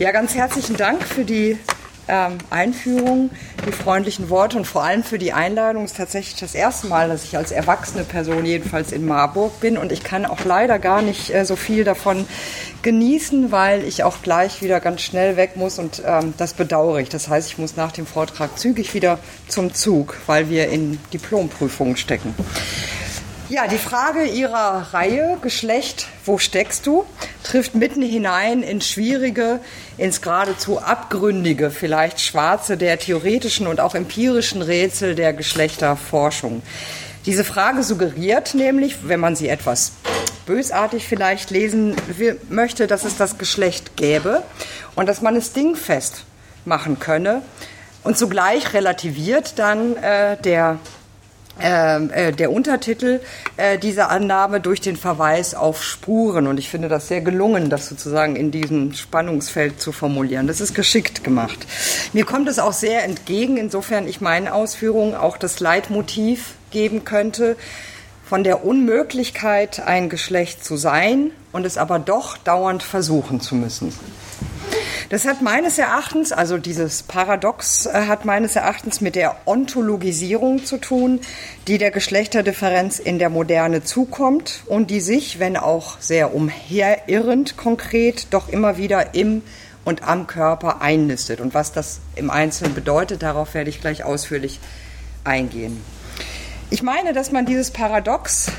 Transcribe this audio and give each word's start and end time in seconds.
Ja, 0.00 0.12
ganz 0.12 0.34
herzlichen 0.34 0.78
Dank 0.78 1.02
für 1.02 1.26
die 1.26 1.58
ähm, 2.08 2.38
Einführung, 2.48 3.28
die 3.66 3.70
freundlichen 3.70 4.30
Worte 4.30 4.56
und 4.56 4.66
vor 4.66 4.82
allem 4.82 5.04
für 5.04 5.18
die 5.18 5.34
Einladung. 5.34 5.84
Es 5.84 5.90
ist 5.90 5.98
tatsächlich 5.98 6.40
das 6.40 6.54
erste 6.54 6.86
Mal, 6.86 7.10
dass 7.10 7.24
ich 7.24 7.36
als 7.36 7.52
erwachsene 7.52 8.04
Person 8.04 8.46
jedenfalls 8.46 8.92
in 8.92 9.04
Marburg 9.04 9.60
bin 9.60 9.76
und 9.76 9.92
ich 9.92 10.02
kann 10.02 10.24
auch 10.24 10.46
leider 10.46 10.78
gar 10.78 11.02
nicht 11.02 11.34
äh, 11.34 11.44
so 11.44 11.54
viel 11.54 11.84
davon 11.84 12.26
genießen, 12.80 13.52
weil 13.52 13.84
ich 13.84 14.02
auch 14.02 14.22
gleich 14.22 14.62
wieder 14.62 14.80
ganz 14.80 15.02
schnell 15.02 15.36
weg 15.36 15.56
muss 15.56 15.78
und 15.78 16.02
ähm, 16.06 16.32
das 16.38 16.54
bedauere 16.54 17.00
ich. 17.00 17.10
Das 17.10 17.28
heißt, 17.28 17.48
ich 17.48 17.58
muss 17.58 17.76
nach 17.76 17.92
dem 17.92 18.06
Vortrag 18.06 18.58
zügig 18.58 18.94
wieder 18.94 19.18
zum 19.48 19.74
Zug, 19.74 20.16
weil 20.24 20.48
wir 20.48 20.70
in 20.70 20.98
Diplomprüfungen 21.12 21.98
stecken. 21.98 22.34
Ja, 23.50 23.66
die 23.66 23.78
Frage 23.78 24.26
Ihrer 24.26 24.94
Reihe, 24.94 25.36
Geschlecht, 25.42 26.06
wo 26.24 26.38
steckst 26.38 26.86
du, 26.86 27.04
trifft 27.42 27.74
mitten 27.74 28.00
hinein 28.00 28.62
ins 28.62 28.86
Schwierige, 28.88 29.58
ins 29.98 30.22
geradezu 30.22 30.78
Abgründige, 30.78 31.72
vielleicht 31.72 32.20
Schwarze 32.20 32.76
der 32.76 32.96
theoretischen 33.00 33.66
und 33.66 33.80
auch 33.80 33.96
empirischen 33.96 34.62
Rätsel 34.62 35.16
der 35.16 35.32
Geschlechterforschung. 35.32 36.62
Diese 37.26 37.42
Frage 37.42 37.82
suggeriert 37.82 38.54
nämlich, 38.54 39.08
wenn 39.08 39.18
man 39.18 39.34
sie 39.34 39.48
etwas 39.48 39.94
bösartig 40.46 41.08
vielleicht 41.08 41.50
lesen 41.50 41.96
möchte, 42.50 42.86
dass 42.86 43.04
es 43.04 43.16
das 43.16 43.36
Geschlecht 43.36 43.96
gäbe 43.96 44.44
und 44.94 45.08
dass 45.08 45.22
man 45.22 45.34
es 45.34 45.52
dingfest 45.52 46.24
machen 46.64 47.00
könne 47.00 47.42
und 48.04 48.16
zugleich 48.16 48.74
relativiert 48.74 49.58
dann 49.58 49.96
äh, 49.96 50.36
der 50.36 50.78
äh, 51.58 52.32
der 52.32 52.52
Untertitel 52.52 53.20
äh, 53.56 53.78
dieser 53.78 54.10
Annahme 54.10 54.60
durch 54.60 54.80
den 54.80 54.96
Verweis 54.96 55.54
auf 55.54 55.82
Spuren. 55.82 56.46
Und 56.46 56.58
ich 56.58 56.68
finde 56.68 56.88
das 56.88 57.08
sehr 57.08 57.20
gelungen, 57.20 57.70
das 57.70 57.88
sozusagen 57.88 58.36
in 58.36 58.50
diesem 58.50 58.94
Spannungsfeld 58.94 59.80
zu 59.80 59.92
formulieren. 59.92 60.46
Das 60.46 60.60
ist 60.60 60.74
geschickt 60.74 61.24
gemacht. 61.24 61.58
Mir 62.12 62.24
kommt 62.24 62.48
es 62.48 62.58
auch 62.58 62.72
sehr 62.72 63.04
entgegen, 63.04 63.56
insofern 63.56 64.08
ich 64.08 64.20
meinen 64.20 64.48
Ausführungen 64.48 65.14
auch 65.14 65.36
das 65.36 65.60
Leitmotiv 65.60 66.54
geben 66.70 67.04
könnte, 67.04 67.56
von 68.24 68.44
der 68.44 68.64
Unmöglichkeit, 68.64 69.80
ein 69.84 70.08
Geschlecht 70.08 70.64
zu 70.64 70.76
sein 70.76 71.32
und 71.50 71.66
es 71.66 71.76
aber 71.76 71.98
doch 71.98 72.38
dauernd 72.38 72.84
versuchen 72.84 73.40
zu 73.40 73.56
müssen. 73.56 73.92
Das 75.08 75.24
hat 75.24 75.42
meines 75.42 75.78
Erachtens, 75.78 76.30
also 76.30 76.56
dieses 76.56 77.02
Paradox 77.02 77.86
äh, 77.86 78.06
hat 78.06 78.24
meines 78.24 78.54
Erachtens 78.54 79.00
mit 79.00 79.16
der 79.16 79.36
Ontologisierung 79.44 80.64
zu 80.64 80.78
tun, 80.78 81.20
die 81.66 81.78
der 81.78 81.90
Geschlechterdifferenz 81.90 82.98
in 82.98 83.18
der 83.18 83.28
Moderne 83.28 83.82
zukommt 83.82 84.62
und 84.66 84.90
die 84.90 85.00
sich, 85.00 85.38
wenn 85.40 85.56
auch 85.56 85.98
sehr 86.00 86.34
umherirrend 86.34 87.56
konkret, 87.56 88.28
doch 88.30 88.48
immer 88.48 88.76
wieder 88.76 89.14
im 89.14 89.42
und 89.84 90.04
am 90.04 90.26
Körper 90.26 90.80
einnistet. 90.80 91.40
Und 91.40 91.54
was 91.54 91.72
das 91.72 92.00
im 92.14 92.30
Einzelnen 92.30 92.74
bedeutet, 92.74 93.22
darauf 93.22 93.54
werde 93.54 93.70
ich 93.70 93.80
gleich 93.80 94.04
ausführlich 94.04 94.60
eingehen. 95.24 95.82
Ich 96.70 96.84
meine, 96.84 97.12
dass 97.12 97.32
man 97.32 97.46
dieses 97.46 97.72
Paradox 97.72 98.52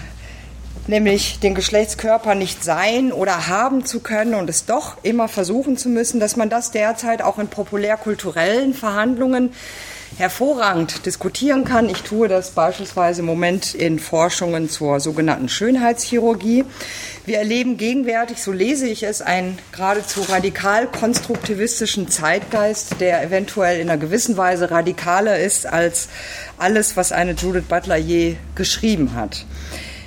nämlich 0.92 1.40
den 1.40 1.56
Geschlechtskörper 1.56 2.36
nicht 2.36 2.64
sein 2.64 3.12
oder 3.12 3.48
haben 3.48 3.86
zu 3.86 4.02
können 4.02 4.36
und 4.36 4.50
es 4.50 4.66
doch 4.66 4.98
immer 5.04 5.28
versuchen 5.28 5.78
zu 5.78 5.90
müssen, 5.90 6.20
dass 6.20 6.36
man 6.36 6.50
das 6.50 6.72
derzeit 6.72 7.22
auch 7.24 7.40
in 7.40 7.48
populärkulturellen 7.48 8.74
Verhandlungen 8.74 9.54
hervorragend 10.18 11.06
diskutieren 11.06 11.64
kann. 11.64 11.88
Ich 11.88 12.04
tue 12.04 12.28
das 12.28 12.52
beispielsweise 12.52 13.22
im 13.22 13.26
Moment 13.26 13.74
in 13.74 14.00
Forschungen 14.00 14.70
zur 14.70 15.00
sogenannten 15.00 15.48
Schönheitschirurgie. 15.48 16.66
Wir 17.26 17.38
erleben 17.38 17.78
gegenwärtig, 17.78 18.44
so 18.44 18.52
lese 18.52 18.86
ich 18.88 19.04
es, 19.04 19.22
einen 19.22 19.58
geradezu 19.72 20.24
radikal 20.24 20.88
konstruktivistischen 20.88 22.10
Zeitgeist, 22.10 23.00
der 23.00 23.24
eventuell 23.24 23.80
in 23.80 23.90
einer 23.90 23.98
gewissen 23.98 24.36
Weise 24.36 24.70
radikaler 24.70 25.40
ist 25.40 25.66
als 25.66 26.10
alles, 26.58 26.98
was 26.98 27.14
eine 27.14 27.32
Judith 27.32 27.64
Butler 27.70 27.96
je 27.96 28.36
geschrieben 28.56 29.16
hat. 29.16 29.46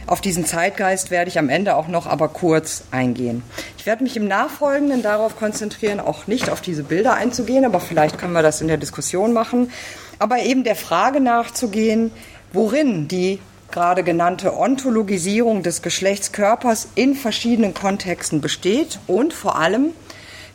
Auf 0.07 0.21
diesen 0.21 0.45
Zeitgeist 0.45 1.11
werde 1.11 1.31
ich 1.31 1.39
am 1.39 1.49
Ende 1.49 1.77
auch 1.77 1.89
noch 1.89 2.07
aber 2.07 2.29
kurz 2.29 2.85
eingehen. 2.91 3.43
Ich 3.79 3.87
werde 3.87 4.03
mich 4.03 4.17
im 4.19 4.29
Nachfolgenden 4.29 5.03
darauf 5.03 5.37
konzentrieren, 5.37 5.99
auch 5.99 6.27
nicht 6.27 6.51
auf 6.51 6.61
diese 6.61 6.83
Bilder 6.83 7.15
einzugehen, 7.15 7.65
aber 7.65 7.81
vielleicht 7.81 8.19
können 8.19 8.35
wir 8.35 8.43
das 8.43 8.61
in 8.61 8.69
der 8.69 8.77
Diskussion 8.77 9.33
machen, 9.33 9.71
aber 10.19 10.41
eben 10.41 10.63
der 10.63 10.77
Frage 10.77 11.21
nachzugehen, 11.21 12.11
worin 12.53 13.09
die 13.09 13.41
gerade 13.71 14.05
genannte 14.05 14.57
Ontologisierung 14.57 15.63
des 15.63 15.81
Geschlechtskörpers 15.81 16.89
in 16.95 17.15
verschiedenen 17.15 17.73
Kontexten 17.73 18.43
besteht 18.43 18.99
und 19.07 19.33
vor 19.33 19.59
allem, 19.59 19.93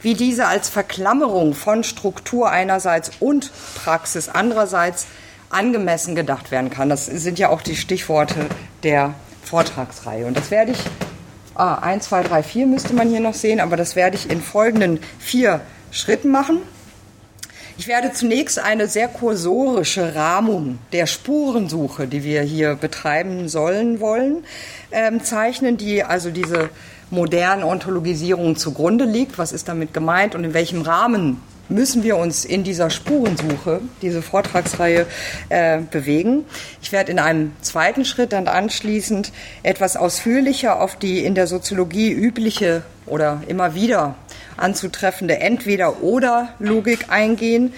wie 0.01 0.13
diese 0.13 0.45
als 0.45 0.69
Verklammerung 0.69 1.55
von 1.55 1.83
Struktur 1.83 2.49
einerseits 2.51 3.11
und 3.19 3.51
Praxis 3.75 4.29
andererseits 4.29 5.07
angemessen 5.49 6.15
gedacht 6.15 6.51
werden 6.51 6.69
kann. 6.69 6.87
Das 6.87 7.07
sind 7.07 7.39
ja 7.39 7.49
auch 7.49 7.61
die 7.61 7.75
Stichworte 7.75 8.45
der 8.83 9.15
Vortragsreihe. 9.49 10.27
Und 10.27 10.37
das 10.37 10.51
werde 10.51 10.73
ich, 10.73 10.79
ah, 11.55 11.75
1, 11.75 12.05
2, 12.05 12.23
3, 12.23 12.43
4 12.43 12.67
müsste 12.67 12.93
man 12.93 13.09
hier 13.09 13.19
noch 13.19 13.33
sehen, 13.33 13.59
aber 13.59 13.77
das 13.77 13.95
werde 13.95 14.15
ich 14.15 14.29
in 14.29 14.41
folgenden 14.41 14.99
vier 15.17 15.61
Schritten 15.91 16.29
machen. 16.29 16.59
Ich 17.79 17.87
werde 17.87 18.11
zunächst 18.11 18.59
eine 18.59 18.87
sehr 18.87 19.07
kursorische 19.07 20.13
Rahmung 20.13 20.77
der 20.91 21.07
Spurensuche, 21.07 22.07
die 22.07 22.23
wir 22.23 22.41
hier 22.41 22.75
betreiben 22.75 23.47
sollen 23.47 23.99
wollen, 23.99 24.43
ähm, 24.91 25.23
zeichnen, 25.23 25.77
die 25.77 26.03
also 26.03 26.29
diese 26.29 26.69
modernen 27.09 27.63
Ontologisierung 27.63 28.55
zugrunde 28.55 29.05
liegt. 29.05 29.37
Was 29.39 29.51
ist 29.51 29.67
damit 29.67 29.93
gemeint 29.93 30.35
und 30.35 30.43
in 30.43 30.53
welchem 30.53 30.81
Rahmen 30.81 31.41
müssen 31.69 32.03
wir 32.03 32.17
uns 32.17 32.45
in 32.45 32.63
dieser 32.63 32.89
Spurensuche, 32.89 33.81
diese 34.01 34.21
Vortragsreihe, 34.21 35.05
äh, 35.49 35.79
bewegen. 35.79 36.45
Ich 36.81 36.91
werde 36.91 37.11
in 37.11 37.19
einem 37.19 37.53
zweiten 37.61 38.05
Schritt 38.05 38.33
dann 38.33 38.47
anschließend 38.47 39.31
etwas 39.63 39.95
ausführlicher 39.95 40.81
auf 40.81 40.95
die 40.95 41.23
in 41.23 41.35
der 41.35 41.47
Soziologie 41.47 42.11
übliche 42.11 42.83
oder 43.05 43.43
immer 43.47 43.75
wieder 43.75 44.15
anzutreffende 44.57 45.39
Entweder-oder-Logik 45.39 47.09
eingehen, 47.09 47.73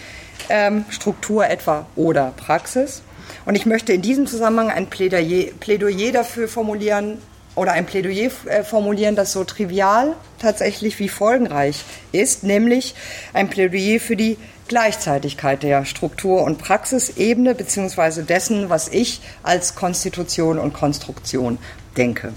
ähm, 0.50 0.85
Struktur 0.90 1.47
etwa 1.47 1.85
oder 1.96 2.34
Praxis. 2.35 3.03
Und 3.46 3.56
ich 3.56 3.66
möchte 3.66 3.94
in 3.94 4.01
diesem 4.01 4.28
Zusammenhang 4.28 4.69
ein 4.69 4.88
Plädoyer, 4.88 5.51
Plädoyer 5.59 6.12
dafür 6.12 6.47
formulieren, 6.47 7.19
oder 7.56 7.73
ein 7.73 7.85
Plädoyer 7.85 8.31
äh, 8.45 8.63
formulieren, 8.63 9.16
das 9.16 9.31
so 9.31 9.44
trivial 9.44 10.16
tatsächlich 10.39 11.00
wie 11.00 11.09
folgenreich 11.09 11.84
ist, 12.12 12.44
nämlich 12.44 12.95
ein 13.34 13.50
Plädoyer 13.50 14.00
für 14.00 14.16
die 14.16 14.38
Gleichzeitigkeit 14.67 15.63
der 15.63 15.84
Struktur- 15.84 16.44
und 16.44 16.57
Praxisebene 16.57 17.56
beziehungsweise 17.56 18.23
dessen, 18.23 18.69
was 18.69 18.88
ich 18.88 19.22
als 19.44 19.75
Konstitution 19.75 20.57
und 20.59 20.73
Konstruktion 20.73 21.57
denke. 21.97 22.34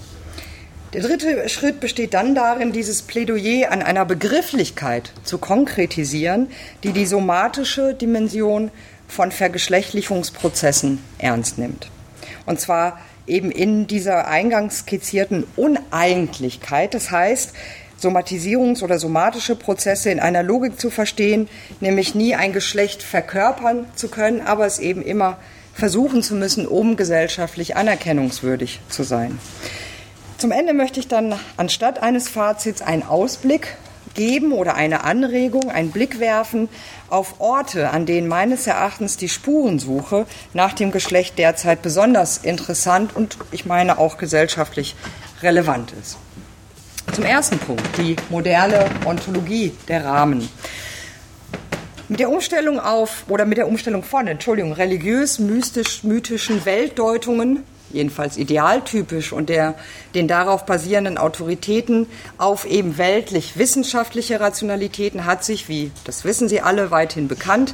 Der 0.93 1.01
dritte 1.01 1.49
Schritt 1.49 1.79
besteht 1.79 2.13
dann 2.13 2.35
darin, 2.35 2.71
dieses 2.71 3.01
Plädoyer 3.01 3.71
an 3.71 3.81
einer 3.81 4.05
Begrifflichkeit 4.05 5.11
zu 5.23 5.37
konkretisieren, 5.37 6.49
die 6.83 6.93
die 6.93 7.05
somatische 7.05 7.93
Dimension 7.93 8.71
von 9.07 9.31
Vergeschlechtlichungsprozessen 9.31 10.99
ernst 11.17 11.57
nimmt. 11.57 11.89
Und 12.45 12.59
zwar 12.59 12.99
eben 13.27 13.51
in 13.51 13.87
dieser 13.87 14.27
eingangs 14.27 14.79
skizzierten 14.79 15.45
Uneigentlichkeit. 15.55 16.93
Das 16.93 17.11
heißt, 17.11 17.53
Somatisierungs- 18.01 18.83
oder 18.83 18.99
somatische 18.99 19.55
Prozesse 19.55 20.09
in 20.09 20.19
einer 20.19 20.43
Logik 20.43 20.79
zu 20.79 20.89
verstehen, 20.89 21.47
nämlich 21.79 22.13
nie 22.13 22.35
ein 22.35 22.53
Geschlecht 22.53 23.01
verkörpern 23.01 23.87
zu 23.95 24.09
können, 24.09 24.41
aber 24.41 24.65
es 24.65 24.79
eben 24.79 25.01
immer 25.01 25.37
versuchen 25.73 26.21
zu 26.21 26.35
müssen, 26.35 26.67
um 26.67 26.97
gesellschaftlich 26.97 27.75
anerkennungswürdig 27.75 28.79
zu 28.89 29.03
sein. 29.03 29.39
Zum 30.37 30.51
Ende 30.51 30.73
möchte 30.73 30.99
ich 30.99 31.07
dann 31.07 31.39
anstatt 31.57 32.01
eines 32.01 32.27
Fazits 32.27 32.81
einen 32.81 33.03
Ausblick 33.03 33.77
geben 34.15 34.51
oder 34.51 34.75
eine 34.75 35.03
Anregung, 35.03 35.69
einen 35.69 35.91
Blick 35.91 36.19
werfen 36.19 36.67
auf 37.09 37.39
Orte, 37.39 37.91
an 37.91 38.05
denen 38.05 38.27
meines 38.27 38.65
Erachtens 38.65 39.17
die 39.17 39.29
Spurensuche 39.29 40.25
nach 40.53 40.73
dem 40.73 40.91
Geschlecht 40.91 41.37
derzeit 41.37 41.81
besonders 41.81 42.39
interessant 42.39 43.15
und 43.15 43.37
ich 43.51 43.65
meine 43.65 43.99
auch 43.99 44.17
gesellschaftlich 44.17 44.95
relevant 45.41 45.93
ist. 46.01 46.17
Zum 47.13 47.23
ersten 47.23 47.59
Punkt, 47.59 47.83
die 47.97 48.15
moderne 48.29 48.85
Ontologie 49.05 49.73
der 49.87 50.03
Rahmen. 50.03 50.49
Mit 52.07 52.19
der 52.19 52.29
Umstellung 52.29 52.79
auf 52.79 53.25
oder 53.29 53.45
mit 53.45 53.57
der 53.57 53.67
Umstellung 53.67 54.03
von, 54.03 54.27
Entschuldigung, 54.27 54.73
religiös-mystisch-mythischen 54.73 56.65
Weltdeutungen 56.65 57.63
jedenfalls 57.91 58.37
idealtypisch 58.37 59.31
und 59.31 59.49
der, 59.49 59.75
den 60.13 60.27
darauf 60.27 60.65
basierenden 60.65 61.17
Autoritäten 61.17 62.07
auf 62.37 62.65
eben 62.65 62.97
weltlich-wissenschaftliche 62.97 64.39
Rationalitäten 64.39 65.25
hat 65.25 65.43
sich, 65.43 65.69
wie 65.69 65.91
das 66.03 66.23
wissen 66.23 66.49
Sie 66.49 66.61
alle, 66.61 66.91
weithin 66.91 67.27
bekannt, 67.27 67.73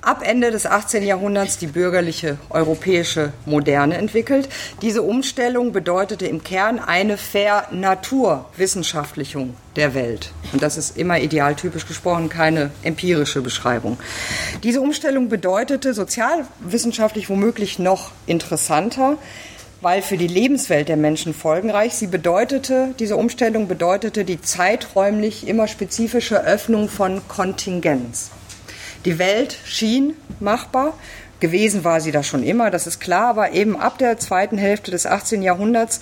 ab 0.00 0.22
Ende 0.24 0.50
des 0.50 0.64
18. 0.66 1.02
Jahrhunderts 1.02 1.58
die 1.58 1.66
bürgerliche 1.66 2.38
europäische 2.50 3.32
Moderne 3.46 3.96
entwickelt. 3.96 4.48
Diese 4.80 5.02
Umstellung 5.02 5.72
bedeutete 5.72 6.26
im 6.26 6.44
Kern 6.44 6.78
eine 6.78 7.18
Vernaturwissenschaftlichung 7.18 9.56
der 9.76 9.94
Welt. 9.94 10.32
Und 10.52 10.62
das 10.62 10.76
ist 10.76 10.96
immer 10.96 11.18
idealtypisch 11.20 11.86
gesprochen, 11.86 12.28
keine 12.28 12.70
empirische 12.82 13.40
Beschreibung. 13.42 13.98
Diese 14.62 14.80
Umstellung 14.80 15.28
bedeutete 15.28 15.94
sozialwissenschaftlich 15.94 17.28
womöglich 17.28 17.78
noch 17.78 18.12
interessanter, 18.26 19.18
weil 19.80 20.02
für 20.02 20.16
die 20.16 20.26
Lebenswelt 20.26 20.88
der 20.88 20.96
Menschen 20.96 21.34
folgenreich. 21.34 21.94
Sie 21.94 22.08
bedeutete, 22.08 22.94
diese 22.98 23.16
Umstellung 23.16 23.68
bedeutete 23.68 24.24
die 24.24 24.40
zeiträumlich 24.40 25.46
immer 25.46 25.68
spezifische 25.68 26.44
Öffnung 26.44 26.88
von 26.88 27.22
Kontingenz. 27.28 28.30
Die 29.04 29.18
Welt 29.18 29.56
schien 29.64 30.14
machbar. 30.40 30.94
Gewesen 31.40 31.84
war 31.84 32.00
sie 32.00 32.10
da 32.10 32.24
schon 32.24 32.42
immer, 32.42 32.70
das 32.70 32.88
ist 32.88 32.98
klar, 32.98 33.28
aber 33.28 33.52
eben 33.52 33.76
ab 33.76 33.98
der 33.98 34.18
zweiten 34.18 34.58
Hälfte 34.58 34.90
des 34.90 35.06
18. 35.06 35.42
Jahrhunderts 35.42 36.00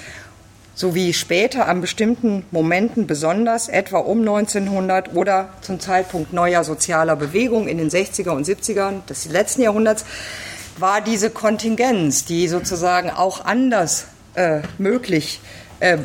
sowie 0.74 1.12
später 1.12 1.68
an 1.68 1.82
bestimmten 1.82 2.44
Momenten 2.50 3.06
besonders, 3.06 3.68
etwa 3.68 3.98
um 3.98 4.20
1900 4.20 5.14
oder 5.14 5.50
zum 5.60 5.78
Zeitpunkt 5.78 6.32
neuer 6.32 6.64
sozialer 6.64 7.16
Bewegung 7.16 7.68
in 7.68 7.76
den 7.76 7.90
60er 7.90 8.30
und 8.30 8.46
70ern 8.46 9.04
des 9.06 9.26
letzten 9.30 9.62
Jahrhunderts, 9.62 10.06
war 10.78 11.00
diese 11.00 11.30
Kontingenz, 11.30 12.24
die 12.24 12.48
sozusagen 12.48 13.10
auch 13.10 13.44
anders 13.44 14.06
äh, 14.34 14.60
möglich 14.78 15.40
äh, 15.80 15.98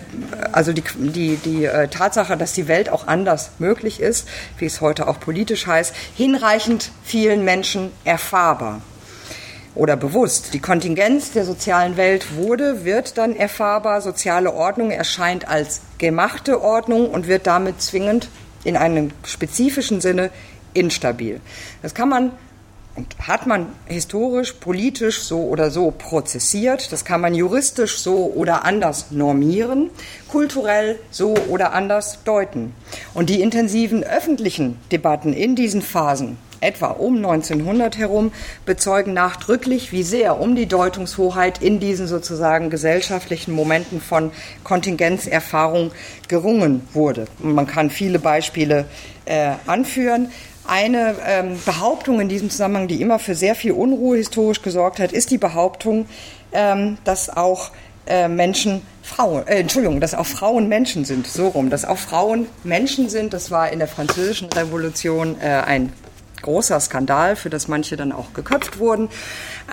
also 0.51 0.73
die, 0.73 0.83
die, 0.95 1.37
die 1.37 1.65
äh, 1.65 1.87
Tatsache, 1.87 2.37
dass 2.37 2.53
die 2.53 2.67
Welt 2.67 2.89
auch 2.89 3.07
anders 3.07 3.51
möglich 3.59 3.99
ist, 3.99 4.27
wie 4.57 4.65
es 4.65 4.81
heute 4.81 5.07
auch 5.07 5.19
politisch 5.19 5.67
heißt, 5.67 5.93
hinreichend 6.15 6.91
vielen 7.03 7.45
Menschen 7.45 7.91
erfahrbar 8.03 8.81
oder 9.75 9.95
bewusst. 9.95 10.53
Die 10.53 10.59
Kontingenz 10.59 11.31
der 11.31 11.45
sozialen 11.45 11.95
Welt 11.95 12.35
wurde, 12.35 12.83
wird 12.83 13.17
dann 13.17 13.35
erfahrbar. 13.35 14.01
Soziale 14.01 14.53
Ordnung 14.53 14.91
erscheint 14.91 15.47
als 15.47 15.81
gemachte 15.97 16.61
Ordnung 16.61 17.09
und 17.09 17.27
wird 17.27 17.47
damit 17.47 17.81
zwingend 17.81 18.27
in 18.63 18.75
einem 18.75 19.11
spezifischen 19.25 20.01
Sinne 20.01 20.29
instabil. 20.73 21.39
Das 21.81 21.93
kann 21.93 22.09
man 22.09 22.31
und 23.01 23.27
hat 23.27 23.47
man 23.47 23.67
historisch, 23.87 24.53
politisch 24.53 25.21
so 25.21 25.39
oder 25.45 25.71
so 25.71 25.89
prozessiert, 25.89 26.91
das 26.91 27.03
kann 27.03 27.19
man 27.19 27.33
juristisch 27.33 27.97
so 27.97 28.31
oder 28.35 28.63
anders 28.63 29.07
normieren, 29.09 29.89
kulturell 30.27 30.99
so 31.09 31.33
oder 31.49 31.73
anders 31.73 32.19
deuten. 32.25 32.75
Und 33.15 33.29
die 33.31 33.41
intensiven 33.41 34.03
öffentlichen 34.03 34.77
Debatten 34.91 35.33
in 35.33 35.55
diesen 35.55 35.81
Phasen, 35.81 36.37
etwa 36.59 36.87
um 36.89 37.15
1900 37.15 37.97
herum, 37.97 38.31
bezeugen 38.67 39.15
nachdrücklich, 39.15 39.91
wie 39.91 40.03
sehr 40.03 40.39
um 40.39 40.55
die 40.55 40.67
Deutungshoheit 40.67 41.59
in 41.59 41.79
diesen 41.79 42.05
sozusagen 42.05 42.69
gesellschaftlichen 42.69 43.51
Momenten 43.51 43.99
von 43.99 44.31
Kontingenzerfahrung 44.63 45.91
gerungen 46.27 46.87
wurde. 46.93 47.25
Man 47.39 47.65
kann 47.65 47.89
viele 47.89 48.19
Beispiele 48.19 48.85
äh, 49.25 49.53
anführen. 49.65 50.29
Eine 50.65 51.15
ähm, 51.25 51.59
Behauptung 51.65 52.21
in 52.21 52.29
diesem 52.29 52.49
Zusammenhang, 52.49 52.87
die 52.87 53.01
immer 53.01 53.19
für 53.19 53.35
sehr 53.35 53.55
viel 53.55 53.71
Unruhe 53.71 54.17
historisch 54.17 54.61
gesorgt 54.61 54.99
hat, 54.99 55.11
ist 55.11 55.31
die 55.31 55.37
Behauptung, 55.37 56.05
ähm, 56.51 56.97
dass 57.03 57.29
auch 57.29 57.71
äh, 58.05 58.27
Menschen 58.27 58.81
Frauen, 59.01 59.47
äh, 59.47 59.59
Entschuldigung, 59.59 59.99
dass 59.99 60.13
auch 60.13 60.25
Frauen 60.25 60.67
Menschen 60.69 61.05
sind, 61.05 61.27
so 61.27 61.47
rum, 61.49 61.69
dass 61.69 61.85
auch 61.85 61.97
Frauen 61.97 62.47
Menschen 62.63 63.09
sind. 63.09 63.33
Das 63.33 63.51
war 63.51 63.71
in 63.71 63.79
der 63.79 63.87
Französischen 63.87 64.49
Revolution 64.51 65.35
äh, 65.41 65.47
ein 65.47 65.93
großer 66.41 66.79
Skandal, 66.79 67.35
für 67.35 67.49
das 67.49 67.67
manche 67.67 67.97
dann 67.97 68.11
auch 68.11 68.33
geköpft 68.33 68.79
wurden. 68.79 69.09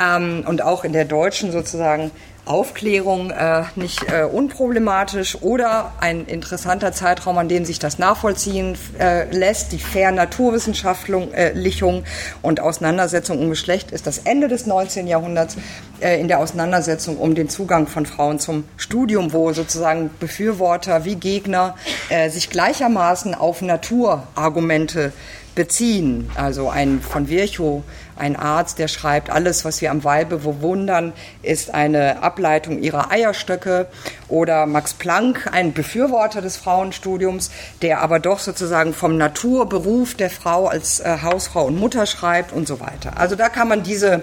Ähm, 0.00 0.44
und 0.46 0.62
auch 0.62 0.84
in 0.84 0.92
der 0.92 1.04
deutschen 1.04 1.52
sozusagen 1.52 2.10
Aufklärung 2.48 3.30
äh, 3.30 3.64
nicht 3.76 4.04
äh, 4.10 4.24
unproblematisch 4.24 5.42
oder 5.42 5.92
ein 6.00 6.24
interessanter 6.26 6.92
Zeitraum, 6.92 7.38
an 7.38 7.48
dem 7.48 7.64
sich 7.64 7.78
das 7.78 7.98
nachvollziehen 7.98 8.76
äh, 8.98 9.30
lässt. 9.30 9.72
Die 9.72 9.78
Fair 9.78 10.12
Naturwissenschaftlichung 10.12 12.02
äh, 12.02 12.38
und 12.42 12.60
Auseinandersetzung 12.60 13.38
um 13.40 13.50
Geschlecht 13.50 13.90
ist 13.90 14.06
das 14.06 14.18
Ende 14.18 14.48
des 14.48 14.66
19. 14.66 15.06
Jahrhunderts 15.06 15.56
äh, 16.00 16.20
in 16.20 16.28
der 16.28 16.38
Auseinandersetzung 16.38 17.18
um 17.18 17.34
den 17.34 17.48
Zugang 17.48 17.86
von 17.86 18.06
Frauen 18.06 18.38
zum 18.38 18.64
Studium, 18.76 19.32
wo 19.32 19.52
sozusagen 19.52 20.10
Befürworter 20.18 21.04
wie 21.04 21.16
Gegner 21.16 21.74
äh, 22.08 22.30
sich 22.30 22.50
gleichermaßen 22.50 23.34
auf 23.34 23.62
Naturargumente 23.62 25.12
beziehen. 25.58 26.30
Also 26.36 26.70
ein 26.70 27.00
von 27.00 27.28
Virchow, 27.28 27.82
ein 28.18 28.36
Arzt, 28.36 28.78
der 28.78 28.88
schreibt, 28.88 29.30
alles, 29.30 29.64
was 29.64 29.80
wir 29.80 29.90
am 29.90 30.04
Weibe 30.04 30.38
bewundern, 30.38 31.12
ist 31.42 31.74
eine 31.74 32.22
Ableitung 32.22 32.80
ihrer 32.82 33.10
Eierstöcke. 33.10 33.86
Oder 34.28 34.66
Max 34.66 34.94
Planck, 34.94 35.48
ein 35.52 35.72
Befürworter 35.72 36.42
des 36.42 36.56
Frauenstudiums, 36.56 37.50
der 37.82 38.00
aber 38.02 38.18
doch 38.20 38.38
sozusagen 38.38 38.92
vom 38.92 39.16
Naturberuf 39.16 40.14
der 40.14 40.30
Frau 40.30 40.66
als 40.66 41.00
äh, 41.00 41.18
Hausfrau 41.22 41.66
und 41.66 41.78
Mutter 41.78 42.06
schreibt 42.06 42.52
und 42.52 42.68
so 42.68 42.80
weiter. 42.80 43.16
Also 43.16 43.36
da 43.36 43.48
kann 43.48 43.68
man 43.68 43.82
diese 43.82 44.22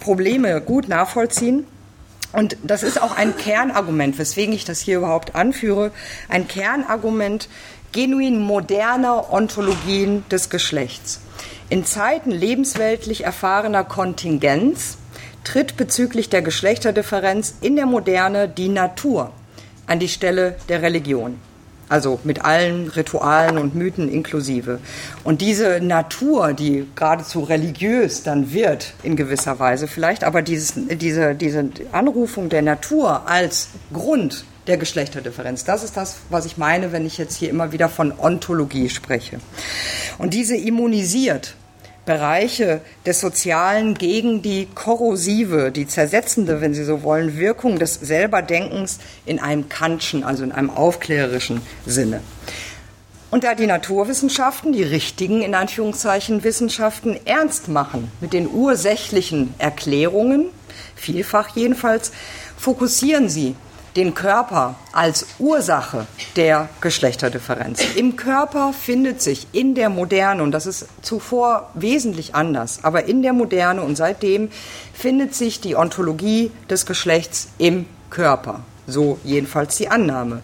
Probleme 0.00 0.60
gut 0.60 0.88
nachvollziehen. 0.88 1.66
Und 2.32 2.56
das 2.62 2.82
ist 2.82 3.02
auch 3.02 3.16
ein 3.16 3.36
Kernargument, 3.36 4.18
weswegen 4.18 4.54
ich 4.54 4.64
das 4.64 4.78
hier 4.78 4.98
überhaupt 4.98 5.34
anführe, 5.34 5.90
ein 6.28 6.46
Kernargument 6.46 7.48
genuin 7.92 8.38
moderner 8.38 9.32
Ontologien 9.32 10.24
des 10.30 10.50
Geschlechts. 10.50 11.20
In 11.68 11.84
Zeiten 11.84 12.30
lebensweltlich 12.30 13.24
erfahrener 13.24 13.84
Kontingenz 13.84 14.98
tritt 15.44 15.76
bezüglich 15.76 16.28
der 16.28 16.42
Geschlechterdifferenz 16.42 17.54
in 17.60 17.76
der 17.76 17.86
Moderne 17.86 18.48
die 18.48 18.68
Natur 18.68 19.32
an 19.86 19.98
die 19.98 20.08
Stelle 20.08 20.56
der 20.68 20.82
Religion. 20.82 21.38
Also 21.88 22.20
mit 22.22 22.44
allen 22.44 22.86
Ritualen 22.88 23.58
und 23.58 23.74
Mythen 23.74 24.08
inklusive. 24.08 24.78
Und 25.24 25.40
diese 25.40 25.80
Natur, 25.80 26.52
die 26.52 26.86
geradezu 26.94 27.40
religiös 27.40 28.22
dann 28.22 28.52
wird, 28.52 28.94
in 29.02 29.16
gewisser 29.16 29.58
Weise 29.58 29.88
vielleicht, 29.88 30.22
aber 30.22 30.42
dieses, 30.42 30.74
diese, 30.76 31.34
diese 31.34 31.68
Anrufung 31.90 32.48
der 32.48 32.62
Natur 32.62 33.28
als 33.28 33.70
Grund 33.92 34.44
der 34.66 34.76
Geschlechterdifferenz. 34.76 35.64
Das 35.64 35.82
ist 35.82 35.96
das, 35.96 36.16
was 36.28 36.46
ich 36.46 36.56
meine, 36.56 36.92
wenn 36.92 37.06
ich 37.06 37.18
jetzt 37.18 37.36
hier 37.36 37.50
immer 37.50 37.72
wieder 37.72 37.88
von 37.88 38.12
Ontologie 38.18 38.88
spreche. 38.88 39.40
Und 40.18 40.34
diese 40.34 40.56
immunisiert 40.56 41.54
Bereiche 42.06 42.80
des 43.06 43.20
Sozialen 43.20 43.94
gegen 43.94 44.42
die 44.42 44.66
korrosive, 44.74 45.70
die 45.70 45.86
zersetzende, 45.86 46.60
wenn 46.60 46.74
Sie 46.74 46.84
so 46.84 47.02
wollen, 47.02 47.36
Wirkung 47.36 47.78
des 47.78 47.94
Selberdenkens 47.94 48.98
in 49.26 49.38
einem 49.38 49.68
Kantschen, 49.68 50.24
also 50.24 50.42
in 50.42 50.50
einem 50.50 50.70
aufklärerischen 50.70 51.60
Sinne. 51.86 52.20
Und 53.30 53.44
da 53.44 53.54
die 53.54 53.66
Naturwissenschaften, 53.66 54.72
die 54.72 54.82
richtigen 54.82 55.42
in 55.42 55.54
Anführungszeichen 55.54 56.42
Wissenschaften, 56.42 57.16
ernst 57.26 57.68
machen 57.68 58.10
mit 58.20 58.32
den 58.32 58.48
ursächlichen 58.48 59.54
Erklärungen, 59.58 60.46
vielfach 60.96 61.54
jedenfalls, 61.54 62.10
fokussieren 62.56 63.28
sie 63.28 63.54
den 63.96 64.14
Körper 64.14 64.76
als 64.92 65.26
Ursache 65.38 66.06
der 66.36 66.68
Geschlechterdifferenz. 66.80 67.82
Im 67.96 68.16
Körper 68.16 68.72
findet 68.72 69.20
sich 69.20 69.46
in 69.52 69.74
der 69.74 69.88
Moderne, 69.88 70.42
und 70.42 70.52
das 70.52 70.66
ist 70.66 70.86
zuvor 71.02 71.70
wesentlich 71.74 72.34
anders, 72.34 72.80
aber 72.82 73.04
in 73.04 73.22
der 73.22 73.32
Moderne 73.32 73.82
und 73.82 73.96
seitdem 73.96 74.50
findet 74.94 75.34
sich 75.34 75.60
die 75.60 75.76
Ontologie 75.76 76.50
des 76.68 76.86
Geschlechts 76.86 77.48
im 77.58 77.86
Körper. 78.10 78.60
So 78.86 79.18
jedenfalls 79.24 79.76
die 79.76 79.88
Annahme. 79.88 80.42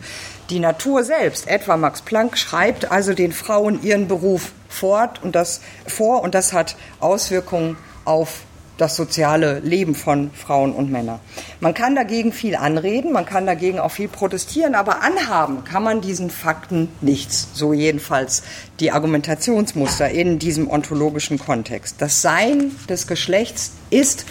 Die 0.50 0.60
Natur 0.60 1.02
selbst, 1.02 1.48
etwa 1.48 1.76
Max 1.76 2.02
Planck, 2.02 2.38
schreibt 2.38 2.92
also 2.92 3.14
den 3.14 3.32
Frauen 3.32 3.82
ihren 3.82 4.06
Beruf 4.06 4.52
fort 4.68 5.20
und 5.22 5.34
das, 5.34 5.60
vor 5.86 6.22
und 6.22 6.34
das 6.34 6.52
hat 6.52 6.76
Auswirkungen 7.00 7.76
auf 8.04 8.45
das 8.76 8.96
soziale 8.96 9.60
Leben 9.60 9.94
von 9.94 10.30
Frauen 10.32 10.72
und 10.72 10.90
Männern. 10.90 11.20
Man 11.60 11.74
kann 11.74 11.94
dagegen 11.94 12.32
viel 12.32 12.56
anreden, 12.56 13.12
man 13.12 13.24
kann 13.24 13.46
dagegen 13.46 13.78
auch 13.78 13.90
viel 13.90 14.08
protestieren, 14.08 14.74
aber 14.74 15.02
anhaben 15.02 15.64
kann 15.64 15.82
man 15.82 16.00
diesen 16.00 16.30
Fakten 16.30 16.88
nichts. 17.00 17.48
So 17.54 17.72
jedenfalls 17.72 18.42
die 18.80 18.92
Argumentationsmuster 18.92 20.10
in 20.10 20.38
diesem 20.38 20.70
ontologischen 20.70 21.38
Kontext. 21.38 21.96
Das 21.98 22.22
Sein 22.22 22.72
des 22.88 23.06
Geschlechts 23.06 23.72
ist 23.90 24.26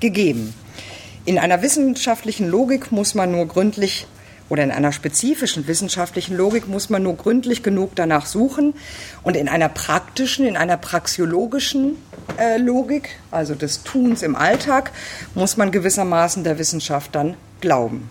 gegeben. 0.00 0.54
In 1.24 1.38
einer 1.38 1.62
wissenschaftlichen 1.62 2.48
Logik 2.48 2.90
muss 2.90 3.14
man 3.14 3.30
nur 3.30 3.46
gründlich 3.46 4.08
oder 4.52 4.64
in 4.64 4.70
einer 4.70 4.92
spezifischen 4.92 5.66
wissenschaftlichen 5.66 6.36
Logik 6.36 6.68
muss 6.68 6.90
man 6.90 7.02
nur 7.02 7.16
gründlich 7.16 7.62
genug 7.62 7.92
danach 7.94 8.26
suchen 8.26 8.74
und 9.22 9.34
in 9.34 9.48
einer 9.48 9.70
praktischen, 9.70 10.46
in 10.46 10.58
einer 10.58 10.76
praxiologischen 10.76 11.96
äh, 12.38 12.58
Logik, 12.58 13.18
also 13.30 13.54
des 13.54 13.82
Tuns 13.82 14.20
im 14.20 14.36
Alltag, 14.36 14.92
muss 15.34 15.56
man 15.56 15.70
gewissermaßen 15.70 16.44
der 16.44 16.58
Wissenschaft 16.58 17.14
dann 17.14 17.34
glauben. 17.62 18.10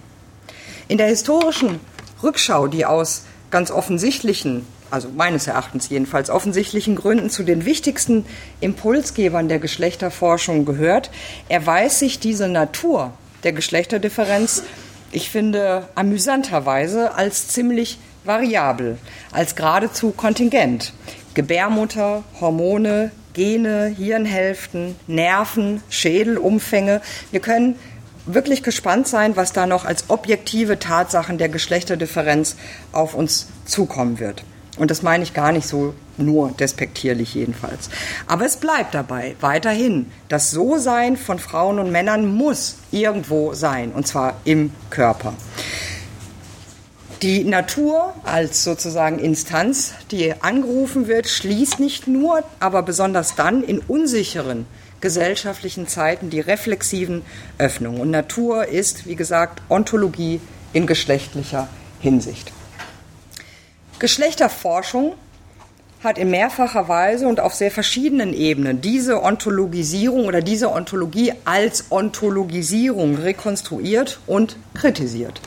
In 0.87 0.97
der 0.97 1.05
historischen 1.05 1.79
Rückschau, 2.23 2.65
die 2.65 2.87
aus 2.87 3.21
ganz 3.51 3.69
offensichtlichen 3.69 4.65
also 4.89 5.09
meines 5.15 5.45
Erachtens 5.45 5.89
jedenfalls 5.89 6.31
offensichtlichen 6.31 6.95
Gründen 6.95 7.29
zu 7.29 7.43
den 7.43 7.65
wichtigsten 7.65 8.25
Impulsgebern 8.61 9.47
der 9.47 9.59
Geschlechterforschung 9.59 10.65
gehört, 10.65 11.11
erweist 11.49 11.99
sich 11.99 12.19
diese 12.19 12.47
Natur 12.49 13.13
der 13.43 13.53
Geschlechterdifferenz, 13.53 14.63
ich 15.11 15.29
finde, 15.29 15.87
amüsanterweise 15.95 17.13
als 17.15 17.47
ziemlich 17.47 17.99
variabel, 18.23 18.97
als 19.31 19.55
geradezu 19.55 20.11
kontingent. 20.11 20.93
Gebärmutter, 21.33 22.23
Hormone, 22.39 23.11
Gene, 23.33 23.85
Hirnhälften, 23.85 24.95
Nerven, 25.07 25.81
Schädelumfänge. 25.89 27.01
Wir 27.31 27.39
können 27.39 27.75
wirklich 28.25 28.63
gespannt 28.63 29.07
sein, 29.07 29.35
was 29.35 29.53
da 29.53 29.65
noch 29.65 29.85
als 29.85 30.09
objektive 30.09 30.79
Tatsachen 30.79 31.37
der 31.37 31.49
Geschlechterdifferenz 31.49 32.55
auf 32.91 33.13
uns 33.15 33.47
zukommen 33.65 34.19
wird. 34.19 34.43
Und 34.77 34.89
das 34.89 35.01
meine 35.01 35.23
ich 35.23 35.33
gar 35.33 35.51
nicht 35.51 35.67
so 35.67 35.93
nur 36.17 36.51
despektierlich 36.51 37.35
jedenfalls. 37.35 37.89
Aber 38.27 38.45
es 38.45 38.57
bleibt 38.57 38.93
dabei 38.93 39.35
weiterhin, 39.41 40.11
das 40.29 40.51
So-Sein 40.51 41.17
von 41.17 41.39
Frauen 41.39 41.79
und 41.79 41.91
Männern 41.91 42.25
muss 42.25 42.77
irgendwo 42.91 43.53
sein, 43.53 43.91
und 43.91 44.07
zwar 44.07 44.35
im 44.45 44.71
Körper. 44.89 45.33
Die 47.21 47.43
Natur 47.43 48.15
als 48.23 48.63
sozusagen 48.63 49.19
Instanz, 49.19 49.93
die 50.09 50.33
angerufen 50.41 51.07
wird, 51.07 51.27
schließt 51.27 51.79
nicht 51.79 52.07
nur, 52.07 52.43
aber 52.59 52.81
besonders 52.81 53.35
dann 53.35 53.63
in 53.63 53.79
unsicheren 53.79 54.65
gesellschaftlichen 55.01 55.87
Zeiten 55.87 56.29
die 56.29 56.39
reflexiven 56.39 57.23
Öffnungen. 57.57 58.01
Und 58.01 58.11
Natur 58.11 58.67
ist, 58.67 59.05
wie 59.05 59.15
gesagt, 59.15 59.61
Ontologie 59.69 60.39
in 60.73 60.87
geschlechtlicher 60.87 61.67
Hinsicht. 61.99 62.51
Geschlechterforschung 64.01 65.13
hat 66.03 66.17
in 66.17 66.31
mehrfacher 66.31 66.87
Weise 66.87 67.27
und 67.27 67.39
auf 67.39 67.53
sehr 67.53 67.69
verschiedenen 67.69 68.33
Ebenen 68.33 68.81
diese 68.81 69.21
Ontologisierung 69.21 70.25
oder 70.25 70.41
diese 70.41 70.71
Ontologie 70.71 71.33
als 71.45 71.91
Ontologisierung 71.91 73.15
rekonstruiert 73.15 74.19
und 74.25 74.57
kritisiert. 74.73 75.39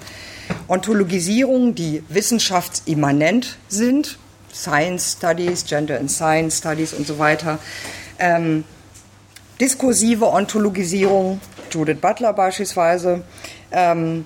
Ontologisierungen, 0.69 1.75
die 1.75 2.05
wissenschaftsimmanent 2.09 3.57
sind, 3.67 4.19
Science 4.55 5.17
Studies, 5.19 5.67
Gender 5.67 5.99
and 5.99 6.09
Science 6.09 6.59
Studies 6.59 6.95
und 6.95 7.09
so 7.09 7.19
weiter, 7.19 7.59
ähm, 8.21 8.63
diskursive 9.61 10.33
Ontologisierung, 10.33 11.41
Judith 11.73 11.99
Butler 12.01 12.33
beispielsweise, 12.33 13.25
ähm, 13.73 14.25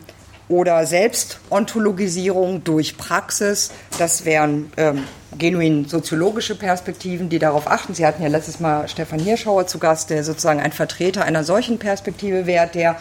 oder 0.48 0.86
Selbstontologisierung 0.86 2.64
durch 2.64 2.96
Praxis, 2.96 3.70
das 3.98 4.24
wären 4.24 4.72
ähm, 4.76 5.04
genuin 5.36 5.86
soziologische 5.86 6.54
Perspektiven, 6.54 7.28
die 7.28 7.38
darauf 7.38 7.70
achten. 7.70 7.94
Sie 7.94 8.06
hatten 8.06 8.22
ja 8.22 8.28
letztes 8.28 8.60
Mal 8.60 8.88
Stefan 8.88 9.18
Hirschauer 9.18 9.66
zu 9.66 9.78
Gast, 9.78 10.10
der 10.10 10.24
sozusagen 10.24 10.60
ein 10.60 10.72
Vertreter 10.72 11.24
einer 11.24 11.44
solchen 11.44 11.78
Perspektive 11.78 12.46
wäre, 12.46 12.66
der 12.66 12.96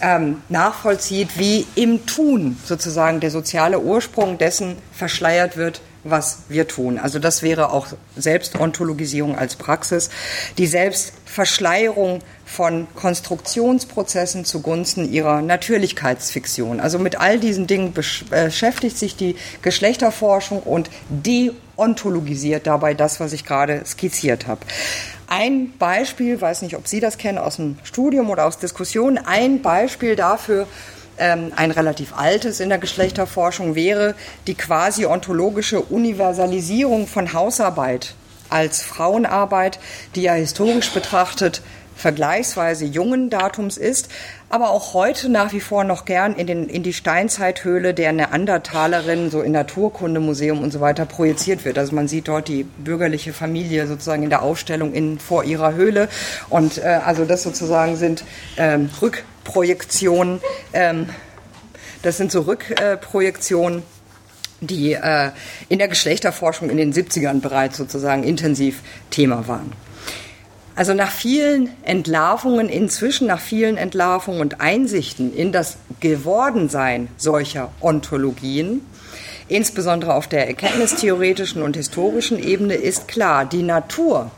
ähm, 0.00 0.42
nachvollzieht, 0.48 1.38
wie 1.38 1.66
im 1.74 2.06
Tun 2.06 2.58
sozusagen 2.64 3.20
der 3.20 3.30
soziale 3.30 3.80
Ursprung 3.80 4.36
dessen 4.36 4.76
verschleiert 4.92 5.56
wird, 5.56 5.80
was 6.04 6.38
wir 6.48 6.68
tun. 6.68 6.98
Also 6.98 7.18
das 7.18 7.42
wäre 7.42 7.70
auch 7.70 7.86
Selbstontologisierung 8.16 9.36
als 9.36 9.56
Praxis. 9.56 10.10
Die 10.58 10.66
Selbstverschleierung 10.66 12.20
von 12.44 12.86
Konstruktionsprozessen 12.94 14.44
zugunsten 14.44 15.10
ihrer 15.10 15.42
Natürlichkeitsfiktion. 15.42 16.80
Also 16.80 16.98
mit 16.98 17.18
all 17.20 17.38
diesen 17.38 17.66
Dingen 17.66 17.92
beschäftigt 17.94 18.98
sich 18.98 19.16
die 19.16 19.36
Geschlechterforschung 19.62 20.60
und 20.60 20.90
deontologisiert 21.08 22.66
dabei 22.66 22.94
das, 22.94 23.20
was 23.20 23.32
ich 23.32 23.44
gerade 23.44 23.82
skizziert 23.86 24.46
habe. 24.46 24.60
Ein 25.28 25.72
Beispiel, 25.78 26.38
weiß 26.38 26.60
nicht, 26.60 26.76
ob 26.76 26.86
Sie 26.86 27.00
das 27.00 27.16
kennen 27.16 27.38
aus 27.38 27.56
dem 27.56 27.78
Studium 27.84 28.28
oder 28.28 28.44
aus 28.44 28.58
Diskussionen, 28.58 29.18
ein 29.18 29.62
Beispiel 29.62 30.14
dafür, 30.14 30.66
ähm, 31.22 31.52
ein 31.54 31.70
relativ 31.70 32.16
altes 32.16 32.58
in 32.58 32.68
der 32.68 32.78
Geschlechterforschung 32.78 33.76
wäre 33.76 34.16
die 34.48 34.54
quasi 34.54 35.06
ontologische 35.06 35.80
Universalisierung 35.80 37.06
von 37.06 37.32
Hausarbeit 37.32 38.14
als 38.50 38.82
Frauenarbeit, 38.82 39.78
die 40.16 40.22
ja 40.22 40.34
historisch 40.34 40.90
betrachtet 40.90 41.62
vergleichsweise 41.96 42.84
jungen 42.84 43.30
Datums 43.30 43.76
ist, 43.76 44.08
aber 44.48 44.70
auch 44.70 44.94
heute 44.94 45.28
nach 45.28 45.52
wie 45.52 45.60
vor 45.60 45.84
noch 45.84 46.04
gern 46.04 46.34
in, 46.34 46.46
den, 46.46 46.68
in 46.68 46.82
die 46.82 46.92
Steinzeithöhle 46.92 47.94
der 47.94 48.12
Neandertalerin, 48.12 49.30
so 49.30 49.40
in 49.40 49.52
Naturkundemuseum 49.52 50.62
und 50.62 50.72
so 50.72 50.80
weiter 50.80 51.06
projiziert 51.06 51.64
wird. 51.64 51.78
Also 51.78 51.94
man 51.94 52.08
sieht 52.08 52.28
dort 52.28 52.48
die 52.48 52.64
bürgerliche 52.64 53.32
Familie 53.32 53.86
sozusagen 53.86 54.22
in 54.22 54.30
der 54.30 54.42
Aufstellung 54.42 54.92
in, 54.92 55.18
vor 55.18 55.44
ihrer 55.44 55.74
Höhle. 55.74 56.08
Und 56.50 56.78
äh, 56.78 57.00
also 57.04 57.24
das 57.24 57.42
sozusagen 57.42 57.96
sind 57.96 58.24
ähm, 58.56 58.90
Rückprojektionen, 59.00 60.40
ähm, 60.72 61.08
das 62.02 62.16
sind 62.16 62.32
so 62.32 62.40
Rückprojektionen, 62.42 63.84
die 64.60 64.92
äh, 64.92 65.30
in 65.68 65.78
der 65.78 65.88
Geschlechterforschung 65.88 66.70
in 66.70 66.76
den 66.76 66.92
70ern 66.92 67.40
bereits 67.40 67.76
sozusagen 67.76 68.24
intensiv 68.24 68.82
Thema 69.10 69.48
waren. 69.48 69.72
Also 70.74 70.94
nach 70.94 71.10
vielen 71.10 71.68
Entlarvungen, 71.84 72.68
inzwischen 72.68 73.26
nach 73.26 73.40
vielen 73.40 73.76
Entlarvungen 73.76 74.40
und 74.40 74.60
Einsichten 74.60 75.34
in 75.34 75.52
das 75.52 75.76
Gewordensein 76.00 77.08
solcher 77.18 77.70
Ontologien, 77.80 78.80
insbesondere 79.48 80.14
auf 80.14 80.28
der 80.28 80.46
erkenntnistheoretischen 80.46 81.62
und 81.62 81.76
historischen 81.76 82.42
Ebene, 82.42 82.74
ist 82.74 83.06
klar, 83.06 83.44
die 83.44 83.62
Natur 83.62 84.30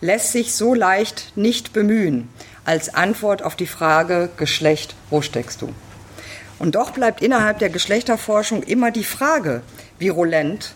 lässt 0.00 0.32
sich 0.32 0.54
so 0.54 0.74
leicht 0.74 1.32
nicht 1.36 1.72
bemühen 1.72 2.28
als 2.64 2.94
Antwort 2.94 3.42
auf 3.42 3.56
die 3.56 3.66
Frage 3.66 4.30
Geschlecht, 4.36 4.94
wo 5.10 5.22
steckst 5.22 5.60
du? 5.62 5.72
Und 6.58 6.74
doch 6.74 6.90
bleibt 6.90 7.22
innerhalb 7.22 7.58
der 7.58 7.70
Geschlechterforschung 7.70 8.62
immer 8.62 8.90
die 8.90 9.04
Frage 9.04 9.62
virulent, 9.98 10.74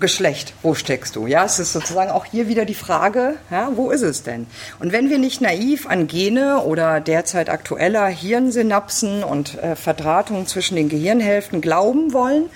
Geschlecht, 0.00 0.54
wo 0.62 0.74
steckst 0.74 1.14
du? 1.14 1.26
Ja, 1.26 1.44
es 1.44 1.58
ist 1.58 1.74
sozusagen 1.74 2.10
auch 2.10 2.24
hier 2.24 2.48
wieder 2.48 2.64
die 2.64 2.74
Frage, 2.74 3.34
ja, 3.50 3.70
wo 3.74 3.90
ist 3.90 4.00
es 4.00 4.22
denn? 4.22 4.46
Und 4.78 4.92
wenn 4.92 5.10
wir 5.10 5.18
nicht 5.18 5.42
naiv 5.42 5.86
an 5.86 6.06
Gene 6.06 6.62
oder 6.62 7.00
derzeit 7.00 7.50
aktueller 7.50 8.06
Hirnsynapsen 8.06 9.22
und 9.22 9.58
äh, 9.62 9.76
Verdrahtungen 9.76 10.46
zwischen 10.46 10.76
den 10.76 10.88
Gehirnhälften 10.88 11.60
glauben 11.60 12.14
wollen, 12.14 12.46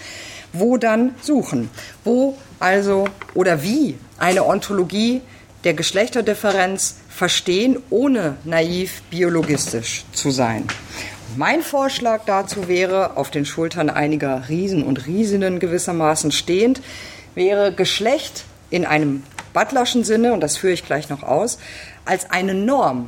wo 0.54 0.78
dann 0.78 1.14
suchen? 1.20 1.68
Wo 2.02 2.38
also 2.60 3.06
oder 3.34 3.62
wie 3.62 3.98
eine 4.16 4.46
Ontologie 4.46 5.20
der 5.64 5.74
Geschlechterdifferenz 5.74 6.96
verstehen, 7.10 7.76
ohne 7.90 8.36
naiv 8.44 9.02
biologistisch 9.10 10.04
zu 10.12 10.30
sein? 10.30 10.64
Mein 11.36 11.60
Vorschlag 11.62 12.22
dazu 12.24 12.68
wäre, 12.68 13.16
auf 13.16 13.30
den 13.30 13.44
Schultern 13.44 13.90
einiger 13.90 14.48
Riesen 14.48 14.82
und 14.82 15.06
Riesinnen 15.06 15.58
gewissermaßen 15.58 16.32
stehend, 16.32 16.80
wäre 17.38 17.72
Geschlecht 17.72 18.44
in 18.68 18.84
einem 18.84 19.22
Butlerschen 19.54 20.04
Sinne, 20.04 20.34
und 20.34 20.40
das 20.40 20.58
führe 20.58 20.74
ich 20.74 20.84
gleich 20.84 21.08
noch 21.08 21.22
aus, 21.22 21.58
als 22.04 22.30
eine 22.30 22.52
Norm, 22.52 23.06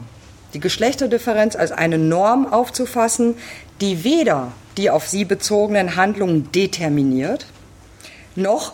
die 0.55 0.61
Geschlechterdifferenz 0.61 1.55
als 1.55 1.71
eine 1.71 1.99
Norm 1.99 2.51
aufzufassen, 2.51 3.35
die 3.83 4.05
weder 4.05 4.53
die 4.77 4.89
auf 4.89 5.07
sie 5.07 5.27
bezogenen 5.27 5.97
Handlungen 5.97 6.51
determiniert, 6.53 7.45
noch 8.35 8.73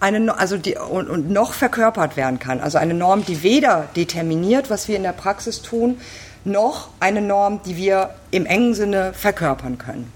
eine, 0.00 0.38
also 0.38 0.56
die, 0.56 0.76
und, 0.76 1.10
und 1.10 1.30
noch 1.30 1.52
verkörpert 1.52 2.16
werden 2.16 2.38
kann. 2.38 2.60
Also 2.60 2.78
eine 2.78 2.94
Norm, 2.94 3.26
die 3.26 3.42
weder 3.42 3.88
determiniert, 3.96 4.70
was 4.70 4.88
wir 4.88 4.96
in 4.96 5.02
der 5.02 5.12
Praxis 5.12 5.60
tun, 5.60 6.00
noch 6.44 6.88
eine 7.00 7.20
Norm, 7.20 7.60
die 7.66 7.76
wir 7.76 8.14
im 8.30 8.46
engen 8.46 8.74
Sinne 8.74 9.12
verkörpern 9.12 9.76
können. 9.76 10.12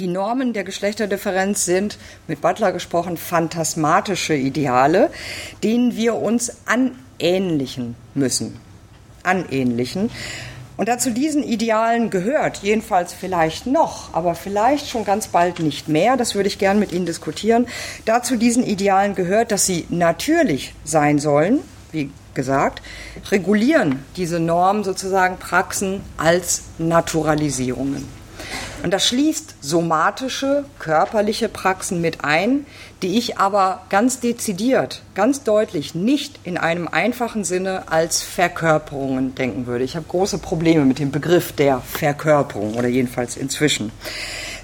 Die 0.00 0.06
Normen 0.06 0.54
der 0.54 0.64
Geschlechterdifferenz 0.64 1.66
sind, 1.66 1.98
mit 2.26 2.40
Butler 2.40 2.72
gesprochen, 2.72 3.18
phantasmatische 3.18 4.32
Ideale, 4.32 5.10
denen 5.62 5.94
wir 5.94 6.14
uns 6.14 6.56
anähnlichen 6.64 7.96
müssen. 8.14 8.58
Anähnlichen. 9.24 10.10
Und 10.78 10.88
dazu 10.88 11.10
diesen 11.10 11.42
Idealen 11.42 12.08
gehört, 12.08 12.62
jedenfalls 12.62 13.12
vielleicht 13.12 13.66
noch, 13.66 14.14
aber 14.14 14.34
vielleicht 14.34 14.88
schon 14.88 15.04
ganz 15.04 15.28
bald 15.28 15.60
nicht 15.60 15.88
mehr, 15.88 16.16
das 16.16 16.34
würde 16.34 16.48
ich 16.48 16.58
gern 16.58 16.78
mit 16.78 16.92
Ihnen 16.92 17.04
diskutieren, 17.04 17.66
dazu 18.06 18.36
diesen 18.36 18.64
Idealen 18.64 19.14
gehört, 19.14 19.52
dass 19.52 19.66
sie 19.66 19.84
natürlich 19.90 20.72
sein 20.82 21.18
sollen, 21.18 21.58
wie 21.92 22.10
gesagt, 22.32 22.80
regulieren 23.30 24.02
diese 24.16 24.40
Normen 24.40 24.82
sozusagen 24.82 25.36
Praxen 25.36 26.00
als 26.16 26.62
Naturalisierungen. 26.78 28.19
Und 28.82 28.92
das 28.92 29.06
schließt 29.06 29.56
somatische, 29.60 30.64
körperliche 30.78 31.48
Praxen 31.48 32.00
mit 32.00 32.24
ein, 32.24 32.64
die 33.02 33.18
ich 33.18 33.36
aber 33.38 33.82
ganz 33.90 34.20
dezidiert, 34.20 35.02
ganz 35.14 35.42
deutlich 35.42 35.94
nicht 35.94 36.40
in 36.44 36.56
einem 36.56 36.88
einfachen 36.88 37.44
Sinne 37.44 37.84
als 37.90 38.22
Verkörperungen 38.22 39.34
denken 39.34 39.66
würde. 39.66 39.84
Ich 39.84 39.96
habe 39.96 40.06
große 40.08 40.38
Probleme 40.38 40.86
mit 40.86 40.98
dem 40.98 41.10
Begriff 41.10 41.52
der 41.52 41.80
Verkörperung 41.80 42.74
oder 42.74 42.88
jedenfalls 42.88 43.36
inzwischen. 43.36 43.92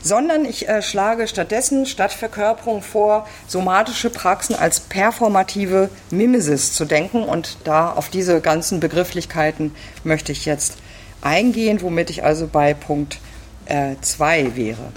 sondern 0.02 0.44
ich 0.44 0.68
äh, 0.68 0.82
schlage 0.82 1.26
stattdessen 1.26 1.85
statt 1.85 2.12
Verkörperung 2.12 2.80
vor, 2.80 3.26
somatische 3.49 4.08
Praxen 4.08 4.54
als 4.54 4.78
performative 4.78 5.88
Mimesis 6.11 6.73
zu 6.75 6.85
denken. 6.85 7.25
Und 7.25 7.58
da 7.64 7.90
auf 7.90 8.08
diese 8.08 8.40
ganzen 8.40 8.78
Begrifflichkeiten 8.78 9.75
möchte 10.04 10.30
ich 10.30 10.46
jetzt 10.46 10.76
eingehen, 11.23 11.82
womit 11.82 12.11
ich 12.11 12.23
also 12.23 12.46
bei 12.46 12.73
Punkt 12.73 13.18
2 13.66 14.40
äh, 14.40 14.56
wäre. 14.56 14.92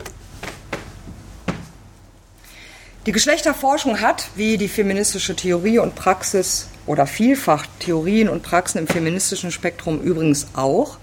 Die 3.05 3.11
Geschlechterforschung 3.11 4.01
hat, 4.01 4.29
wie 4.35 4.57
die 4.57 4.67
feministische 4.67 5.35
Theorie 5.35 5.79
und 5.79 5.95
Praxis 5.95 6.67
oder 6.85 7.07
vielfach 7.07 7.65
Theorien 7.79 8.29
und 8.29 8.43
Praxen 8.43 8.77
im 8.77 8.87
feministischen 8.87 9.51
Spektrum 9.51 10.01
übrigens 10.01 10.47
auch, 10.53 10.97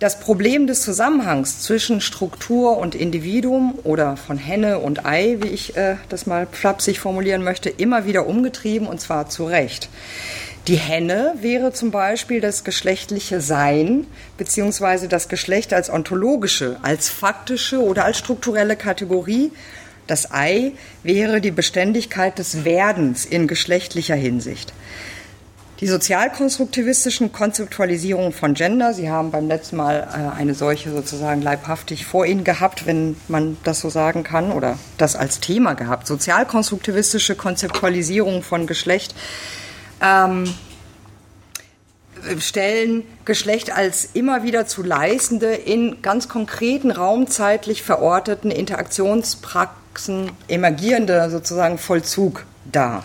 das 0.00 0.18
Problem 0.18 0.66
des 0.66 0.80
Zusammenhangs 0.80 1.60
zwischen 1.60 2.00
Struktur 2.00 2.78
und 2.78 2.94
Individuum 2.94 3.78
oder 3.84 4.16
von 4.16 4.38
Henne 4.38 4.78
und 4.78 5.04
Ei, 5.04 5.36
wie 5.40 5.48
ich 5.48 5.76
äh, 5.76 5.96
das 6.08 6.26
mal 6.26 6.46
flapsig 6.50 7.00
formulieren 7.00 7.44
möchte, 7.44 7.68
immer 7.68 8.06
wieder 8.06 8.26
umgetrieben 8.26 8.86
und 8.86 9.00
zwar 9.00 9.28
zu 9.28 9.44
Recht. 9.44 9.90
Die 10.66 10.76
Henne 10.76 11.34
wäre 11.40 11.72
zum 11.72 11.90
Beispiel 11.90 12.40
das 12.40 12.64
geschlechtliche 12.64 13.40
Sein 13.40 14.06
beziehungsweise 14.36 15.08
das 15.08 15.28
Geschlecht 15.28 15.72
als 15.72 15.90
ontologische, 15.90 16.76
als 16.82 17.08
faktische 17.08 17.82
oder 17.82 18.04
als 18.04 18.18
strukturelle 18.18 18.76
Kategorie. 18.76 19.52
Das 20.06 20.32
Ei 20.32 20.72
wäre 21.02 21.40
die 21.40 21.50
Beständigkeit 21.50 22.38
des 22.38 22.64
Werdens 22.64 23.24
in 23.24 23.48
geschlechtlicher 23.48 24.14
Hinsicht. 24.14 24.72
Die 25.80 25.86
sozialkonstruktivistischen 25.86 27.32
Konzeptualisierungen 27.32 28.32
von 28.32 28.52
Gender, 28.52 28.92
Sie 28.92 29.08
haben 29.08 29.30
beim 29.30 29.48
letzten 29.48 29.76
Mal 29.76 30.06
äh, 30.12 30.38
eine 30.38 30.52
solche 30.52 30.90
sozusagen 30.90 31.40
leibhaftig 31.40 32.04
vor 32.04 32.26
Ihnen 32.26 32.44
gehabt, 32.44 32.84
wenn 32.84 33.16
man 33.28 33.56
das 33.64 33.80
so 33.80 33.88
sagen 33.88 34.22
kann, 34.22 34.52
oder 34.52 34.78
das 34.98 35.16
als 35.16 35.40
Thema 35.40 35.72
gehabt. 35.72 36.06
Sozialkonstruktivistische 36.06 37.34
Konzeptualisierung 37.34 38.42
von 38.42 38.66
Geschlecht 38.66 39.14
ähm, 40.00 40.52
stellen 42.38 43.04
Geschlecht 43.24 43.74
als 43.76 44.10
immer 44.12 44.42
wieder 44.42 44.66
zu 44.66 44.82
leistende, 44.82 45.54
in 45.54 46.02
ganz 46.02 46.28
konkreten 46.28 46.90
raumzeitlich 46.90 47.82
verorteten 47.82 48.50
Interaktionspraxen 48.50 50.30
emergierende 50.48 51.30
sozusagen 51.30 51.78
Vollzug 51.78 52.44
dar. 52.70 53.04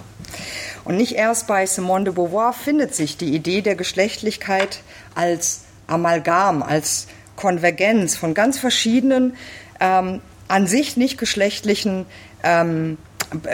Und 0.84 0.98
nicht 0.98 1.14
erst 1.14 1.48
bei 1.48 1.66
Simone 1.66 2.06
de 2.06 2.14
Beauvoir 2.14 2.54
findet 2.54 2.94
sich 2.94 3.18
die 3.18 3.34
Idee 3.34 3.62
der 3.62 3.76
Geschlechtlichkeit 3.76 4.82
als 5.16 5.62
Amalgam, 5.88 6.62
als 6.62 7.08
Konvergenz 7.36 8.16
von 8.16 8.34
ganz 8.34 8.60
verschiedenen, 8.60 9.36
ähm, 9.80 10.22
an 10.48 10.68
sich 10.68 10.96
nicht 10.96 11.18
geschlechtlichen 11.18 12.06
ähm, 12.44 12.98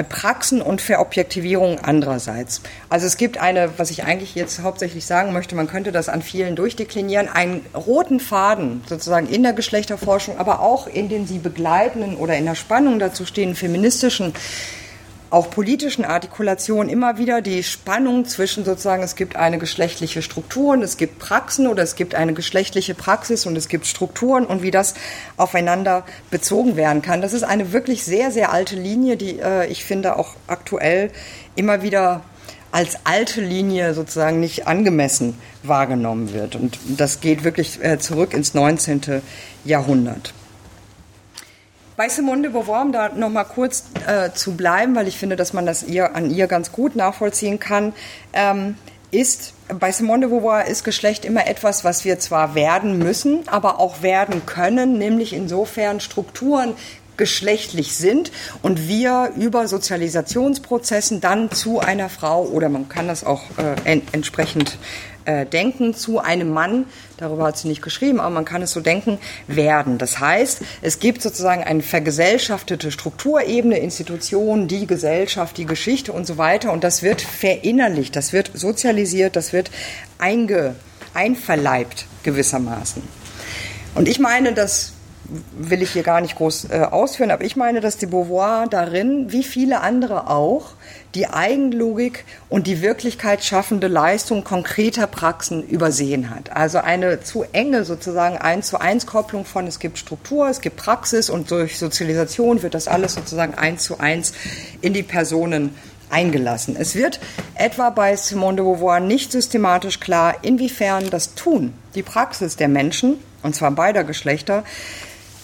Praxen 0.10 0.62
und 0.62 0.82
Verobjektivierung 0.82 1.80
andererseits. 1.80 2.62
Also 2.90 3.08
es 3.08 3.18
gibt 3.18 3.38
eine, 3.38 3.78
was 3.78 3.92
ich 3.92 4.04
eigentlich 4.04 4.36
jetzt 4.36 4.62
hauptsächlich 4.62 5.06
sagen 5.06 5.34
möchte, 5.34 5.56
man 5.56 5.68
könnte 5.68 5.92
das 5.92 6.10
an 6.10 6.22
vielen 6.22 6.56
durchdeklinieren, 6.56 7.28
einen 7.28 7.66
roten 7.74 8.20
Faden 8.20 8.84
sozusagen 8.88 9.28
in 9.28 9.44
der 9.44 9.54
Geschlechterforschung, 9.54 10.38
aber 10.38 10.60
auch 10.62 10.88
in 10.88 11.10
den 11.10 11.28
sie 11.28 11.40
begleitenden 11.40 12.16
oder 12.18 12.36
in 12.38 12.46
der 12.46 12.56
Spannung 12.56 13.00
dazu 13.00 13.26
stehenden 13.26 13.56
feministischen 13.56 14.34
auch 15.32 15.50
politischen 15.50 16.04
Artikulationen 16.04 16.90
immer 16.90 17.18
wieder 17.18 17.42
die 17.42 17.64
Spannung 17.64 18.26
zwischen 18.26 18.66
sozusagen, 18.66 19.02
es 19.02 19.16
gibt 19.16 19.38
eine 19.38 19.58
geschlechtliche 19.58 20.22
Struktur 20.22 20.74
und 20.74 20.84
es 20.84 20.98
gibt 20.98 21.20
Praxen 21.20 21.68
oder 21.68 21.82
es 21.82 21.96
gibt 21.96 22.16
eine 22.16 22.34
geschlechtliche 22.34 22.94
Praxis 22.94 23.46
und 23.46 23.56
es 23.56 23.70
gibt 23.70 23.88
Strukturen 23.88 24.46
und 24.46 24.62
wie 24.62 24.72
das 24.72 24.94
aufeinander 25.38 26.04
bezogen 26.30 26.76
werden 26.76 27.02
kann. 27.02 27.22
Das 27.22 27.32
ist 27.32 27.44
eine 27.44 27.72
wirklich 27.72 28.04
sehr, 28.04 28.30
sehr 28.32 28.52
alte 28.52 28.76
Linie, 28.76 29.16
die 29.16 29.40
äh, 29.40 29.68
ich 29.68 29.86
finde 29.86 30.18
auch 30.18 30.36
aktuell 30.48 31.12
immer 31.56 31.82
wieder 31.82 32.24
als 32.74 32.98
alte 33.06 33.42
Linie 33.42 33.94
sozusagen 33.94 34.42
nicht 34.42 34.68
angemessen 34.68 35.38
wahrgenommen 35.64 36.34
wird. 36.34 36.56
Und 36.56 36.78
das 36.98 37.22
geht 37.22 37.46
wirklich 37.46 37.82
äh, 37.82 38.00
zurück 38.00 38.34
ins 38.34 38.54
19. 38.54 39.22
Jahrhundert. 39.64 40.34
Bei 41.98 42.08
Simone 42.10 42.44
de 42.44 42.52
Beauvoir, 42.52 42.82
um 42.84 42.92
da 42.92 43.10
noch 43.10 43.30
mal 43.30 43.44
kurz 43.44 43.84
äh, 44.08 44.32
zu 44.32 44.54
bleiben, 44.54 44.96
weil 44.96 45.08
ich 45.08 45.18
finde, 45.18 45.36
dass 45.36 45.54
man 45.54 45.66
das 45.66 45.84
ihr, 45.84 46.16
an 46.16 46.32
ihr 46.32 46.48
ganz 46.48 46.72
gut 46.72 46.96
nachvollziehen 46.96 47.60
kann, 47.60 47.94
ähm, 48.34 48.76
ist 49.12 49.54
bei 49.68 49.92
Simone 49.92 50.22
de 50.22 50.30
Beauvoir 50.30 50.66
ist 50.66 50.84
Geschlecht 50.84 51.26
immer 51.26 51.48
etwas, 51.48 51.84
was 51.84 52.06
wir 52.06 52.18
zwar 52.20 52.56
werden 52.56 52.98
müssen, 52.98 53.48
aber 53.48 53.80
auch 53.80 54.02
werden 54.02 54.46
können, 54.46 54.98
nämlich 54.98 55.34
insofern 55.34 56.00
Strukturen 56.00 56.76
geschlechtlich 57.18 57.96
sind 57.96 58.32
und 58.64 58.88
wir 58.88 59.34
über 59.36 59.68
Sozialisationsprozessen 59.68 61.22
dann 61.22 61.52
zu 61.52 61.80
einer 61.80 62.10
Frau 62.10 62.46
oder 62.46 62.70
man 62.70 62.90
kann 62.90 63.08
das 63.08 63.24
auch 63.24 63.44
äh, 63.58 64.02
entsprechend 64.12 64.78
äh, 65.26 65.46
denken 65.46 65.94
zu 65.94 66.20
einem 66.20 66.52
Mann, 66.52 66.86
darüber 67.18 67.46
hat 67.46 67.58
sie 67.58 67.68
nicht 67.68 67.82
geschrieben, 67.82 68.20
aber 68.20 68.30
man 68.30 68.46
kann 68.46 68.62
es 68.62 68.72
so 68.72 68.80
denken, 68.80 69.20
werden. 69.48 69.98
Das 69.98 70.20
heißt, 70.20 70.62
es 70.82 71.00
gibt 71.00 71.22
sozusagen 71.22 71.64
eine 71.64 71.84
vergesellschaftete 71.84 72.92
Strukturebene, 72.92 73.78
Institutionen, 73.78 74.68
die 74.68 74.88
Gesellschaft, 74.88 75.58
die 75.58 75.66
Geschichte 75.66 76.12
und 76.14 76.26
so 76.26 76.38
weiter 76.38 76.72
und 76.72 76.84
das 76.84 77.04
wird 77.04 77.22
verinnerlicht, 77.22 78.16
das 78.16 78.34
wird 78.34 78.52
sozialisiert, 78.54 79.36
das 79.36 79.54
wird 79.54 79.72
einge, 80.18 80.76
einverleibt 81.14 82.06
gewissermaßen. 82.24 83.02
Und 83.96 84.08
ich 84.08 84.20
meine, 84.20 84.54
dass 84.54 84.91
will 85.58 85.82
ich 85.82 85.92
hier 85.92 86.04
gar 86.04 86.22
nicht 86.22 86.36
groß 86.36 86.70
äh, 86.70 86.80
ausführen, 86.80 87.32
aber 87.32 87.44
ich 87.44 87.56
meine, 87.56 87.80
dass 87.82 87.98
die 87.98 88.06
Beauvoir 88.06 88.68
darin, 88.68 89.32
wie 89.32 89.44
viele 89.44 89.82
andere 89.82 90.30
auch, 90.30 90.72
die 91.16 91.28
Eigenlogik 91.28 92.26
und 92.50 92.68
die 92.68 92.82
Wirklichkeit 92.82 93.44
schaffende 93.44 93.88
Leistung 93.88 94.44
konkreter 94.44 95.08
Praxen 95.08 95.68
übersehen 95.68 96.30
hat. 96.30 96.56
Also 96.56 96.80
eine 96.80 97.22
zu 97.22 97.44
enge 97.52 97.84
sozusagen 97.84 98.38
eins 98.38 98.68
zu 98.68 98.80
eins 98.80 99.06
Kopplung 99.06 99.46
von 99.46 99.68
es 99.68 99.80
gibt 99.80 99.98
Struktur, 99.98 100.50
es 100.50 100.62
gibt 100.62 100.78
Praxis 100.78 101.30
und 101.30 101.52
durch 101.52 101.78
Sozialisation 101.78 102.62
wird 102.62 102.74
das 102.74 102.88
alles 102.88 103.14
sozusagen 103.14 103.56
eins 103.56 103.84
zu 103.84 104.00
eins 104.00 104.34
in 104.82 104.94
die 104.94 105.04
Personen 105.04 105.76
eingelassen. 106.10 106.76
Es 106.78 106.96
wird 106.96 107.20
etwa 107.56 107.90
bei 107.90 108.16
Simone 108.16 108.58
de 108.58 108.66
Beauvoir 108.66 109.00
nicht 109.00 109.32
systematisch 109.32 110.00
klar, 110.00 110.36
inwiefern 110.42 111.10
das 111.10 111.36
Tun, 111.36 111.74
die 111.96 112.04
Praxis 112.04 112.56
der 112.58 112.68
Menschen, 112.68 113.18
und 113.44 113.56
zwar 113.56 113.72
beider 113.72 114.04
Geschlechter, 114.04 114.64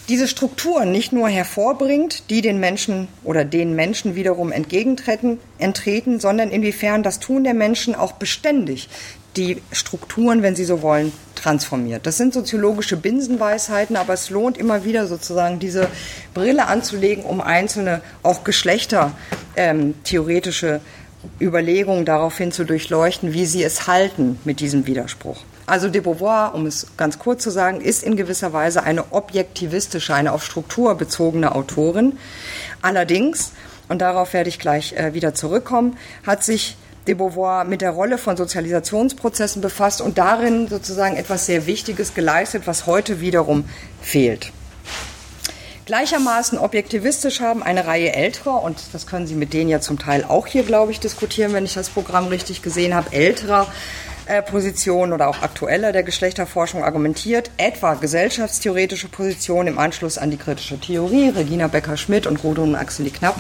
diese 0.09 0.27
Strukturen 0.27 0.91
nicht 0.91 1.11
nur 1.11 1.27
hervorbringt, 1.27 2.29
die 2.29 2.41
den 2.41 2.59
Menschen 2.59 3.07
oder 3.23 3.43
den 3.43 3.75
Menschen 3.75 4.15
wiederum 4.15 4.51
entgegentreten, 4.51 5.39
entreten, 5.57 6.19
sondern 6.19 6.49
inwiefern 6.49 7.03
das 7.03 7.19
Tun 7.19 7.43
der 7.43 7.53
Menschen 7.53 7.95
auch 7.95 8.13
beständig 8.13 8.89
die 9.37 9.61
Strukturen, 9.71 10.41
wenn 10.41 10.55
Sie 10.55 10.65
so 10.65 10.81
wollen, 10.81 11.13
transformiert. 11.35 12.07
Das 12.07 12.17
sind 12.17 12.33
soziologische 12.33 12.97
Binsenweisheiten, 12.97 13.95
aber 13.95 14.13
es 14.13 14.31
lohnt 14.31 14.57
immer 14.57 14.83
wieder 14.83 15.07
sozusagen 15.07 15.59
diese 15.59 15.87
Brille 16.33 16.67
anzulegen, 16.67 17.23
um 17.23 17.39
einzelne 17.39 18.01
auch 18.23 18.43
geschlechtertheoretische 18.43 20.67
ähm, 20.67 20.81
Überlegungen 21.39 22.05
daraufhin 22.05 22.51
zu 22.51 22.63
durchleuchten, 22.63 23.33
wie 23.33 23.45
sie 23.45 23.61
es 23.63 23.85
halten 23.87 24.39
mit 24.43 24.59
diesem 24.59 24.87
Widerspruch. 24.87 25.37
Also 25.67 25.89
de 25.89 25.99
Beauvoir, 25.99 26.55
um 26.55 26.65
es 26.65 26.87
ganz 26.95 27.19
kurz 27.19 27.43
zu 27.43 27.51
sagen, 27.51 27.81
ist 27.81 28.01
in 28.01 28.15
gewisser 28.15 28.53
Weise 28.53 28.83
eine 28.83 29.11
objektivistische, 29.11 30.13
eine 30.13 30.31
auf 30.31 30.45
Struktur 30.45 30.95
bezogene 30.95 31.53
Autorin. 31.55 32.17
Allerdings, 32.81 33.51
und 33.89 33.99
darauf 33.99 34.31
werde 34.31 34.47
ich 34.47 34.59
gleich 34.59 34.93
äh, 34.93 35.13
wieder 35.13 35.33
zurückkommen, 35.33 35.97
hat 36.25 36.45
sich 36.45 36.77
de 37.05 37.15
Beauvoir 37.15 37.65
mit 37.65 37.81
der 37.81 37.91
Rolle 37.91 38.17
von 38.17 38.37
Sozialisationsprozessen 38.37 39.61
befasst 39.61 39.99
und 39.99 40.17
darin 40.17 40.69
sozusagen 40.69 41.17
etwas 41.17 41.45
sehr 41.45 41.65
Wichtiges 41.65 42.13
geleistet, 42.13 42.63
was 42.65 42.85
heute 42.85 43.19
wiederum 43.19 43.65
fehlt. 44.01 44.53
Gleichermaßen 45.85 46.57
objektivistisch 46.59 47.41
haben 47.41 47.61
eine 47.61 47.87
Reihe 47.87 48.13
älterer, 48.13 48.63
und 48.63 48.77
das 48.93 49.05
können 49.05 49.27
Sie 49.27 49.35
mit 49.35 49.51
denen 49.51 49.69
ja 49.69 49.81
zum 49.81 49.99
Teil 49.99 50.23
auch 50.23 50.47
hier, 50.47 50.63
glaube 50.63 50.93
ich, 50.93 51.01
diskutieren, 51.01 51.51
wenn 51.51 51.65
ich 51.65 51.73
das 51.73 51.89
Programm 51.89 52.27
richtig 52.27 52.61
gesehen 52.61 52.95
habe, 52.95 53.11
älterer 53.11 53.67
Positionen 54.41 55.13
oder 55.13 55.29
auch 55.29 55.41
aktueller 55.41 55.91
der 55.91 56.03
Geschlechterforschung 56.03 56.83
argumentiert, 56.83 57.49
etwa 57.57 57.93
gesellschaftstheoretische 57.93 59.07
Positionen 59.07 59.69
im 59.69 59.79
Anschluss 59.79 60.17
an 60.17 60.31
die 60.31 60.37
kritische 60.37 60.79
Theorie, 60.79 61.29
Regina 61.29 61.67
Becker-Schmidt 61.67 62.27
und 62.27 62.41
Gudrun 62.41 62.75
Axeli 62.75 63.09
Knapp, 63.09 63.37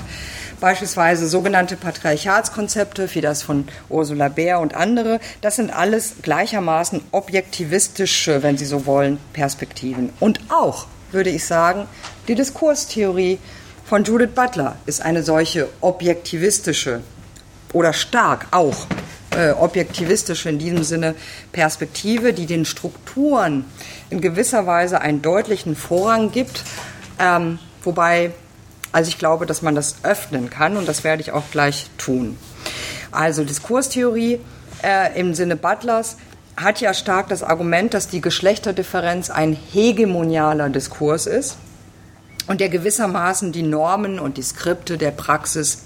beispielsweise 0.61 1.27
sogenannte 1.27 1.75
Patriarchatskonzepte, 1.75 3.13
wie 3.13 3.21
das 3.21 3.43
von 3.43 3.67
Ursula 3.89 4.29
Bär 4.29 4.59
und 4.59 4.75
andere. 4.75 5.19
Das 5.41 5.57
sind 5.57 5.71
alles 5.71 6.15
gleichermaßen 6.21 7.01
objektivistische, 7.11 8.41
wenn 8.41 8.57
Sie 8.57 8.65
so 8.65 8.85
wollen, 8.85 9.19
Perspektiven. 9.33 10.11
Und 10.19 10.39
auch, 10.49 10.87
würde 11.11 11.29
ich 11.29 11.45
sagen, 11.45 11.85
die 12.27 12.35
Diskurstheorie 12.35 13.39
von 13.85 14.03
Judith 14.03 14.31
Butler 14.33 14.77
ist 14.85 15.01
eine 15.01 15.23
solche 15.23 15.67
objektivistische 15.81 17.01
oder 17.73 17.93
stark 17.93 18.47
auch 18.51 18.87
äh, 19.37 19.51
objektivistische 19.51 20.49
in 20.49 20.57
diesem 20.57 20.83
Sinne 20.83 21.15
Perspektive, 21.51 22.33
die 22.33 22.47
den 22.47 22.65
Strukturen 22.65 23.65
in 24.09 24.19
gewisser 24.19 24.65
Weise 24.65 24.99
einen 24.99 25.21
deutlichen 25.21 25.75
Vorrang 25.75 26.31
gibt. 26.31 26.63
Ähm, 27.19 27.59
wobei, 27.83 28.31
also 28.91 29.09
ich 29.09 29.19
glaube, 29.19 29.45
dass 29.45 29.61
man 29.61 29.75
das 29.75 29.97
öffnen 30.03 30.49
kann 30.49 30.75
und 30.75 30.87
das 30.87 31.03
werde 31.03 31.21
ich 31.21 31.31
auch 31.31 31.43
gleich 31.51 31.89
tun. 31.97 32.37
Also 33.11 33.43
Diskurstheorie 33.43 34.39
äh, 34.83 35.19
im 35.19 35.33
Sinne 35.33 35.55
Butlers 35.55 36.17
hat 36.55 36.81
ja 36.81 36.95
stark 36.95 37.29
das 37.29 37.43
Argument, 37.43 37.93
dass 37.93 38.07
die 38.07 38.21
Geschlechterdifferenz 38.21 39.29
ein 39.29 39.53
hegemonialer 39.53 40.69
Diskurs 40.69 41.27
ist 41.27 41.57
und 42.47 42.59
der 42.59 42.69
gewissermaßen 42.69 43.51
die 43.51 43.61
Normen 43.61 44.19
und 44.19 44.37
die 44.37 44.41
Skripte 44.41 44.97
der 44.97 45.11
Praxis 45.11 45.83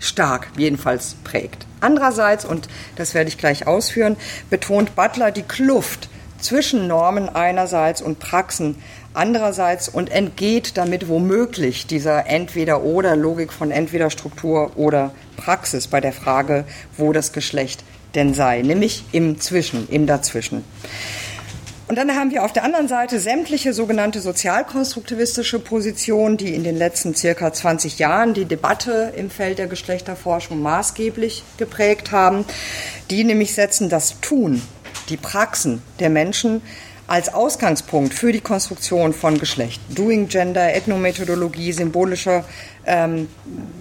stark 0.00 0.48
jedenfalls 0.56 1.16
prägt. 1.24 1.66
Andererseits, 1.80 2.44
und 2.44 2.68
das 2.96 3.14
werde 3.14 3.28
ich 3.28 3.38
gleich 3.38 3.66
ausführen, 3.66 4.16
betont 4.50 4.96
Butler 4.96 5.30
die 5.30 5.42
Kluft 5.42 6.08
zwischen 6.40 6.86
Normen 6.86 7.28
einerseits 7.28 8.02
und 8.02 8.18
Praxen 8.18 8.76
andererseits 9.14 9.88
und 9.88 10.10
entgeht 10.10 10.76
damit 10.76 11.08
womöglich 11.08 11.86
dieser 11.86 12.26
Entweder-Oder-Logik 12.26 13.52
von 13.52 13.70
entweder 13.70 14.10
Struktur 14.10 14.76
oder 14.76 15.12
Praxis 15.36 15.86
bei 15.86 16.00
der 16.00 16.12
Frage, 16.12 16.64
wo 16.96 17.12
das 17.12 17.32
Geschlecht 17.32 17.82
denn 18.14 18.34
sei, 18.34 18.62
nämlich 18.62 19.04
im 19.12 19.40
Zwischen, 19.40 19.88
im 19.88 20.06
Dazwischen. 20.06 20.64
Und 21.88 21.96
dann 21.96 22.10
haben 22.16 22.32
wir 22.32 22.44
auf 22.44 22.52
der 22.52 22.64
anderen 22.64 22.88
Seite 22.88 23.20
sämtliche 23.20 23.72
sogenannte 23.72 24.20
sozialkonstruktivistische 24.20 25.60
Positionen, 25.60 26.36
die 26.36 26.52
in 26.52 26.64
den 26.64 26.76
letzten 26.76 27.14
circa 27.14 27.52
20 27.52 28.00
Jahren 28.00 28.34
die 28.34 28.44
Debatte 28.44 29.12
im 29.16 29.30
Feld 29.30 29.58
der 29.58 29.68
Geschlechterforschung 29.68 30.60
maßgeblich 30.60 31.44
geprägt 31.58 32.10
haben, 32.10 32.44
die 33.10 33.22
nämlich 33.22 33.54
setzen 33.54 33.88
das 33.88 34.20
Tun, 34.20 34.62
die 35.10 35.16
Praxen 35.16 35.80
der 36.00 36.10
Menschen 36.10 36.60
als 37.06 37.32
Ausgangspunkt 37.32 38.14
für 38.14 38.32
die 38.32 38.40
Konstruktion 38.40 39.12
von 39.12 39.38
Geschlecht. 39.38 39.80
Doing 39.88 40.26
Gender, 40.26 40.74
Ethnomethodologie, 40.74 41.72
symbolischer 41.72 42.44
ähm, 42.84 43.28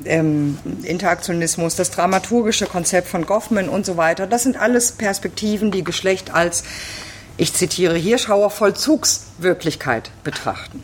ähm, 0.05 0.59
Interaktionismus, 0.83 1.75
das 1.75 1.89
dramaturgische 1.89 2.67
Konzept 2.67 3.07
von 3.07 3.25
Goffman 3.25 3.67
und 3.67 3.83
so 3.83 3.97
weiter. 3.97 4.27
Das 4.27 4.43
sind 4.43 4.61
alles 4.61 4.91
Perspektiven, 4.91 5.71
die 5.71 5.83
Geschlecht 5.83 6.33
als, 6.35 6.63
ich 7.37 7.53
zitiere 7.53 7.97
Hirschhauer, 7.97 8.49
Vollzugswirklichkeit 8.49 10.11
betrachten. 10.23 10.83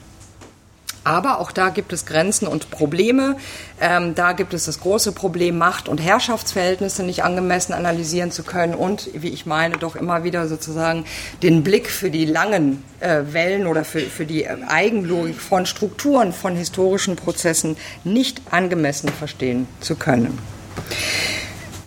Aber 1.03 1.39
auch 1.39 1.51
da 1.51 1.69
gibt 1.69 1.93
es 1.93 2.05
Grenzen 2.05 2.47
und 2.47 2.69
Probleme. 2.69 3.35
Ähm, 3.79 4.13
da 4.13 4.33
gibt 4.33 4.53
es 4.53 4.65
das 4.65 4.79
große 4.81 5.13
Problem, 5.13 5.57
Macht- 5.57 5.89
und 5.89 5.97
Herrschaftsverhältnisse 5.97 7.01
nicht 7.01 7.23
angemessen 7.23 7.73
analysieren 7.73 8.31
zu 8.31 8.43
können 8.43 8.75
und, 8.75 9.09
wie 9.13 9.29
ich 9.29 9.47
meine, 9.47 9.77
doch 9.77 9.95
immer 9.95 10.23
wieder 10.23 10.47
sozusagen 10.47 11.05
den 11.41 11.63
Blick 11.63 11.89
für 11.89 12.11
die 12.11 12.25
langen 12.25 12.83
äh, 12.99 13.21
Wellen 13.31 13.65
oder 13.65 13.83
für, 13.83 14.01
für 14.01 14.27
die 14.27 14.47
Eigenlogik 14.47 15.41
von 15.41 15.65
Strukturen, 15.65 16.33
von 16.33 16.55
historischen 16.55 17.15
Prozessen 17.15 17.77
nicht 18.03 18.41
angemessen 18.51 19.09
verstehen 19.09 19.67
zu 19.79 19.95
können. 19.95 20.37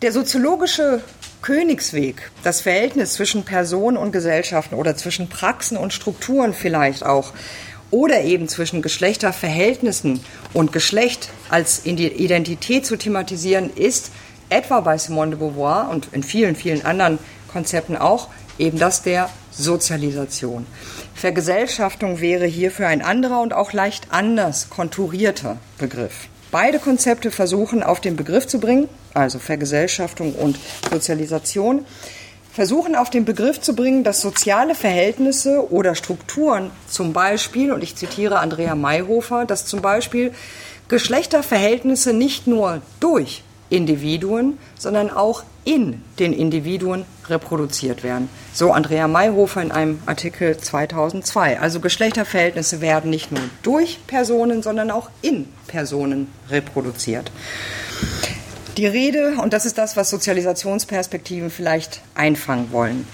Der 0.02 0.10
soziologische 0.10 1.02
Königsweg, 1.44 2.30
das 2.42 2.62
Verhältnis 2.62 3.12
zwischen 3.12 3.44
Personen 3.44 3.98
und 3.98 4.12
Gesellschaften 4.12 4.76
oder 4.76 4.96
zwischen 4.96 5.28
Praxen 5.28 5.76
und 5.76 5.92
Strukturen 5.92 6.54
vielleicht 6.54 7.04
auch, 7.04 7.34
oder 7.90 8.22
eben 8.22 8.48
zwischen 8.48 8.80
Geschlechterverhältnissen 8.80 10.20
und 10.54 10.72
Geschlecht 10.72 11.28
als 11.50 11.84
Identität 11.84 12.86
zu 12.86 12.96
thematisieren, 12.96 13.68
ist 13.74 14.10
etwa 14.48 14.80
bei 14.80 14.96
Simone 14.96 15.32
de 15.32 15.38
Beauvoir 15.38 15.90
und 15.90 16.08
in 16.12 16.22
vielen, 16.22 16.56
vielen 16.56 16.82
anderen 16.86 17.18
Konzepten 17.52 17.98
auch 17.98 18.28
eben 18.58 18.78
das 18.78 19.02
der 19.02 19.28
Sozialisation. 19.50 20.64
Vergesellschaftung 21.14 22.20
wäre 22.20 22.46
hierfür 22.46 22.86
ein 22.86 23.02
anderer 23.02 23.42
und 23.42 23.52
auch 23.52 23.74
leicht 23.74 24.06
anders 24.08 24.70
konturierter 24.70 25.58
Begriff. 25.76 26.28
Beide 26.54 26.78
Konzepte 26.78 27.32
versuchen 27.32 27.82
auf 27.82 28.00
den 28.00 28.14
Begriff 28.14 28.46
zu 28.46 28.60
bringen, 28.60 28.88
also 29.12 29.40
Vergesellschaftung 29.40 30.36
und 30.36 30.56
Sozialisation, 30.88 31.84
versuchen 32.52 32.94
auf 32.94 33.10
den 33.10 33.24
Begriff 33.24 33.60
zu 33.60 33.74
bringen, 33.74 34.04
dass 34.04 34.20
soziale 34.20 34.76
Verhältnisse 34.76 35.72
oder 35.72 35.96
Strukturen 35.96 36.70
zum 36.88 37.12
Beispiel, 37.12 37.72
und 37.72 37.82
ich 37.82 37.96
zitiere 37.96 38.38
Andrea 38.38 38.76
Mayhofer, 38.76 39.46
dass 39.46 39.66
zum 39.66 39.82
Beispiel 39.82 40.32
Geschlechterverhältnisse 40.86 42.12
nicht 42.12 42.46
nur 42.46 42.82
durch 43.00 43.42
Individuen, 43.74 44.56
sondern 44.78 45.10
auch 45.10 45.42
in 45.64 46.02
den 46.20 46.32
Individuen 46.32 47.04
reproduziert 47.26 48.04
werden. 48.04 48.28
So 48.52 48.70
Andrea 48.70 49.08
Mayhofer 49.08 49.62
in 49.62 49.72
einem 49.72 50.00
Artikel 50.06 50.56
2002. 50.56 51.58
Also 51.58 51.80
Geschlechterverhältnisse 51.80 52.80
werden 52.80 53.10
nicht 53.10 53.32
nur 53.32 53.42
durch 53.62 53.98
Personen, 54.06 54.62
sondern 54.62 54.90
auch 54.90 55.10
in 55.22 55.48
Personen 55.66 56.28
reproduziert. 56.50 57.32
Die 58.76 58.86
Rede, 58.86 59.36
und 59.42 59.52
das 59.52 59.66
ist 59.66 59.78
das, 59.78 59.96
was 59.96 60.10
Sozialisationsperspektiven 60.10 61.50
vielleicht 61.50 62.00
einfangen 62.14 62.70
wollen. 62.70 63.06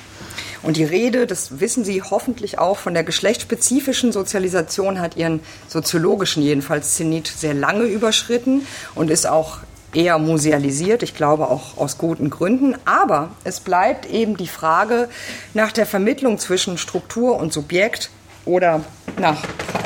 Und 0.63 0.77
die 0.77 0.85
Rede, 0.85 1.27
das 1.27 1.61
wissen 1.61 1.85
Sie 1.85 2.03
hoffentlich 2.03 2.59
auch, 2.59 2.77
von 2.77 2.93
der 2.93 3.03
geschlechtsspezifischen 3.05 4.13
Sozialisation 4.13 5.01
hat 5.01 5.17
ihren 5.17 5.41
soziologischen 5.69 6.43
jedenfalls 6.43 6.97
Zenit 6.97 7.29
sehr 7.29 7.55
lange 7.55 7.85
überschritten 7.85 8.67
und 8.95 9.11
ist 9.11 9.27
auch 9.27 9.59
eher 9.93 10.19
musealisiert, 10.19 11.03
ich 11.03 11.15
glaube 11.15 11.49
auch 11.49 11.77
aus 11.77 11.99
guten 11.99 12.31
Gründen. 12.31 12.77
Aber 12.85 13.31
es 13.45 13.61
bleibt 13.61 14.07
eben 14.07 14.37
die 14.37 14.49
Frage 14.49 15.09
nach 15.55 15.73
der 15.73 15.87
Vermittlung 15.87 16.39
zwischen 16.39 16.79
Struktur 16.79 17.37
und 17.37 17.53
Subjekt 17.53 18.11
oder 18.45 18.83
nach, 19.19 19.43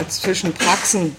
zwischen 0.09 0.53
Praxen, 0.53 1.17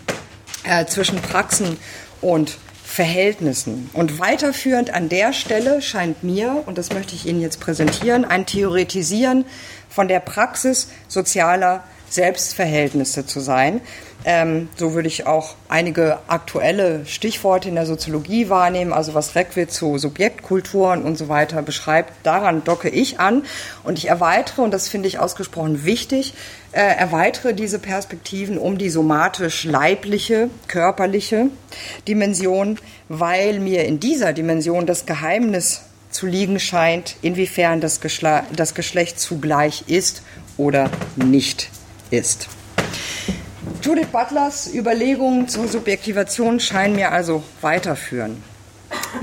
äh, 0.63 0.85
zwischen 0.85 1.21
Praxen 1.21 1.77
und 2.21 2.57
Verhältnissen. 2.83 3.89
Und 3.93 4.19
weiterführend 4.19 4.93
an 4.93 5.09
der 5.09 5.33
Stelle 5.33 5.81
scheint 5.81 6.23
mir, 6.23 6.63
und 6.65 6.77
das 6.77 6.93
möchte 6.93 7.15
ich 7.15 7.25
Ihnen 7.25 7.41
jetzt 7.41 7.59
präsentieren, 7.59 8.23
ein 8.23 8.45
Theoretisieren 8.45 9.45
von 9.89 10.07
der 10.07 10.19
Praxis 10.19 10.89
sozialer 11.07 11.83
Selbstverhältnisse 12.09 13.25
zu 13.25 13.39
sein. 13.39 13.81
Ähm, 14.27 14.69
so 14.75 14.95
würde 14.95 15.07
ich 15.07 15.27
auch 15.27 15.53
einige 15.69 16.17
aktuelle 16.27 17.05
Stichworte 17.05 17.69
in 17.69 17.75
der 17.75 17.85
Soziologie 17.85 18.49
wahrnehmen, 18.49 18.91
also 18.91 19.13
was 19.13 19.35
Reckwitz 19.35 19.75
zu 19.75 19.99
Subjektkulturen 19.99 21.03
und 21.03 21.15
so 21.15 21.29
weiter 21.29 21.61
beschreibt. 21.61 22.11
Daran 22.23 22.63
docke 22.63 22.89
ich 22.89 23.19
an 23.19 23.43
und 23.83 23.99
ich 23.99 24.09
erweitere, 24.09 24.63
und 24.63 24.73
das 24.73 24.87
finde 24.87 25.07
ich 25.07 25.19
ausgesprochen 25.19 25.85
wichtig, 25.85 26.33
äh, 26.71 26.81
erweitere 26.81 27.53
diese 27.53 27.77
Perspektiven 27.77 28.57
um 28.57 28.79
die 28.79 28.89
somatisch-leibliche, 28.89 30.49
körperliche 30.67 31.49
Dimension, 32.07 32.79
weil 33.09 33.59
mir 33.59 33.85
in 33.85 33.99
dieser 33.99 34.33
Dimension 34.33 34.87
das 34.87 35.05
Geheimnis 35.05 35.81
zu 36.09 36.25
liegen 36.25 36.59
scheint, 36.59 37.17
inwiefern 37.21 37.79
das, 37.79 38.01
Geschle 38.01 38.41
das 38.55 38.73
Geschlecht 38.73 39.19
zugleich 39.19 39.83
ist 39.87 40.23
oder 40.57 40.89
nicht 41.15 41.69
ist. 42.11 42.47
Judith 43.81 44.07
Butlers 44.11 44.67
Überlegungen 44.73 45.47
zur 45.47 45.67
Subjektivation 45.67 46.59
scheinen 46.59 46.95
mir 46.95 47.11
also 47.11 47.43
weiterführen. 47.61 48.43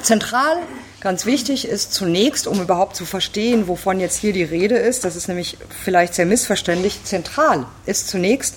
Zentral, 0.02 0.58
ganz 1.00 1.26
wichtig 1.26 1.66
ist 1.66 1.92
zunächst, 1.92 2.46
um 2.46 2.60
überhaupt 2.60 2.96
zu 2.96 3.04
verstehen, 3.04 3.68
wovon 3.68 4.00
jetzt 4.00 4.18
hier 4.18 4.32
die 4.32 4.44
Rede 4.44 4.76
ist, 4.76 5.04
das 5.04 5.16
ist 5.16 5.28
nämlich 5.28 5.58
vielleicht 5.82 6.14
sehr 6.14 6.26
missverständlich, 6.26 7.04
zentral 7.04 7.66
ist 7.86 8.08
zunächst, 8.08 8.56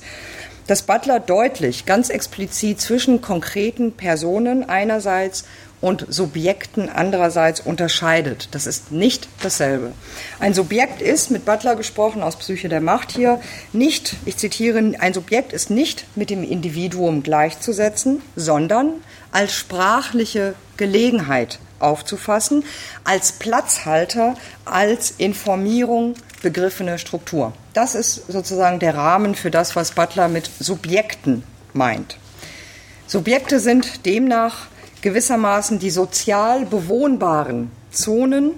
dass 0.68 0.84
Butler 0.84 1.20
deutlich, 1.20 1.86
ganz 1.86 2.10
explizit 2.10 2.82
zwischen 2.82 3.22
konkreten 3.22 3.92
Personen 3.92 4.68
einerseits 4.68 5.46
und 5.82 6.06
Subjekten 6.10 6.90
andererseits 6.90 7.60
unterscheidet. 7.60 8.50
Das 8.52 8.66
ist 8.66 8.92
nicht 8.92 9.28
dasselbe. 9.44 9.92
Ein 10.40 10.54
Subjekt 10.54 11.02
ist, 11.02 11.30
mit 11.30 11.46
Butler 11.46 11.76
gesprochen 11.76 12.24
aus 12.24 12.38
Psyche 12.38 12.70
der 12.70 12.82
Macht 12.82 13.12
hier, 13.12 13.40
nicht, 13.72 14.16
ich 14.26 14.38
zitiere, 14.38 14.94
ein 15.00 15.14
Subjekt 15.14 15.54
ist 15.54 15.70
nicht 15.70 16.06
mit 16.16 16.30
dem 16.30 16.44
Individuum 16.44 17.22
gleichzusetzen, 17.22 18.22
sondern 18.36 18.94
als 19.32 19.54
sprachliche 19.54 20.56
Gelegenheit 20.78 21.60
aufzufassen, 21.80 22.64
als 23.04 23.34
Platzhalter, 23.34 24.36
als 24.64 25.12
Informierung 25.18 26.16
begriffene 26.46 27.00
Struktur. 27.00 27.54
Das 27.74 27.96
ist 27.96 28.32
sozusagen 28.32 28.78
der 28.78 28.94
Rahmen 28.94 29.34
für 29.34 29.50
das, 29.50 29.76
was 29.76 29.94
Butler 29.94 30.28
mit 30.28 30.48
Subjekten 30.60 31.42
meint. 31.74 32.18
Subjekte 33.08 33.60
sind 33.60 34.06
demnach 34.06 34.68
gewissermaßen 35.02 35.80
die 35.80 35.90
sozial 35.90 36.68
bewohnbaren 36.68 37.72
Zonen 37.90 38.52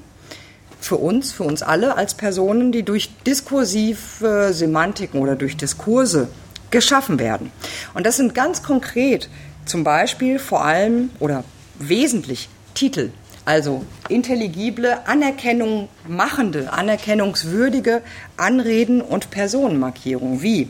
für 0.81 0.97
uns, 0.97 1.31
für 1.31 1.43
uns 1.43 1.63
alle 1.63 1.95
als 1.95 2.13
Personen, 2.13 2.73
die 2.73 2.83
durch 2.83 3.09
diskursive 3.25 4.49
Semantiken 4.51 5.21
oder 5.21 5.37
durch 5.37 5.55
Diskurse 5.55 6.27
geschaffen 6.71 7.19
werden. 7.19 7.53
Und 7.93 8.05
das 8.05 8.17
sind 8.17 8.35
ganz 8.35 8.63
konkret 8.63 9.29
zum 9.65 9.85
Beispiel 9.85 10.39
vor 10.39 10.65
allem 10.65 11.09
oder 11.19 11.45
wesentlich 11.79 12.49
Titel, 12.73 13.11
also 13.47 13.85
intelligible, 14.09 15.07
Anerkennung 15.07 15.87
machende, 16.05 16.73
anerkennungswürdige 16.73 18.01
Anreden 18.35 19.01
und 19.01 19.31
Personenmarkierungen 19.31 20.41
wie 20.41 20.67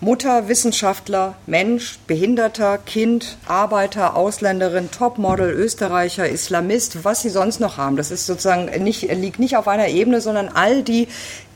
Mutter, 0.00 0.48
Wissenschaftler, 0.48 1.34
Mensch, 1.46 1.98
Behinderter, 2.06 2.78
Kind, 2.78 3.36
Arbeiter, 3.46 4.16
Ausländerin, 4.16 4.90
Topmodel, 4.90 5.50
Österreicher, 5.50 6.26
Islamist, 6.26 7.04
was 7.04 7.20
sie 7.20 7.28
sonst 7.28 7.60
noch 7.60 7.76
haben. 7.76 7.96
Das 7.96 8.10
ist 8.10 8.24
sozusagen 8.24 8.82
nicht, 8.82 9.02
liegt 9.02 9.38
nicht 9.38 9.58
auf 9.58 9.68
einer 9.68 9.88
Ebene, 9.88 10.22
sondern 10.22 10.48
all 10.48 10.82
die 10.82 11.08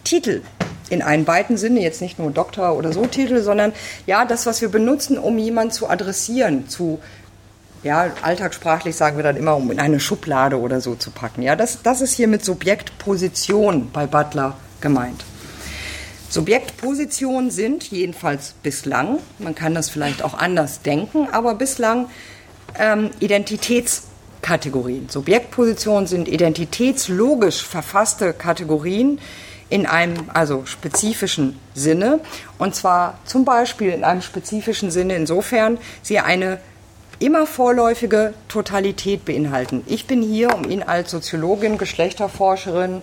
Titel 0.05 0.43
in 0.91 1.03
einem 1.03 1.27
weiten 1.27 1.57
Sinne, 1.57 1.81
jetzt 1.81 2.01
nicht 2.01 2.19
nur 2.19 2.31
Doktor 2.31 2.77
oder 2.77 2.93
so 2.93 3.07
Titel, 3.07 3.43
sondern 3.43 3.73
ja, 4.07 4.25
das, 4.25 4.47
was 4.47 4.61
wir 4.61 4.69
benutzen, 4.69 5.19
um 5.19 5.39
jemanden 5.39 5.73
zu 5.73 5.89
adressieren, 5.89 6.69
zu 6.69 7.01
ja, 7.83 8.11
alltagssprachlich 8.23 8.97
sagen 8.97 9.17
wir 9.17 9.23
dann 9.23 9.37
immer, 9.37 9.57
um 9.57 9.71
in 9.71 9.79
eine 9.79 10.01
Schublade 10.01 10.59
oder 10.61 10.81
so 10.81 10.95
zu 10.95 11.11
packen. 11.11 11.43
Ja, 11.43 11.57
das, 11.57 11.83
das 11.83 12.01
ist 12.01 12.15
hier 12.15 12.29
mit 12.29 12.45
Subjektposition 12.45 13.91
bei 13.93 14.07
Butler 14.07 14.57
gemeint. 14.81 15.25
Subjektpositionen 16.31 17.51
sind 17.51 17.85
jedenfalls 17.85 18.55
bislang, 18.63 19.21
man 19.39 19.55
kann 19.55 19.75
das 19.75 19.89
vielleicht 19.89 20.23
auch 20.23 20.35
anders 20.35 20.83
denken, 20.83 21.29
aber 21.33 21.55
bislang 21.55 22.11
ähm, 22.79 23.11
Identitätskategorien. 23.19 25.09
Subjektpositionen 25.09 26.07
sind 26.07 26.29
identitätslogisch 26.29 27.65
verfasste 27.65 28.35
Kategorien 28.35 29.21
in 29.71 29.87
einem 29.87 30.31
also 30.35 30.67
spezifischen 30.67 31.59
Sinne 31.75 32.21
und 32.59 32.75
zwar 32.75 33.19
zum 33.25 33.47
Beispiel 33.47 33.91
in 33.91 34.05
einem 34.05 34.23
spezifischen 34.23 34.91
Sinne 34.91 35.15
insofern 35.15 35.79
sie 36.03 36.19
eine 36.19 36.59
immer 37.21 37.47
vorläufige 37.47 38.35
Totalität 38.49 39.25
beinhalten. 39.25 39.83
Ich 39.87 40.07
bin 40.07 40.23
hier, 40.23 40.55
um 40.55 40.69
Ihnen 40.69 40.83
als 40.83 41.11
Soziologin, 41.11 41.79
Geschlechterforscherin 41.79 43.03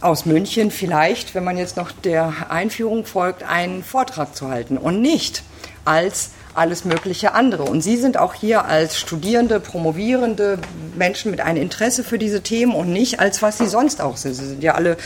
aus 0.00 0.26
München 0.26 0.70
vielleicht, 0.70 1.34
wenn 1.34 1.44
man 1.44 1.56
jetzt 1.56 1.76
noch 1.76 1.90
der 1.90 2.50
Einführung 2.50 3.04
folgt, 3.04 3.42
einen 3.42 3.82
Vortrag 3.82 4.34
zu 4.34 4.48
halten 4.48 4.78
und 4.78 5.00
nicht 5.00 5.42
als 5.84 6.30
alles 6.54 6.84
mögliche 6.84 7.32
andere. 7.34 7.64
Und 7.64 7.82
Sie 7.82 7.96
sind 7.96 8.16
auch 8.16 8.34
hier 8.34 8.64
als 8.64 8.98
Studierende, 8.98 9.60
Promovierende, 9.60 10.58
Menschen 10.96 11.30
mit 11.30 11.40
einem 11.40 11.62
Interesse 11.62 12.02
für 12.04 12.18
diese 12.18 12.42
Themen 12.42 12.74
und 12.74 12.92
nicht 12.92 13.20
als 13.20 13.42
was 13.42 13.58
Sie 13.58 13.66
sonst 13.66 14.00
auch 14.00 14.16
sind. 14.16 14.34
Sie 14.34 14.46
sind 14.46 14.62
ja 14.62 14.74
alle 14.74 14.96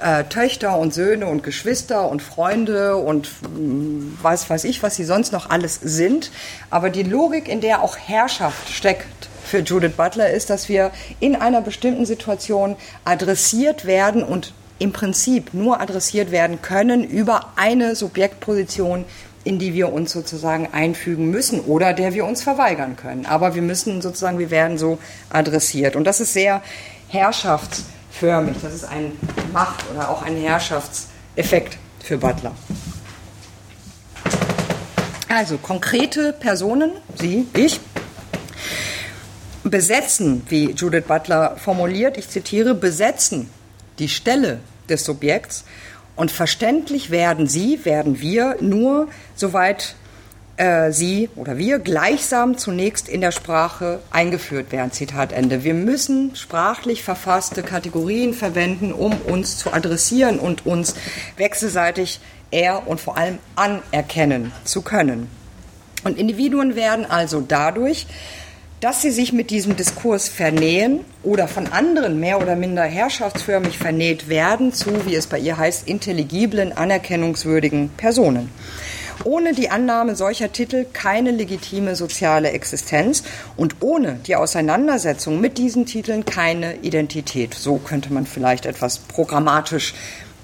äh, 0.00 0.24
Töchter 0.24 0.78
und 0.78 0.94
Söhne 0.94 1.26
und 1.26 1.42
Geschwister 1.42 2.08
und 2.08 2.22
Freunde 2.22 2.96
und 2.96 3.28
mm, 3.42 4.18
was 4.22 4.48
weiß 4.48 4.64
ich, 4.64 4.82
was 4.82 4.96
sie 4.96 5.04
sonst 5.04 5.32
noch 5.32 5.50
alles 5.50 5.78
sind. 5.82 6.30
Aber 6.70 6.90
die 6.90 7.02
Logik, 7.02 7.48
in 7.48 7.60
der 7.60 7.82
auch 7.82 7.96
Herrschaft 7.96 8.70
steckt, 8.70 9.28
für 9.44 9.58
Judith 9.60 9.92
Butler 9.96 10.30
ist, 10.30 10.50
dass 10.50 10.68
wir 10.68 10.90
in 11.20 11.34
einer 11.34 11.62
bestimmten 11.62 12.04
Situation 12.04 12.76
adressiert 13.04 13.86
werden 13.86 14.22
und 14.22 14.52
im 14.78 14.92
Prinzip 14.92 15.54
nur 15.54 15.80
adressiert 15.80 16.30
werden 16.30 16.62
können 16.62 17.02
über 17.02 17.52
eine 17.56 17.96
Subjektposition, 17.96 19.04
in 19.44 19.58
die 19.58 19.72
wir 19.72 19.92
uns 19.92 20.12
sozusagen 20.12 20.68
einfügen 20.72 21.30
müssen 21.30 21.60
oder 21.60 21.94
der 21.94 22.12
wir 22.12 22.26
uns 22.26 22.42
verweigern 22.42 22.96
können. 22.96 23.26
Aber 23.26 23.54
wir 23.54 23.62
müssen 23.62 24.02
sozusagen, 24.02 24.38
wir 24.38 24.50
werden 24.50 24.78
so 24.78 24.98
adressiert. 25.30 25.96
Und 25.96 26.04
das 26.04 26.20
ist 26.20 26.34
sehr 26.34 26.62
herrschafts- 27.10 27.84
förmig. 28.18 28.56
Das 28.62 28.74
ist 28.74 28.84
ein 28.84 29.12
Macht- 29.52 29.84
oder 29.92 30.10
auch 30.10 30.22
ein 30.22 30.36
Herrschaftseffekt 30.36 31.78
für 32.02 32.18
Butler. 32.18 32.54
Also 35.28 35.58
konkrete 35.58 36.32
Personen, 36.32 36.92
Sie, 37.16 37.46
ich, 37.54 37.80
besetzen, 39.62 40.42
wie 40.48 40.70
Judith 40.70 41.04
Butler 41.06 41.56
formuliert, 41.58 42.16
ich 42.16 42.28
zitiere, 42.28 42.74
besetzen 42.74 43.50
die 43.98 44.08
Stelle 44.08 44.60
des 44.88 45.04
Subjekts 45.04 45.64
und 46.16 46.30
verständlich 46.30 47.10
werden 47.10 47.46
sie, 47.46 47.84
werden 47.84 48.20
wir 48.20 48.56
nur, 48.60 49.08
soweit 49.34 49.94
äh, 50.58 50.90
sie 50.92 51.30
oder 51.36 51.56
wir 51.56 51.78
gleichsam 51.78 52.58
zunächst 52.58 53.08
in 53.08 53.20
der 53.20 53.32
Sprache 53.32 54.00
eingeführt 54.10 54.72
werden. 54.72 54.92
Zitat 54.92 55.32
Ende. 55.32 55.64
Wir 55.64 55.74
müssen 55.74 56.34
sprachlich 56.34 57.02
verfasste 57.02 57.62
Kategorien 57.62 58.34
verwenden, 58.34 58.92
um 58.92 59.12
uns 59.20 59.56
zu 59.56 59.72
adressieren 59.72 60.38
und 60.38 60.66
uns 60.66 60.94
wechselseitig 61.36 62.20
er 62.50 62.88
und 62.88 63.00
vor 63.00 63.16
allem 63.16 63.38
anerkennen 63.56 64.52
zu 64.64 64.82
können. 64.82 65.28
Und 66.04 66.18
Individuen 66.18 66.74
werden 66.74 67.06
also 67.08 67.40
dadurch, 67.40 68.06
dass 68.80 69.02
sie 69.02 69.10
sich 69.10 69.32
mit 69.32 69.50
diesem 69.50 69.76
Diskurs 69.76 70.28
vernähen 70.28 71.00
oder 71.22 71.48
von 71.48 71.66
anderen 71.68 72.20
mehr 72.20 72.40
oder 72.40 72.54
minder 72.54 72.84
herrschaftsförmig 72.84 73.76
vernäht 73.76 74.28
werden 74.28 74.72
zu, 74.72 75.06
wie 75.06 75.16
es 75.16 75.26
bei 75.26 75.38
ihr 75.38 75.56
heißt, 75.56 75.88
intelligiblen, 75.88 76.72
anerkennungswürdigen 76.72 77.90
Personen 77.96 78.50
ohne 79.24 79.52
die 79.52 79.70
Annahme 79.70 80.16
solcher 80.16 80.52
Titel 80.52 80.86
keine 80.92 81.30
legitime 81.30 81.96
soziale 81.96 82.50
Existenz 82.50 83.22
und 83.56 83.76
ohne 83.80 84.20
die 84.26 84.36
Auseinandersetzung 84.36 85.40
mit 85.40 85.58
diesen 85.58 85.86
Titeln 85.86 86.24
keine 86.24 86.76
Identität. 86.76 87.54
So 87.54 87.76
könnte 87.76 88.12
man 88.12 88.26
vielleicht 88.26 88.66
etwas 88.66 88.98
programmatisch 88.98 89.94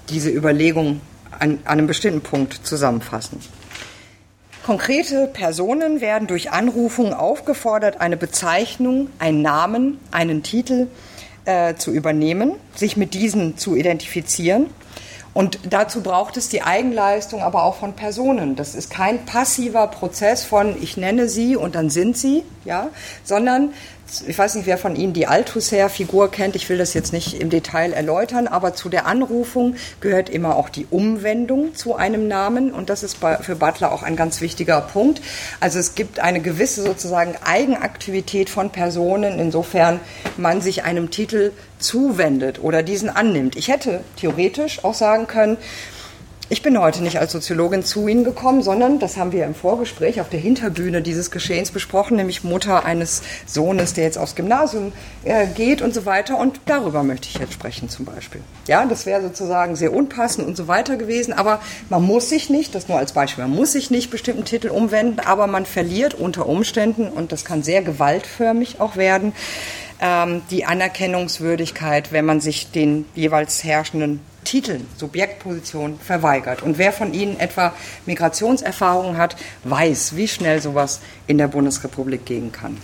diese 0.09 0.29
Überlegung 0.29 1.01
an, 1.31 1.59
an 1.65 1.79
einem 1.79 1.87
bestimmten 1.87 2.21
Punkt 2.21 2.65
zusammenfassen. 2.65 3.39
Konkrete 4.65 5.27
Personen 5.27 6.01
werden 6.01 6.27
durch 6.27 6.51
Anrufung 6.51 7.13
aufgefordert, 7.13 8.01
eine 8.01 8.17
Bezeichnung, 8.17 9.09
einen 9.19 9.43
Namen, 9.43 9.99
einen 10.09 10.41
Titel 10.41 10.87
äh, 11.45 11.75
zu 11.75 11.91
übernehmen, 11.91 12.53
sich 12.73 12.97
mit 12.97 13.13
diesen 13.13 13.57
zu 13.57 13.75
identifizieren 13.75 14.67
und 15.35 15.59
dazu 15.69 16.01
braucht 16.01 16.37
es 16.37 16.47
die 16.47 16.61
Eigenleistung 16.61 17.41
aber 17.41 17.63
auch 17.63 17.75
von 17.75 17.91
Personen. 17.91 18.55
Das 18.55 18.73
ist 18.73 18.89
kein 18.89 19.25
passiver 19.25 19.87
Prozess 19.87 20.45
von 20.45 20.81
ich 20.81 20.95
nenne 20.95 21.27
sie 21.27 21.57
und 21.57 21.75
dann 21.75 21.89
sind 21.89 22.17
sie, 22.17 22.43
ja, 22.63 22.87
sondern 23.25 23.73
ich 24.27 24.37
weiß 24.37 24.55
nicht, 24.55 24.65
wer 24.65 24.77
von 24.77 24.95
Ihnen 24.95 25.11
die 25.11 25.27
Althusser-Figur 25.27 26.31
kennt. 26.31 26.55
Ich 26.55 26.69
will 26.69 26.77
das 26.77 26.93
jetzt 26.93 27.11
nicht 27.11 27.41
im 27.41 27.49
Detail 27.49 27.91
erläutern, 27.91 28.47
aber 28.47 28.75
zu 28.75 28.87
der 28.87 29.07
Anrufung 29.07 29.75
gehört 29.99 30.29
immer 30.29 30.55
auch 30.55 30.69
die 30.69 30.87
Umwendung 30.89 31.75
zu 31.75 31.95
einem 31.95 32.29
Namen 32.29 32.71
und 32.71 32.89
das 32.89 33.03
ist 33.03 33.17
für 33.17 33.55
Butler 33.55 33.91
auch 33.91 34.03
ein 34.03 34.15
ganz 34.15 34.39
wichtiger 34.39 34.79
Punkt. 34.79 35.21
Also 35.59 35.79
es 35.79 35.95
gibt 35.95 36.19
eine 36.19 36.39
gewisse 36.39 36.81
sozusagen 36.83 37.35
Eigenaktivität 37.43 38.49
von 38.49 38.69
Personen, 38.69 39.37
insofern 39.39 39.99
man 40.37 40.61
sich 40.61 40.83
einem 40.85 41.11
Titel 41.11 41.51
zuwendet 41.79 42.61
oder 42.61 42.83
diesen 42.83 43.09
annimmt. 43.09 43.55
Ich 43.55 43.67
hätte 43.67 44.01
theoretisch 44.17 44.83
auch 44.83 44.93
sagen 44.93 45.27
können, 45.27 45.57
ich 46.47 46.61
bin 46.61 46.79
heute 46.79 47.01
nicht 47.01 47.17
als 47.17 47.31
Soziologin 47.31 47.83
zu 47.83 48.07
Ihnen 48.07 48.23
gekommen, 48.23 48.61
sondern, 48.61 48.99
das 48.99 49.17
haben 49.17 49.31
wir 49.31 49.45
im 49.45 49.55
Vorgespräch 49.55 50.21
auf 50.21 50.29
der 50.29 50.39
Hinterbühne 50.39 51.01
dieses 51.01 51.31
Geschehens 51.31 51.71
besprochen, 51.71 52.17
nämlich 52.17 52.43
Mutter 52.43 52.85
eines 52.85 53.23
Sohnes, 53.47 53.93
der 53.93 54.03
jetzt 54.03 54.19
aufs 54.19 54.35
Gymnasium 54.35 54.91
äh, 55.23 55.47
geht 55.47 55.81
und 55.81 55.95
so 55.95 56.05
weiter. 56.05 56.37
Und 56.37 56.61
darüber 56.67 57.01
möchte 57.01 57.29
ich 57.29 57.39
jetzt 57.39 57.53
sprechen 57.53 57.89
zum 57.89 58.05
Beispiel. 58.05 58.41
Ja, 58.67 58.85
das 58.85 59.07
wäre 59.07 59.23
sozusagen 59.23 59.75
sehr 59.75 59.91
unpassend 59.91 60.47
und 60.47 60.55
so 60.55 60.67
weiter 60.67 60.97
gewesen. 60.97 61.33
Aber 61.33 61.61
man 61.89 62.03
muss 62.03 62.29
sich 62.29 62.51
nicht, 62.51 62.75
das 62.75 62.87
nur 62.87 62.99
als 62.99 63.13
Beispiel, 63.13 63.43
man 63.45 63.55
muss 63.55 63.71
sich 63.71 63.89
nicht 63.89 64.11
bestimmten 64.11 64.45
Titel 64.45 64.67
umwenden, 64.67 65.21
aber 65.21 65.47
man 65.47 65.65
verliert 65.65 66.13
unter 66.13 66.47
Umständen, 66.47 67.07
und 67.07 67.31
das 67.31 67.43
kann 67.43 67.63
sehr 67.63 67.81
gewaltförmig 67.81 68.79
auch 68.79 68.97
werden, 68.97 69.33
ähm, 69.99 70.41
die 70.51 70.65
Anerkennungswürdigkeit, 70.65 72.11
wenn 72.11 72.25
man 72.25 72.41
sich 72.41 72.71
den 72.71 73.05
jeweils 73.15 73.63
herrschenden 73.63 74.19
Titeln, 74.43 74.87
Subjektposition 74.97 75.99
verweigert. 75.99 76.61
Und 76.61 76.77
wer 76.77 76.93
von 76.93 77.13
Ihnen 77.13 77.39
etwa 77.39 77.73
Migrationserfahrungen 78.05 79.17
hat, 79.17 79.35
weiß, 79.63 80.15
wie 80.15 80.27
schnell 80.27 80.61
sowas 80.61 81.01
in 81.27 81.37
der 81.37 81.47
Bundesrepublik 81.47 82.25
gehen 82.25 82.51
kann. 82.51 82.77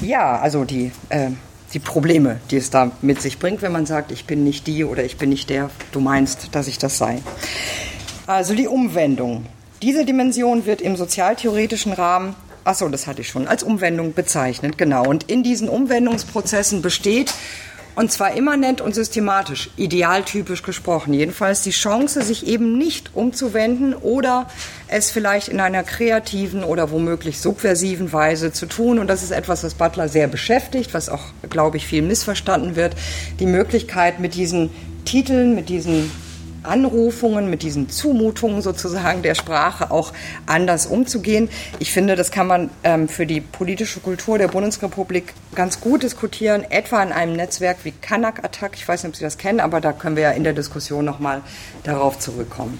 Ja, 0.00 0.38
also 0.38 0.64
die, 0.64 0.92
äh, 1.08 1.30
die 1.74 1.80
Probleme, 1.80 2.40
die 2.50 2.56
es 2.56 2.70
da 2.70 2.92
mit 3.02 3.20
sich 3.20 3.38
bringt, 3.38 3.62
wenn 3.62 3.72
man 3.72 3.86
sagt, 3.86 4.12
ich 4.12 4.24
bin 4.24 4.44
nicht 4.44 4.66
die 4.66 4.84
oder 4.84 5.04
ich 5.04 5.18
bin 5.18 5.28
nicht 5.28 5.50
der, 5.50 5.70
du 5.90 6.00
meinst, 6.00 6.54
dass 6.54 6.68
ich 6.68 6.78
das 6.78 6.98
sei. 6.98 7.20
Also 8.26 8.54
die 8.54 8.68
Umwendung. 8.68 9.46
Diese 9.82 10.04
Dimension 10.04 10.64
wird 10.64 10.80
im 10.80 10.96
sozialtheoretischen 10.96 11.92
Rahmen 11.92 12.36
Achso, 12.64 12.88
das 12.88 13.06
hatte 13.06 13.22
ich 13.22 13.28
schon, 13.28 13.48
als 13.48 13.62
Umwendung 13.62 14.14
bezeichnet, 14.14 14.78
genau. 14.78 15.04
Und 15.04 15.24
in 15.24 15.42
diesen 15.42 15.68
Umwendungsprozessen 15.68 16.80
besteht 16.82 17.32
und 17.94 18.10
zwar 18.10 18.34
immanent 18.34 18.80
und 18.80 18.94
systematisch, 18.94 19.70
idealtypisch 19.76 20.62
gesprochen. 20.62 21.12
Jedenfalls 21.12 21.62
die 21.62 21.72
Chance, 21.72 22.22
sich 22.22 22.46
eben 22.46 22.78
nicht 22.78 23.10
umzuwenden 23.14 23.94
oder 23.94 24.48
es 24.88 25.10
vielleicht 25.10 25.48
in 25.48 25.60
einer 25.60 25.82
kreativen 25.82 26.64
oder 26.64 26.90
womöglich 26.90 27.40
subversiven 27.40 28.12
Weise 28.12 28.52
zu 28.52 28.66
tun. 28.66 28.98
Und 28.98 29.08
das 29.08 29.22
ist 29.22 29.30
etwas, 29.30 29.62
was 29.62 29.74
Butler 29.74 30.08
sehr 30.08 30.26
beschäftigt, 30.26 30.94
was 30.94 31.10
auch, 31.10 31.24
glaube 31.50 31.76
ich, 31.76 31.86
viel 31.86 32.00
missverstanden 32.00 32.76
wird. 32.76 32.94
Die 33.40 33.46
Möglichkeit, 33.46 34.20
mit 34.20 34.34
diesen 34.34 34.70
Titeln, 35.04 35.54
mit 35.54 35.68
diesen 35.68 36.10
Anrufungen, 36.62 37.50
mit 37.50 37.62
diesen 37.62 37.88
Zumutungen 37.88 38.62
sozusagen 38.62 39.22
der 39.22 39.34
Sprache 39.34 39.90
auch 39.90 40.12
anders 40.46 40.86
umzugehen. 40.86 41.48
Ich 41.78 41.92
finde, 41.92 42.16
das 42.16 42.30
kann 42.30 42.46
man 42.46 42.70
ähm, 42.84 43.08
für 43.08 43.26
die 43.26 43.40
politische 43.40 44.00
Kultur 44.00 44.38
der 44.38 44.48
Bundesrepublik 44.48 45.34
ganz 45.54 45.80
gut 45.80 46.02
diskutieren, 46.02 46.64
etwa 46.68 47.02
in 47.02 47.12
einem 47.12 47.34
Netzwerk 47.34 47.78
wie 47.84 47.92
Kanak 47.92 48.44
Attack. 48.44 48.72
Ich 48.74 48.86
weiß 48.86 49.02
nicht, 49.02 49.10
ob 49.10 49.16
Sie 49.16 49.24
das 49.24 49.38
kennen, 49.38 49.60
aber 49.60 49.80
da 49.80 49.92
können 49.92 50.16
wir 50.16 50.24
ja 50.24 50.30
in 50.30 50.44
der 50.44 50.52
Diskussion 50.52 51.04
nochmal 51.04 51.42
darauf 51.84 52.18
zurückkommen. 52.18 52.78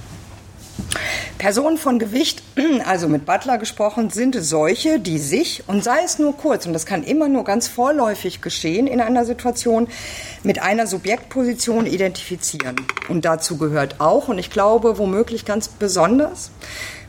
Personen 1.42 1.76
von 1.76 1.98
Gewicht, 1.98 2.40
also 2.87 3.09
mit 3.09 3.26
Butler 3.26 3.59
gesprochen, 3.59 4.11
sind 4.11 4.37
solche, 4.40 5.00
die 5.00 5.18
sich, 5.18 5.64
und 5.66 5.83
sei 5.83 5.98
es 6.05 6.20
nur 6.20 6.37
kurz, 6.37 6.66
und 6.66 6.72
das 6.72 6.87
kann 6.87 7.02
immer 7.02 7.26
nur 7.26 7.42
ganz 7.42 7.66
vorläufig 7.66 8.42
geschehen 8.42 8.87
in 8.87 9.00
einer 9.00 9.24
Situation, 9.24 9.88
mit 10.44 10.62
einer 10.62 10.87
Subjektposition 10.87 11.87
identifizieren. 11.87 12.76
Und 13.09 13.24
dazu 13.24 13.57
gehört 13.57 14.00
auch, 14.00 14.28
und 14.28 14.38
ich 14.38 14.50
glaube 14.50 14.98
womöglich 14.98 15.44
ganz 15.44 15.66
besonders, 15.66 16.52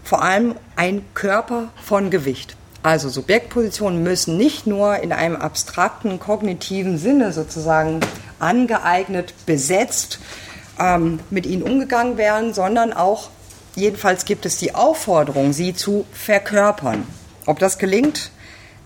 vor 0.03 0.23
allem 0.23 0.55
ein 0.75 1.05
Körper 1.13 1.69
von 1.83 2.09
Gewicht. 2.09 2.57
Also 2.81 3.09
Subjektpositionen 3.09 4.01
müssen 4.01 4.35
nicht 4.35 4.65
nur 4.65 4.97
in 4.97 5.13
einem 5.13 5.35
abstrakten 5.35 6.19
kognitiven 6.19 6.97
Sinne 6.97 7.33
sozusagen 7.33 7.99
angeeignet, 8.39 9.35
besetzt, 9.45 10.17
ähm, 10.79 11.19
mit 11.29 11.45
ihnen 11.45 11.61
umgegangen 11.61 12.17
werden, 12.17 12.55
sondern 12.55 12.93
auch, 12.93 13.29
jedenfalls 13.75 14.25
gibt 14.25 14.45
es 14.45 14.57
die 14.57 14.75
Aufforderung, 14.75 15.53
sie 15.53 15.73
zu 15.73 16.05
verkörpern. 16.11 17.05
Ob 17.45 17.59
das 17.59 17.77
gelingt, 17.77 18.31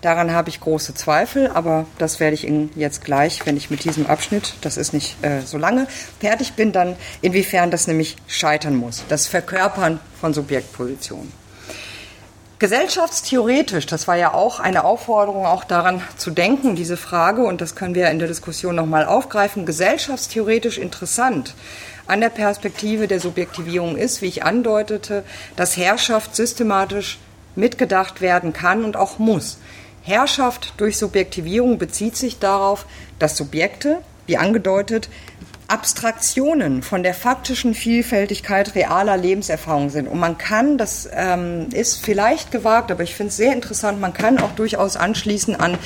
daran 0.00 0.32
habe 0.32 0.48
ich 0.48 0.60
große 0.60 0.94
Zweifel, 0.94 1.48
aber 1.48 1.86
das 1.98 2.20
werde 2.20 2.34
ich 2.34 2.46
Ihnen 2.46 2.70
jetzt 2.74 3.04
gleich, 3.04 3.46
wenn 3.46 3.56
ich 3.56 3.70
mit 3.70 3.84
diesem 3.84 4.06
Abschnitt, 4.06 4.54
das 4.60 4.76
ist 4.76 4.92
nicht 4.92 5.22
äh, 5.22 5.40
so 5.42 5.58
lange, 5.58 5.86
fertig 6.20 6.54
bin, 6.54 6.72
dann 6.72 6.96
inwiefern 7.22 7.70
das 7.70 7.86
nämlich 7.86 8.16
scheitern 8.26 8.76
muss. 8.76 9.04
Das 9.08 9.26
Verkörpern 9.26 10.00
von 10.20 10.34
Subjektpositionen. 10.34 11.32
Gesellschaftstheoretisch, 12.58 13.86
das 13.86 14.08
war 14.08 14.16
ja 14.16 14.34
auch 14.34 14.58
eine 14.58 14.82
Aufforderung, 14.82 15.46
auch 15.46 15.62
daran 15.62 16.02
zu 16.16 16.32
denken, 16.32 16.74
diese 16.74 16.96
Frage, 16.96 17.42
und 17.42 17.60
das 17.60 17.76
können 17.76 17.94
wir 17.94 18.10
in 18.10 18.18
der 18.18 18.26
Diskussion 18.26 18.74
nochmal 18.74 19.04
aufgreifen, 19.06 19.64
gesellschaftstheoretisch 19.64 20.76
interessant 20.76 21.54
an 22.08 22.20
der 22.20 22.30
Perspektive 22.30 23.06
der 23.06 23.20
Subjektivierung 23.20 23.96
ist, 23.96 24.22
wie 24.22 24.26
ich 24.26 24.42
andeutete, 24.42 25.22
dass 25.54 25.76
Herrschaft 25.76 26.34
systematisch 26.34 27.20
mitgedacht 27.54 28.20
werden 28.20 28.52
kann 28.52 28.84
und 28.84 28.96
auch 28.96 29.20
muss. 29.20 29.58
Herrschaft 30.02 30.74
durch 30.78 30.96
Subjektivierung 30.96 31.78
bezieht 31.78 32.16
sich 32.16 32.40
darauf, 32.40 32.86
dass 33.20 33.36
Subjekte, 33.36 33.98
wie 34.26 34.36
angedeutet, 34.36 35.10
Abstraktionen 35.68 36.82
von 36.82 37.02
der 37.02 37.12
faktischen 37.12 37.74
Vielfältigkeit 37.74 38.74
realer 38.74 39.18
Lebenserfahrung 39.18 39.90
sind. 39.90 40.08
Und 40.08 40.18
man 40.18 40.38
kann, 40.38 40.78
das 40.78 41.08
ähm, 41.12 41.68
ist 41.72 42.02
vielleicht 42.02 42.50
gewagt, 42.50 42.90
aber 42.90 43.02
ich 43.02 43.14
finde 43.14 43.28
es 43.28 43.36
sehr 43.36 43.52
interessant, 43.52 44.00
man 44.00 44.14
kann 44.14 44.38
auch 44.38 44.52
durchaus 44.52 44.96
anschließen 44.96 45.54
an 45.56 45.76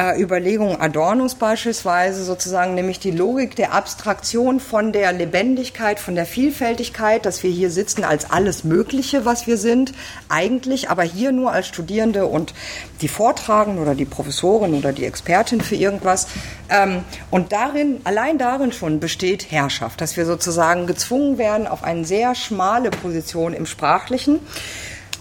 äh, 0.00 0.18
Überlegungen 0.18 0.80
Adornos 0.80 1.34
beispielsweise 1.34 2.24
sozusagen, 2.24 2.74
nämlich 2.74 3.00
die 3.00 3.10
Logik 3.10 3.54
der 3.54 3.74
Abstraktion 3.74 4.58
von 4.58 4.92
der 4.92 5.12
Lebendigkeit, 5.12 6.00
von 6.00 6.14
der 6.14 6.24
Vielfältigkeit, 6.24 7.26
dass 7.26 7.42
wir 7.42 7.50
hier 7.50 7.70
sitzen 7.70 8.04
als 8.04 8.30
alles 8.30 8.64
Mögliche, 8.64 9.26
was 9.26 9.46
wir 9.46 9.58
sind, 9.58 9.92
eigentlich, 10.30 10.88
aber 10.88 11.02
hier 11.02 11.32
nur 11.32 11.52
als 11.52 11.66
Studierende 11.66 12.26
und 12.26 12.54
die 13.02 13.08
Vortragen 13.08 13.78
oder 13.78 13.94
die 13.94 14.06
Professorin 14.06 14.74
oder 14.74 14.94
die 14.94 15.04
Expertin 15.04 15.60
für 15.60 15.76
irgendwas. 15.76 16.28
Ähm, 16.70 17.04
und 17.30 17.52
darin, 17.52 18.00
allein 18.04 18.38
darin 18.38 18.72
schon 18.72 19.00
besteht 19.00 19.50
Herrschaft, 19.50 20.00
dass 20.00 20.16
wir 20.16 20.24
sozusagen 20.24 20.86
gezwungen 20.86 21.36
werden 21.36 21.66
auf 21.66 21.84
eine 21.84 22.06
sehr 22.06 22.34
schmale 22.34 22.90
Position 22.90 23.52
im 23.52 23.66
Sprachlichen. 23.66 24.38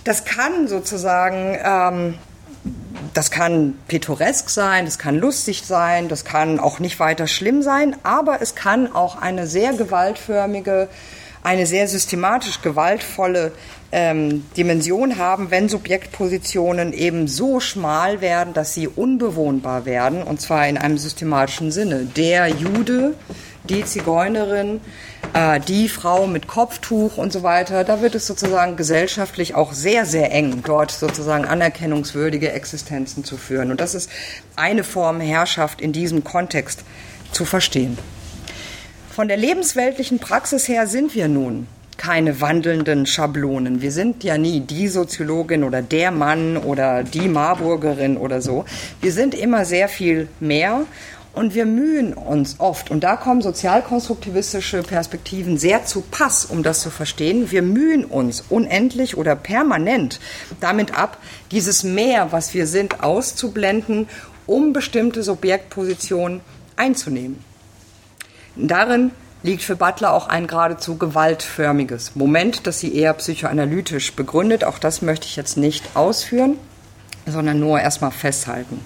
Das 0.06 0.24
kann 0.24 0.70
sozusagen 0.70 1.58
ähm, 1.62 2.14
das 3.14 3.32
kann 3.32 3.78
pittoresk 3.88 4.50
sein, 4.50 4.86
das 4.86 4.98
kann 4.98 5.18
lustig 5.18 5.64
sein, 5.66 6.08
das 6.08 6.26
kann 6.26 6.60
auch 6.60 6.80
nicht 6.80 7.00
weiter 7.00 7.28
schlimm 7.28 7.62
sein, 7.62 7.96
aber 8.04 8.42
es 8.42 8.56
kann 8.56 8.94
auch 8.94 9.22
eine 9.22 9.48
sehr 9.48 9.74
gewaltförmige, 9.74 10.88
eine 11.44 11.66
sehr 11.66 11.88
systematisch 11.88 12.62
gewaltvolle 12.62 13.52
ähm, 13.92 14.46
Dimension 14.56 15.18
haben, 15.18 15.52
wenn 15.52 15.70
Subjektpositionen 15.70 16.94
eben 16.94 17.28
so 17.28 17.60
schmal 17.60 18.22
werden, 18.22 18.54
dass 18.54 18.74
sie 18.74 18.88
unbewohnbar 18.88 19.86
werden, 19.86 20.24
und 20.24 20.42
zwar 20.42 20.68
in 20.68 20.78
einem 20.78 20.98
systematischen 20.98 21.72
Sinne. 21.72 22.06
Der 22.16 22.48
Jude, 22.48 23.16
die 23.64 23.84
Zigeunerin, 23.86 24.82
äh, 25.34 25.60
die 25.60 25.90
Frau 25.90 26.28
mit 26.28 26.48
Kopftuch 26.48 27.18
und 27.18 27.32
so 27.32 27.44
weiter, 27.44 27.84
da 27.84 28.02
wird 28.02 28.16
es 28.16 28.28
sozusagen 28.28 28.76
gesellschaftlich 28.76 29.56
auch 29.56 29.74
sehr, 29.74 30.06
sehr 30.06 30.32
eng, 30.32 30.64
dort 30.66 30.92
sozusagen 30.92 31.46
anerkennungswürdige 31.46 32.52
Existenzen 32.52 33.24
zu 33.24 33.38
führen. 33.38 33.72
Und 33.72 33.80
das 33.80 33.96
ist 33.96 34.10
eine 34.56 34.84
Form 34.84 35.20
Herrschaft 35.20 35.82
in 35.82 35.92
diesem 35.92 36.24
Kontext 36.24 36.84
zu 37.32 37.46
verstehen. 37.46 37.98
Von 39.12 39.28
der 39.28 39.38
lebensweltlichen 39.38 40.20
Praxis 40.20 40.68
her 40.68 40.88
sind 40.88 41.14
wir 41.14 41.28
nun 41.28 41.68
keine 42.00 42.40
wandelnden 42.40 43.06
Schablonen. 43.06 43.82
Wir 43.82 43.92
sind 43.92 44.24
ja 44.24 44.38
nie 44.38 44.62
die 44.62 44.88
Soziologin 44.88 45.66
oder 45.66 45.82
der 45.82 46.12
Mann 46.12 46.56
oder 46.56 47.04
die 47.04 47.28
Marburgerin 47.28 48.16
oder 48.16 48.42
so. 48.42 48.64
Wir 49.02 49.12
sind 49.12 49.36
immer 49.36 49.66
sehr 49.66 49.90
viel 49.90 50.30
mehr 50.40 50.86
und 51.40 51.56
wir 51.56 51.66
mühen 51.66 52.14
uns 52.14 52.60
oft, 52.60 52.92
und 52.92 53.02
da 53.02 53.16
kommen 53.16 53.42
sozialkonstruktivistische 53.42 54.84
Perspektiven 54.84 55.58
sehr 55.58 55.86
zu 55.86 56.02
Pass, 56.02 56.44
um 56.44 56.64
das 56.64 56.82
zu 56.82 56.90
verstehen, 56.90 57.50
wir 57.50 57.62
mühen 57.62 58.04
uns 58.04 58.44
unendlich 58.50 59.16
oder 59.16 59.38
permanent 59.38 60.20
damit 60.60 60.98
ab, 60.98 61.18
dieses 61.52 61.86
Mehr, 61.86 62.34
was 62.34 62.54
wir 62.54 62.68
sind, 62.68 63.04
auszublenden, 63.04 64.10
um 64.48 64.74
bestimmte 64.74 65.24
Subjektpositionen 65.24 66.42
einzunehmen. 66.76 67.42
Darin 68.58 69.12
liegt 69.42 69.64
für 69.64 69.78
Butler 69.78 70.12
auch 70.12 70.28
ein 70.28 70.46
geradezu 70.46 70.98
gewaltförmiges 70.98 72.18
Moment, 72.18 72.68
das 72.68 72.82
sie 72.82 72.94
eher 72.94 73.14
psychoanalytisch 73.14 74.12
begründet. 74.12 74.66
Auch 74.66 74.78
das 74.78 75.02
möchte 75.02 75.26
ich 75.26 75.38
jetzt 75.38 75.56
nicht 75.56 75.96
ausführen, 75.96 76.58
sondern 77.26 77.62
nur 77.62 77.80
erstmal 77.80 78.12
festhalten. 78.12 78.84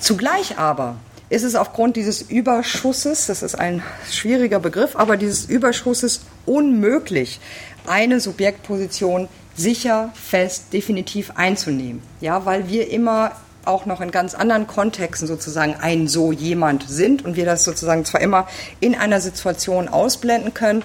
Zugleich 0.00 0.58
aber 0.58 0.96
ist 1.30 1.44
es 1.44 1.54
aufgrund 1.54 1.96
dieses 1.96 2.22
Überschusses, 2.22 3.26
das 3.26 3.42
ist 3.42 3.54
ein 3.54 3.82
schwieriger 4.10 4.58
Begriff, 4.58 4.96
aber 4.96 5.16
dieses 5.16 5.46
Überschusses 5.46 6.22
unmöglich, 6.44 7.40
eine 7.86 8.20
Subjektposition 8.20 9.28
sicher, 9.56 10.12
fest, 10.14 10.72
definitiv 10.72 11.32
einzunehmen. 11.36 12.02
Ja, 12.20 12.44
weil 12.44 12.68
wir 12.68 12.90
immer 12.90 13.32
auch 13.64 13.86
noch 13.86 14.00
in 14.00 14.10
ganz 14.10 14.34
anderen 14.34 14.66
Kontexten 14.66 15.28
sozusagen 15.28 15.74
ein 15.80 16.08
so 16.08 16.32
jemand 16.32 16.88
sind 16.88 17.24
und 17.24 17.36
wir 17.36 17.44
das 17.44 17.62
sozusagen 17.62 18.04
zwar 18.04 18.20
immer 18.20 18.48
in 18.80 18.94
einer 18.94 19.20
Situation 19.20 19.88
ausblenden 19.88 20.54
können, 20.54 20.82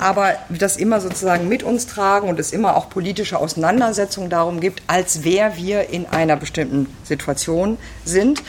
aber 0.00 0.34
das 0.50 0.76
immer 0.76 1.00
sozusagen 1.00 1.48
mit 1.48 1.62
uns 1.62 1.86
tragen 1.86 2.28
und 2.28 2.40
es 2.40 2.52
immer 2.52 2.76
auch 2.76 2.90
politische 2.90 3.38
Auseinandersetzungen 3.38 4.28
darum 4.28 4.60
gibt, 4.60 4.82
als 4.88 5.22
wer 5.22 5.56
wir 5.56 5.88
in 5.90 6.06
einer 6.06 6.36
bestimmten 6.36 6.88
Situation 7.04 7.78
sind. 8.04 8.42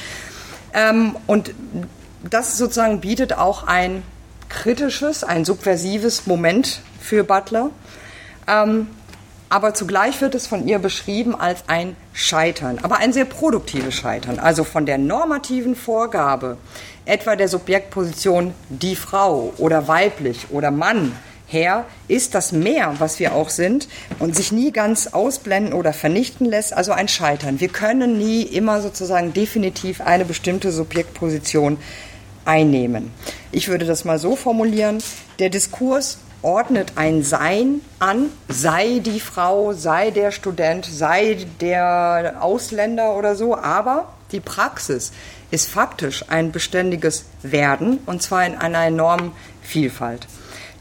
Ähm, 0.74 1.16
und 1.28 1.54
das 2.30 2.58
sozusagen 2.58 3.02
bietet 3.02 3.34
auch 3.34 3.66
ein 3.68 4.04
kritisches, 4.50 5.24
ein 5.24 5.46
subversives 5.46 6.26
Moment 6.28 6.82
für 7.00 7.24
Butler. 7.24 7.70
Ähm, 8.48 8.88
aber 9.50 9.74
zugleich 9.74 10.20
wird 10.20 10.36
es 10.36 10.46
von 10.46 10.68
ihr 10.68 10.80
beschrieben 10.80 11.34
als 11.34 11.64
ein 11.68 11.96
Scheitern, 12.12 12.80
aber 12.82 12.98
ein 12.98 13.14
sehr 13.14 13.24
produktives 13.24 13.96
Scheitern. 13.96 14.40
Also 14.40 14.66
von 14.66 14.86
der 14.86 14.98
normativen 14.98 15.76
Vorgabe, 15.76 16.58
etwa 17.06 17.38
der 17.38 17.48
Subjektposition 17.48 18.54
die 18.68 18.98
Frau 18.98 19.54
oder 19.58 19.88
weiblich 19.88 20.48
oder 20.50 20.70
Mann, 20.70 21.14
her 21.48 21.86
ist 22.08 22.36
das 22.36 22.52
Mehr, 22.52 22.96
was 23.00 23.20
wir 23.20 23.34
auch 23.34 23.50
sind 23.50 23.88
und 24.20 24.36
sich 24.36 24.52
nie 24.52 24.72
ganz 24.72 25.08
ausblenden 25.08 25.74
oder 25.74 25.94
vernichten 25.94 26.46
lässt, 26.46 26.74
also 26.74 26.92
ein 26.92 27.08
Scheitern. 27.08 27.60
Wir 27.60 27.70
können 27.70 28.18
nie 28.18 28.44
immer 28.44 28.82
sozusagen 28.82 29.34
definitiv 29.34 30.02
eine 30.02 30.26
bestimmte 30.26 30.72
Subjektposition 30.72 31.78
einnehmen. 32.46 33.12
Ich 33.52 33.68
würde 33.68 33.86
das 33.86 34.06
mal 34.06 34.20
so 34.20 34.36
formulieren, 34.36 35.00
der 35.40 35.50
Diskurs 35.50 36.20
ordnet 36.42 36.94
ein 36.96 37.24
Sein 37.24 37.82
an, 38.00 38.30
sei 38.48 39.00
die 39.00 39.20
Frau, 39.20 39.74
sei 39.74 40.12
der 40.12 40.32
Student, 40.32 40.86
sei 40.86 41.46
der 41.62 42.38
Ausländer 42.42 43.16
oder 43.16 43.36
so, 43.36 43.58
aber 43.58 44.14
die 44.32 44.40
Praxis 44.40 45.12
ist 45.52 45.70
faktisch 45.70 46.26
ein 46.30 46.52
beständiges 46.52 47.26
Werden 47.42 48.00
und 48.06 48.22
zwar 48.22 48.46
in 48.46 48.56
einer 48.56 48.86
enormen 48.86 49.32
Vielfalt. 49.62 50.28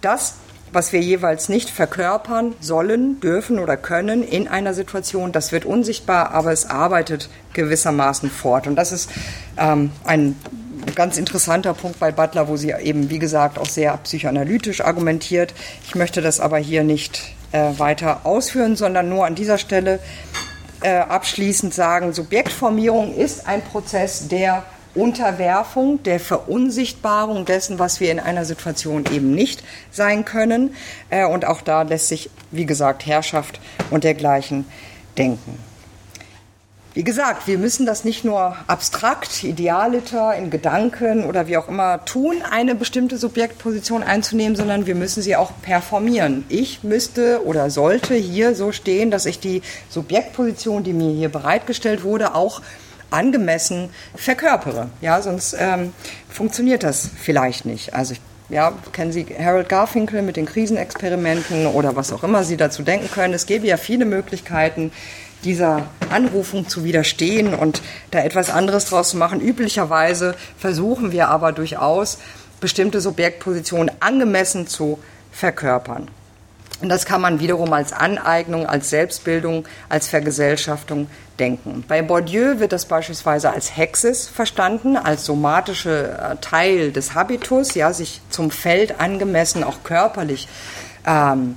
Das 0.01 0.35
was 0.77 0.93
wir 0.93 1.01
jeweils 1.01 1.49
nicht 1.49 1.71
verkörpern 1.71 2.55
sollen, 2.61 3.19
dürfen 3.21 3.59
oder 3.59 3.79
können 3.79 4.23
in 4.23 4.47
einer 4.47 4.75
Situation, 4.75 5.33
das 5.33 5.51
wird 5.51 5.65
unsichtbar, 5.65 6.33
aber 6.33 6.53
es 6.53 6.67
arbeitet 6.67 7.31
gewissermaßen 7.55 8.31
fort. 8.31 8.67
Und 8.67 8.77
das 8.77 8.93
ist 8.93 9.11
ähm, 9.57 9.91
ein 10.05 10.37
ganz 10.95 11.17
interessanter 11.17 11.73
Punkt 11.73 11.99
bei 11.99 12.13
Butler, 12.13 12.49
wo 12.49 12.59
sie 12.59 12.73
eben, 12.73 13.09
wie 13.09 13.19
gesagt, 13.19 13.59
auch 13.59 13.71
sehr 13.71 13.97
psychoanalytisch 13.97 14.83
argumentiert. 14.83 15.55
Ich 15.87 15.95
möchte 15.95 16.21
das 16.21 16.41
aber 16.41 16.59
hier 16.59 16.85
nicht 16.85 17.23
äh, 17.53 17.71
weiter 17.79 18.27
ausführen, 18.27 18.77
sondern 18.77 19.09
nur 19.09 19.25
an 19.25 19.35
dieser 19.35 19.57
Stelle 19.57 19.99
äh, 20.83 20.91
abschließend 20.91 21.73
sagen, 21.73 22.13
Subjektformierung 22.13 23.15
ist 23.15 23.47
ein 23.47 23.63
Prozess, 23.63 24.29
der 24.29 24.63
Unterwerfung, 24.97 26.03
der 26.03 26.21
Verunsichtbarung 26.21 27.45
dessen, 27.45 27.79
was 27.79 28.01
wir 28.01 28.11
in 28.11 28.21
einer 28.21 28.45
Situation 28.45 29.05
eben 29.13 29.35
nicht 29.35 29.63
sein 29.91 30.25
können. 30.25 30.75
Äh, 31.11 31.27
und 31.27 31.45
auch 31.45 31.61
da 31.61 31.83
lässt 31.83 32.09
sich, 32.09 32.31
wie 32.51 32.67
gesagt, 32.67 33.07
Herrschaft 33.07 33.61
und 33.91 34.05
dergleichen 34.05 34.65
denken. 35.17 35.59
Wie 36.97 37.05
gesagt, 37.05 37.47
wir 37.47 37.59
müssen 37.59 37.85
das 37.85 38.05
nicht 38.05 38.25
nur 38.25 38.57
abstrakt, 38.69 39.45
idealiter, 39.45 40.35
in 40.35 40.49
Gedanken 40.49 41.25
oder 41.25 41.47
wie 41.47 41.59
auch 41.59 41.69
immer 41.69 42.03
tun, 42.07 42.37
eine 42.51 42.75
bestimmte 42.75 43.19
Subjektposition 43.19 44.03
einzunehmen, 44.03 44.57
sondern 44.57 44.87
wir 44.87 44.95
müssen 44.95 45.23
sie 45.23 45.37
auch 45.37 45.53
performieren. 45.61 46.47
Ich 46.49 46.85
müsste 46.85 47.45
oder 47.45 47.69
sollte 47.69 48.15
hier 48.15 48.55
so 48.55 48.73
stehen, 48.73 49.11
dass 49.11 49.27
ich 49.27 49.39
die 49.41 49.61
Subjektposition, 49.91 50.85
die 50.85 50.95
mir 50.95 51.13
hier 51.13 51.29
bereitgestellt 51.29 52.03
wurde, 52.03 52.35
auch 52.35 52.63
angemessen 53.11 53.91
verkörpere. 54.15 54.89
Ja, 55.01 55.23
sonst 55.23 55.57
ähm, 55.59 55.93
funktioniert 56.29 56.83
das 56.83 57.11
vielleicht 57.17 57.65
nicht. 57.65 57.95
Also 57.95 58.15
ich 58.15 58.21
ja, 58.49 58.73
kennen 58.93 59.11
Sie 59.11 59.27
Harold 59.39 59.69
Garfinkel 59.69 60.23
mit 60.23 60.37
den 60.37 60.47
Krisenexperimenten 60.47 61.67
oder 61.67 61.97
was 61.97 62.13
auch 62.13 62.23
immer 62.23 62.45
Sie 62.45 62.57
dazu 62.57 62.83
denken 62.83 63.11
können. 63.11 63.35
Es 63.35 63.47
gäbe 63.47 63.67
ja 63.67 63.77
viele 63.77 64.05
Möglichkeiten, 64.05 64.93
dieser 65.45 65.83
Anrufung 66.11 66.69
zu 66.69 66.85
widerstehen 66.85 67.55
und 67.55 67.83
da 68.11 68.21
etwas 68.21 68.51
anderes 68.51 68.87
draus 68.87 69.11
zu 69.11 69.17
machen. 69.17 69.41
Üblicherweise 69.41 70.35
versuchen 70.57 71.13
wir 71.13 71.29
aber 71.29 71.53
durchaus, 71.53 72.19
bestimmte 72.61 73.01
Subjektpositionen 73.01 73.91
angemessen 74.01 74.67
zu 74.67 74.99
verkörpern. 75.33 76.09
Und 76.83 76.91
das 76.91 77.07
kann 77.07 77.23
man 77.23 77.41
wiederum 77.41 77.73
als 77.73 77.93
Aneignung, 77.93 78.67
als 78.67 78.91
Selbstbildung, 78.91 79.67
als 79.89 80.09
Vergesellschaftung 80.09 81.07
denken. 81.39 81.85
Bei 81.89 82.03
Bourdieu 82.03 82.59
wird 82.59 82.73
das 82.73 82.85
beispielsweise 82.85 83.51
als 83.51 83.77
Hexis 83.77 84.29
verstanden, 84.29 84.97
als 84.97 85.25
somatische 85.25 86.19
äh, 86.19 86.37
Teil 86.43 86.93
des 86.93 87.15
Habitus, 87.15 87.75
ja, 87.75 87.93
sich 87.93 88.21
zum 88.29 88.51
Feld 88.51 89.01
angemessen, 89.01 89.65
auch 89.65 89.83
körperlich 89.85 90.49
ähm, 91.07 91.57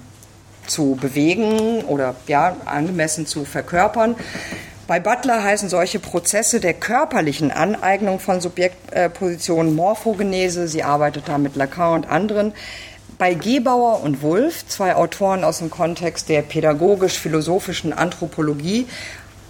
zu 0.68 0.98
bewegen 1.00 1.84
oder 1.84 2.16
ja, 2.28 2.56
angemessen 2.66 3.26
zu 3.26 3.44
verkörpern. 3.44 4.16
Bei 4.88 5.00
Butler 5.00 5.44
heißen 5.44 5.70
solche 5.70 6.00
Prozesse 6.00 6.60
der 6.60 6.74
körperlichen 6.74 7.52
Aneignung 7.52 8.20
von 8.20 8.42
Subjektpositionen 8.42 9.76
Morphogenese. 9.76 10.68
Sie 10.68 10.82
arbeitet 10.82 11.28
da 11.28 11.38
mit 11.38 11.56
Lacan 11.56 11.94
und 11.94 12.10
anderen. 12.10 12.54
Bei 13.20 13.34
Gebauer 13.34 14.02
und 14.02 14.22
Wulff, 14.22 14.66
zwei 14.66 14.96
Autoren 14.96 15.44
aus 15.44 15.58
dem 15.58 15.70
Kontext 15.70 16.30
der 16.30 16.42
pädagogisch-philosophischen 16.42 17.92
Anthropologie, 17.92 18.88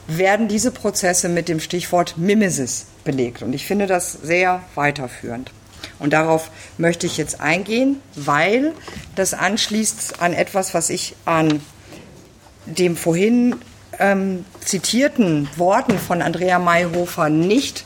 werden 0.07 0.47
diese 0.47 0.71
Prozesse 0.71 1.29
mit 1.29 1.47
dem 1.47 1.59
Stichwort 1.59 2.17
Mimesis 2.17 2.87
belegt. 3.03 3.43
Und 3.43 3.53
ich 3.53 3.67
finde 3.67 3.85
das 3.85 4.11
sehr 4.11 4.63
weiterführend. 4.73 5.51
Und 5.99 6.13
darauf 6.13 6.49
möchte 6.79 7.05
ich 7.05 7.17
jetzt 7.17 7.41
eingehen, 7.41 8.01
weil 8.15 8.73
das 9.13 9.35
anschließt 9.35 10.19
an 10.19 10.33
etwas, 10.33 10.73
was 10.73 10.89
ich 10.89 11.15
an 11.25 11.61
dem 12.65 12.97
vorhin 12.97 13.55
ähm, 13.99 14.45
zitierten 14.65 15.47
Worten 15.57 15.99
von 15.99 16.23
Andrea 16.23 16.57
Mayhofer 16.57 17.29
nicht, 17.29 17.85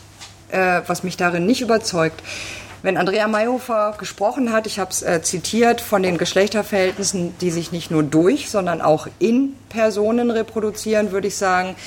äh, 0.50 0.80
was 0.88 1.04
mich 1.04 1.18
darin 1.18 1.46
nicht 1.46 1.60
überzeugt. 1.60 2.24
Wenn 2.84 2.98
Andrea 2.98 3.30
Mayhofer 3.30 3.96
gesprochen 3.98 4.52
hat, 4.52 4.68
ich 4.68 4.78
habe 4.78 4.92
es 4.92 5.02
äh, 5.04 5.22
zitiert, 5.22 5.80
von 5.80 6.04
den 6.04 6.18
Geschlechterverhältnissen, 6.18 7.34
die 7.40 7.50
sich 7.50 7.72
nicht 7.72 7.92
nur 7.92 8.04
durch, 8.04 8.50
sondern 8.50 8.82
auch 8.82 9.08
in 9.20 9.56
Personen 9.70 10.30
reproduzieren, 10.30 11.14
würde 11.14 11.30
ich 11.30 11.38
sagen, 11.38 11.78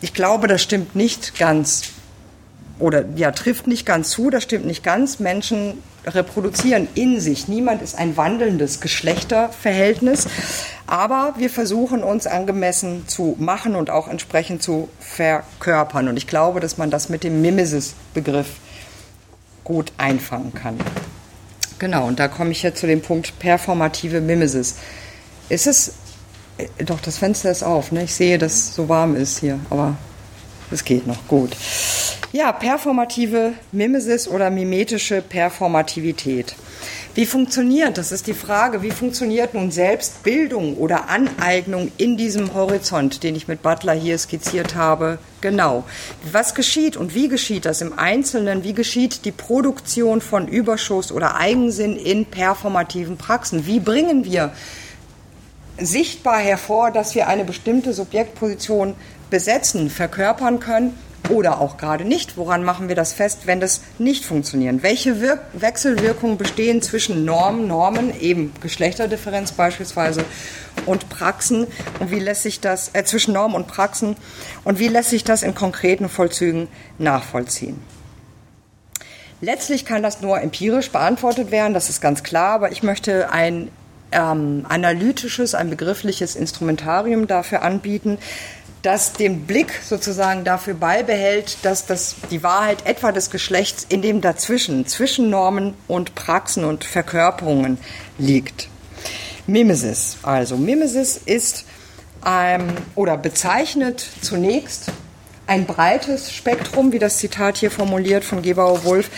ich 0.00 0.14
glaube, 0.14 0.48
das 0.48 0.62
stimmt 0.62 0.96
nicht 0.96 1.38
ganz 1.38 1.82
oder 2.78 3.04
ja, 3.14 3.30
trifft 3.30 3.66
nicht 3.66 3.84
ganz 3.84 4.08
zu, 4.08 4.30
das 4.30 4.42
stimmt 4.42 4.64
nicht 4.64 4.82
ganz. 4.82 5.18
Menschen 5.18 5.82
reproduzieren 6.06 6.88
in 6.94 7.20
sich. 7.20 7.46
Niemand 7.46 7.82
ist 7.82 7.98
ein 7.98 8.16
wandelndes 8.16 8.80
Geschlechterverhältnis. 8.80 10.28
Aber 10.86 11.34
wir 11.36 11.50
versuchen 11.50 12.02
uns 12.02 12.26
angemessen 12.26 13.06
zu 13.06 13.36
machen 13.38 13.74
und 13.74 13.90
auch 13.90 14.08
entsprechend 14.08 14.62
zu 14.62 14.88
verkörpern. 14.98 16.08
Und 16.08 16.16
ich 16.16 16.26
glaube, 16.26 16.60
dass 16.60 16.78
man 16.78 16.90
das 16.90 17.10
mit 17.10 17.22
dem 17.22 17.42
Mimesis-Begriff 17.42 18.48
gut 19.66 19.92
einfangen 19.98 20.54
kann. 20.54 20.78
Genau, 21.78 22.06
und 22.06 22.20
da 22.20 22.28
komme 22.28 22.52
ich 22.52 22.62
jetzt 22.62 22.80
zu 22.80 22.86
dem 22.86 23.02
Punkt 23.02 23.38
performative 23.40 24.20
Mimesis. 24.20 24.76
Ist 25.48 25.66
es, 25.66 25.92
äh, 26.56 26.84
doch, 26.84 27.00
das 27.00 27.18
Fenster 27.18 27.50
ist 27.50 27.64
auf, 27.64 27.92
ne? 27.92 28.04
ich 28.04 28.14
sehe, 28.14 28.38
dass 28.38 28.52
es 28.54 28.74
so 28.74 28.88
warm 28.88 29.16
ist 29.16 29.40
hier, 29.40 29.58
aber 29.68 29.96
es 30.70 30.84
geht 30.84 31.06
noch 31.06 31.26
gut. 31.26 31.54
Ja, 32.32 32.52
performative 32.52 33.54
Mimesis 33.72 34.28
oder 34.28 34.50
mimetische 34.50 35.20
Performativität. 35.20 36.54
Wie 37.16 37.24
funktioniert, 37.24 37.96
das 37.96 38.12
ist 38.12 38.26
die 38.26 38.34
Frage, 38.34 38.82
wie 38.82 38.90
funktioniert 38.90 39.54
nun 39.54 39.70
Selbstbildung 39.70 40.76
oder 40.76 41.08
Aneignung 41.08 41.90
in 41.96 42.18
diesem 42.18 42.52
Horizont, 42.52 43.22
den 43.22 43.34
ich 43.34 43.48
mit 43.48 43.62
Butler 43.62 43.94
hier 43.94 44.18
skizziert 44.18 44.74
habe? 44.74 45.18
Genau. 45.40 45.84
Was 46.30 46.54
geschieht 46.54 46.94
und 46.94 47.14
wie 47.14 47.28
geschieht 47.28 47.64
das 47.64 47.80
im 47.80 47.98
Einzelnen? 47.98 48.64
Wie 48.64 48.74
geschieht 48.74 49.24
die 49.24 49.32
Produktion 49.32 50.20
von 50.20 50.46
Überschuss 50.46 51.10
oder 51.10 51.36
Eigensinn 51.36 51.96
in 51.96 52.26
performativen 52.26 53.16
Praxen? 53.16 53.66
Wie 53.66 53.80
bringen 53.80 54.26
wir 54.26 54.52
sichtbar 55.78 56.40
hervor, 56.40 56.90
dass 56.90 57.14
wir 57.14 57.28
eine 57.28 57.46
bestimmte 57.46 57.94
Subjektposition 57.94 58.94
besetzen, 59.30 59.88
verkörpern 59.88 60.60
können 60.60 60.92
oder 61.28 61.60
auch 61.60 61.76
gerade 61.76 62.04
nicht. 62.04 62.36
Woran 62.36 62.64
machen 62.64 62.88
wir 62.88 62.94
das 62.94 63.12
fest, 63.12 63.40
wenn 63.46 63.60
das 63.60 63.80
nicht 63.98 64.24
funktioniert? 64.24 64.82
Welche 64.82 65.20
Wirk 65.20 65.40
Wechselwirkungen 65.52 66.38
bestehen 66.38 66.82
zwischen 66.82 67.24
Normen, 67.24 67.66
Normen, 67.66 68.18
eben 68.20 68.52
Geschlechterdifferenz 68.60 69.52
beispielsweise, 69.52 70.24
und 70.84 71.08
Praxen 71.08 71.66
und 72.00 72.10
wie 72.10 72.18
lässt 72.18 72.42
sich 72.42 72.60
das 72.60 72.90
äh, 72.92 73.04
zwischen 73.04 73.32
Normen 73.32 73.54
und 73.54 73.66
Praxen 73.66 74.16
und 74.64 74.78
wie 74.78 74.88
lässt 74.88 75.10
sich 75.10 75.24
das 75.24 75.42
in 75.42 75.54
konkreten 75.54 76.08
Vollzügen 76.08 76.68
nachvollziehen? 76.98 77.80
Letztlich 79.40 79.84
kann 79.84 80.02
das 80.02 80.22
nur 80.22 80.40
empirisch 80.40 80.90
beantwortet 80.90 81.50
werden, 81.50 81.74
das 81.74 81.90
ist 81.90 82.00
ganz 82.00 82.22
klar, 82.22 82.54
aber 82.54 82.72
ich 82.72 82.82
möchte 82.82 83.30
ein 83.30 83.70
ähm, 84.12 84.64
analytisches, 84.68 85.54
ein 85.54 85.68
begriffliches 85.68 86.36
Instrumentarium 86.36 87.26
dafür 87.26 87.62
anbieten, 87.62 88.18
das 88.82 89.12
den 89.12 89.46
Blick 89.46 89.80
sozusagen 89.84 90.44
dafür 90.44 90.74
beibehält, 90.74 91.58
dass 91.62 91.86
das, 91.86 92.16
die 92.30 92.42
Wahrheit 92.42 92.86
etwa 92.86 93.12
des 93.12 93.30
Geschlechts 93.30 93.86
in 93.88 94.02
dem 94.02 94.20
dazwischen, 94.20 94.86
zwischen 94.86 95.30
Normen 95.30 95.74
und 95.88 96.14
Praxen 96.14 96.64
und 96.64 96.84
Verkörperungen 96.84 97.78
liegt. 98.18 98.68
Mimesis. 99.46 100.18
Also 100.22 100.56
Mimesis 100.56 101.20
ist 101.24 101.64
ähm, 102.26 102.68
oder 102.94 103.16
bezeichnet 103.16 104.06
zunächst 104.20 104.86
ein 105.46 105.66
breites 105.66 106.32
Spektrum, 106.32 106.92
wie 106.92 106.98
das 106.98 107.18
Zitat 107.18 107.58
hier 107.58 107.70
formuliert 107.70 108.24
von 108.24 108.42
Gebauer-Wulff. 108.42 109.10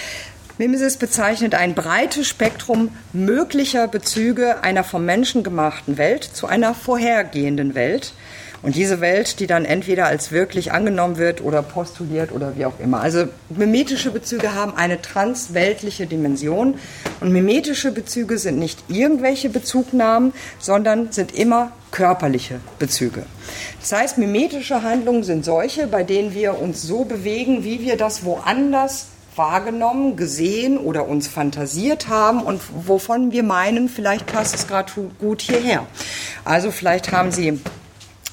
Mimesis 0.58 0.96
bezeichnet 0.96 1.54
ein 1.54 1.74
breites 1.74 2.26
Spektrum 2.26 2.90
möglicher 3.12 3.86
Bezüge 3.88 4.62
einer 4.62 4.84
vom 4.84 5.04
Menschen 5.04 5.42
gemachten 5.42 5.96
Welt 5.96 6.24
zu 6.24 6.46
einer 6.46 6.74
vorhergehenden 6.74 7.74
Welt 7.74 8.12
und 8.62 8.74
diese 8.74 9.00
Welt, 9.00 9.40
die 9.40 9.46
dann 9.46 9.64
entweder 9.64 10.06
als 10.06 10.32
wirklich 10.32 10.72
angenommen 10.72 11.16
wird 11.16 11.40
oder 11.40 11.62
postuliert 11.62 12.32
oder 12.32 12.56
wie 12.56 12.66
auch 12.66 12.80
immer. 12.80 13.00
Also 13.00 13.24
mimetische 13.48 14.10
Bezüge 14.10 14.54
haben 14.54 14.74
eine 14.76 15.00
transweltliche 15.00 16.06
Dimension 16.06 16.74
und 17.20 17.32
mimetische 17.32 17.92
Bezüge 17.92 18.38
sind 18.38 18.58
nicht 18.58 18.84
irgendwelche 18.88 19.48
Bezugnahmen, 19.48 20.32
sondern 20.58 21.12
sind 21.12 21.34
immer 21.34 21.72
körperliche 21.90 22.60
Bezüge. 22.78 23.24
Das 23.80 23.92
heißt, 23.92 24.18
mimetische 24.18 24.82
Handlungen 24.82 25.22
sind 25.22 25.44
solche, 25.44 25.86
bei 25.86 26.02
denen 26.02 26.34
wir 26.34 26.60
uns 26.60 26.82
so 26.82 27.04
bewegen, 27.04 27.64
wie 27.64 27.80
wir 27.80 27.96
das 27.96 28.24
woanders 28.24 29.06
wahrgenommen, 29.36 30.16
gesehen 30.16 30.76
oder 30.76 31.06
uns 31.06 31.28
fantasiert 31.28 32.08
haben 32.08 32.42
und 32.42 32.60
wovon 32.86 33.30
wir 33.30 33.44
meinen, 33.44 33.88
vielleicht 33.88 34.26
passt 34.26 34.54
es 34.54 34.66
gerade 34.66 34.92
gut 35.20 35.40
hierher. 35.42 35.86
Also 36.44 36.72
vielleicht 36.72 37.12
haben 37.12 37.30
Sie 37.30 37.60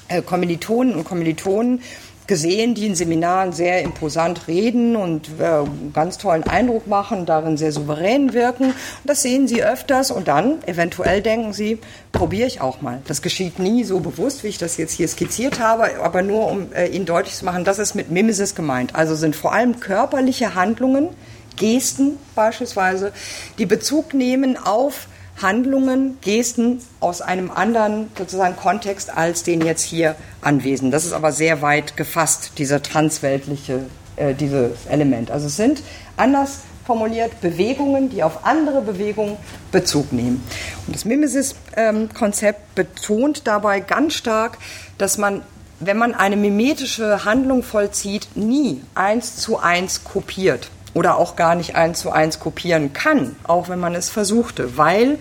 äh, 0.08 0.22
Kommilitonen 0.22 0.94
und 0.94 1.04
Kommilitonen 1.04 1.80
gesehen, 2.26 2.74
die 2.74 2.86
in 2.86 2.94
Seminaren 2.94 3.52
sehr 3.52 3.82
imposant 3.82 4.48
reden 4.48 4.96
und 4.96 5.28
äh, 5.38 5.64
ganz 5.92 6.18
tollen 6.18 6.42
Eindruck 6.44 6.86
machen, 6.86 7.26
darin 7.26 7.56
sehr 7.56 7.72
souverän 7.72 8.32
wirken. 8.32 8.74
Das 9.04 9.22
sehen 9.22 9.46
sie 9.48 9.62
öfters 9.62 10.10
und 10.10 10.28
dann 10.28 10.62
eventuell 10.66 11.22
denken 11.22 11.52
sie, 11.52 11.78
probiere 12.12 12.48
ich 12.48 12.60
auch 12.60 12.80
mal. 12.80 13.00
Das 13.06 13.22
geschieht 13.22 13.58
nie 13.58 13.84
so 13.84 14.00
bewusst, 14.00 14.44
wie 14.44 14.48
ich 14.48 14.58
das 14.58 14.76
jetzt 14.76 14.92
hier 14.92 15.08
skizziert 15.08 15.60
habe, 15.60 16.02
aber 16.02 16.22
nur 16.22 16.50
um 16.50 16.72
äh, 16.72 16.86
Ihnen 16.86 17.06
deutlich 17.06 17.34
zu 17.34 17.44
machen, 17.44 17.64
das 17.64 17.78
ist 17.78 17.94
mit 17.94 18.10
Mimesis 18.10 18.54
gemeint. 18.54 18.94
Also 18.94 19.14
sind 19.14 19.36
vor 19.36 19.52
allem 19.52 19.80
körperliche 19.80 20.54
Handlungen, 20.54 21.10
Gesten 21.56 22.18
beispielsweise, 22.34 23.12
die 23.58 23.66
Bezug 23.66 24.14
nehmen 24.14 24.58
auf 24.58 25.06
Handlungen, 25.40 26.18
Gesten 26.20 26.80
aus 27.00 27.20
einem 27.20 27.50
anderen 27.50 28.08
sozusagen 28.16 28.56
Kontext 28.56 29.16
als 29.16 29.42
den 29.42 29.60
jetzt 29.60 29.82
hier 29.82 30.16
anwesend. 30.40 30.92
Das 30.94 31.04
ist 31.04 31.12
aber 31.12 31.32
sehr 31.32 31.62
weit 31.62 31.96
gefasst, 31.96 32.52
dieser 32.58 32.82
transweltliche 32.82 33.80
äh, 34.16 34.34
dieses 34.34 34.86
Element. 34.86 35.30
Also 35.30 35.46
es 35.46 35.56
sind 35.56 35.82
anders 36.16 36.60
formuliert 36.86 37.40
Bewegungen, 37.40 38.10
die 38.10 38.22
auf 38.22 38.46
andere 38.46 38.80
Bewegungen 38.80 39.36
Bezug 39.72 40.12
nehmen. 40.12 40.42
Und 40.86 40.94
das 40.94 41.04
Mimesis-Konzept 41.04 42.60
ähm, 42.60 42.66
betont 42.74 43.46
dabei 43.46 43.80
ganz 43.80 44.14
stark, 44.14 44.58
dass 44.98 45.18
man 45.18 45.42
wenn 45.78 45.98
man 45.98 46.14
eine 46.14 46.36
mimetische 46.36 47.26
Handlung 47.26 47.62
vollzieht, 47.62 48.28
nie 48.34 48.80
eins 48.94 49.36
zu 49.36 49.58
eins 49.58 50.04
kopiert 50.04 50.70
oder 50.96 51.18
auch 51.18 51.36
gar 51.36 51.54
nicht 51.54 51.76
eins 51.76 52.00
zu 52.00 52.10
eins 52.10 52.40
kopieren 52.40 52.94
kann, 52.94 53.36
auch 53.44 53.68
wenn 53.68 53.78
man 53.78 53.94
es 53.94 54.08
versuchte, 54.08 54.78
weil 54.78 55.18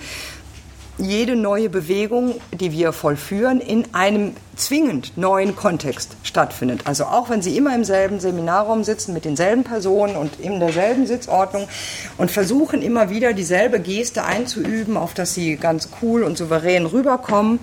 jede 0.97 1.35
neue 1.35 1.69
Bewegung, 1.69 2.35
die 2.53 2.71
wir 2.71 2.93
vollführen, 2.93 3.59
in 3.59 3.93
einem 3.93 4.37
zwingend 4.55 5.17
neuen 5.17 5.53
Kontext 5.57 6.15
stattfindet. 6.23 6.83
Also 6.85 7.03
auch 7.03 7.29
wenn 7.29 7.41
Sie 7.41 7.57
immer 7.57 7.75
im 7.75 7.83
selben 7.83 8.21
Seminarraum 8.21 8.85
sitzen 8.85 9.13
mit 9.13 9.25
denselben 9.25 9.65
Personen 9.65 10.15
und 10.15 10.39
in 10.39 10.61
derselben 10.61 11.05
Sitzordnung 11.07 11.67
und 12.17 12.31
versuchen 12.31 12.81
immer 12.81 13.09
wieder 13.09 13.33
dieselbe 13.33 13.81
Geste 13.81 14.23
einzuüben, 14.23 14.95
auf 14.95 15.13
dass 15.13 15.33
Sie 15.33 15.57
ganz 15.57 15.89
cool 16.01 16.23
und 16.23 16.37
souverän 16.37 16.85
rüberkommen, 16.85 17.59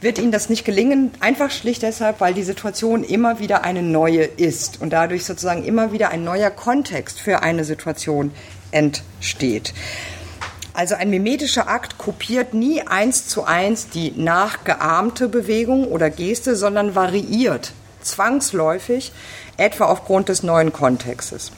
wird 0.00 0.18
Ihnen 0.18 0.32
das 0.32 0.48
nicht 0.48 0.64
gelingen, 0.64 1.10
einfach 1.20 1.50
schlicht 1.50 1.82
deshalb, 1.82 2.20
weil 2.20 2.34
die 2.34 2.42
Situation 2.42 3.02
immer 3.02 3.38
wieder 3.38 3.64
eine 3.64 3.82
neue 3.82 4.24
ist 4.24 4.80
und 4.80 4.90
dadurch 4.92 5.24
sozusagen 5.24 5.64
immer 5.64 5.92
wieder 5.92 6.10
ein 6.10 6.24
neuer 6.24 6.50
Kontext 6.50 7.20
für 7.20 7.42
eine 7.42 7.64
Situation 7.64 8.30
entsteht. 8.70 9.74
Also 10.72 10.94
ein 10.94 11.10
mimetischer 11.10 11.68
Akt 11.68 11.98
kopiert 11.98 12.54
nie 12.54 12.82
eins 12.82 13.26
zu 13.26 13.44
eins 13.44 13.88
die 13.88 14.12
nachgeahmte 14.12 15.28
Bewegung 15.28 15.86
oder 15.88 16.08
Geste, 16.10 16.54
sondern 16.54 16.94
variiert 16.94 17.72
zwangsläufig, 18.00 19.12
etwa 19.56 19.86
aufgrund 19.86 20.28
des 20.28 20.44
neuen 20.44 20.72
Kontextes. 20.72 21.50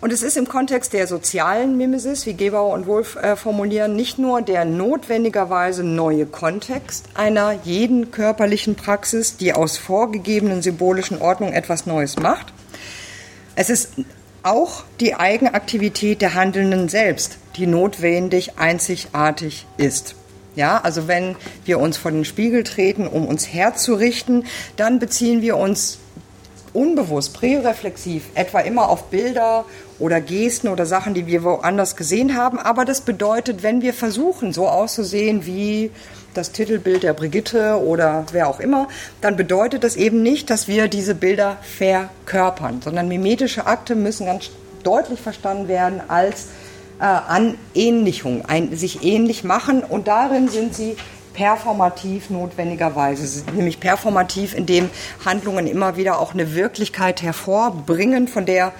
Und 0.00 0.12
es 0.12 0.22
ist 0.22 0.36
im 0.36 0.46
Kontext 0.46 0.92
der 0.92 1.08
sozialen 1.08 1.76
Mimesis, 1.76 2.24
wie 2.24 2.34
Gebauer 2.34 2.72
und 2.72 2.86
Wolf 2.86 3.16
äh, 3.16 3.34
formulieren, 3.34 3.96
nicht 3.96 4.16
nur 4.16 4.42
der 4.42 4.64
notwendigerweise 4.64 5.82
neue 5.82 6.24
Kontext 6.24 7.06
einer 7.14 7.52
jeden 7.64 8.12
körperlichen 8.12 8.76
Praxis, 8.76 9.36
die 9.36 9.54
aus 9.54 9.76
vorgegebenen 9.76 10.62
symbolischen 10.62 11.20
Ordnungen 11.20 11.52
etwas 11.52 11.86
Neues 11.86 12.16
macht. 12.16 12.52
Es 13.56 13.70
ist 13.70 13.90
auch 14.44 14.84
die 15.00 15.16
Eigenaktivität 15.16 16.22
der 16.22 16.34
Handelnden 16.34 16.88
selbst, 16.88 17.38
die 17.56 17.66
notwendig 17.66 18.56
einzigartig 18.56 19.66
ist. 19.78 20.14
Ja, 20.54 20.80
also 20.80 21.08
wenn 21.08 21.34
wir 21.64 21.80
uns 21.80 21.96
vor 21.96 22.12
den 22.12 22.24
Spiegel 22.24 22.62
treten, 22.62 23.08
um 23.08 23.26
uns 23.26 23.52
herzurichten, 23.52 24.44
dann 24.76 25.00
beziehen 25.00 25.42
wir 25.42 25.56
uns 25.56 25.98
unbewusst, 26.72 27.34
präreflexiv, 27.34 28.24
etwa 28.34 28.60
immer 28.60 28.88
auf 28.88 29.04
Bilder 29.04 29.64
oder 29.98 30.20
Gesten 30.20 30.68
oder 30.68 30.86
Sachen, 30.86 31.14
die 31.14 31.26
wir 31.26 31.42
woanders 31.42 31.96
gesehen 31.96 32.36
haben. 32.36 32.58
Aber 32.58 32.84
das 32.84 33.00
bedeutet, 33.00 33.62
wenn 33.62 33.82
wir 33.82 33.92
versuchen, 33.92 34.52
so 34.52 34.68
auszusehen 34.68 35.44
wie 35.46 35.90
das 36.34 36.52
Titelbild 36.52 37.02
der 37.02 37.14
Brigitte 37.14 37.82
oder 37.82 38.24
wer 38.32 38.48
auch 38.48 38.60
immer, 38.60 38.88
dann 39.20 39.36
bedeutet 39.36 39.82
das 39.82 39.96
eben 39.96 40.22
nicht, 40.22 40.50
dass 40.50 40.68
wir 40.68 40.88
diese 40.88 41.14
Bilder 41.14 41.56
verkörpern, 41.62 42.80
sondern 42.82 43.08
mimetische 43.08 43.66
Akte 43.66 43.94
müssen 43.94 44.26
ganz 44.26 44.50
deutlich 44.84 45.20
verstanden 45.20 45.68
werden 45.68 46.00
als 46.06 46.46
äh, 47.00 47.04
Anähnlichung, 47.04 48.44
ein, 48.46 48.76
sich 48.76 49.02
ähnlich 49.02 49.42
machen 49.42 49.82
und 49.82 50.06
darin 50.06 50.48
sind 50.48 50.74
sie 50.74 50.96
performativ 51.32 52.30
notwendigerweise, 52.30 53.44
nämlich 53.54 53.80
performativ, 53.80 54.54
indem 54.54 54.90
Handlungen 55.24 55.66
immer 55.66 55.96
wieder 55.96 56.20
auch 56.20 56.34
eine 56.34 56.54
Wirklichkeit 56.54 57.22
hervorbringen, 57.22 58.28
von 58.28 58.44
der 58.44 58.72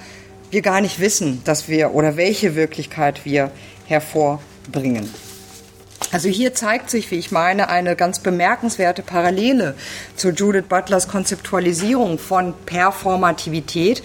wir 0.50 0.62
gar 0.62 0.80
nicht 0.80 1.00
wissen, 1.00 1.42
dass 1.44 1.68
wir 1.68 1.94
oder 1.94 2.16
welche 2.16 2.54
Wirklichkeit 2.54 3.24
wir 3.24 3.50
hervorbringen. 3.86 5.08
Also 6.10 6.28
hier 6.28 6.54
zeigt 6.54 6.88
sich, 6.88 7.10
wie 7.10 7.16
ich 7.16 7.32
meine, 7.32 7.68
eine 7.68 7.94
ganz 7.94 8.20
bemerkenswerte 8.20 9.02
Parallele 9.02 9.74
zu 10.16 10.30
Judith 10.30 10.64
Butlers 10.68 11.08
Konzeptualisierung 11.08 12.18
von 12.18 12.54
Performativität, 12.64 14.02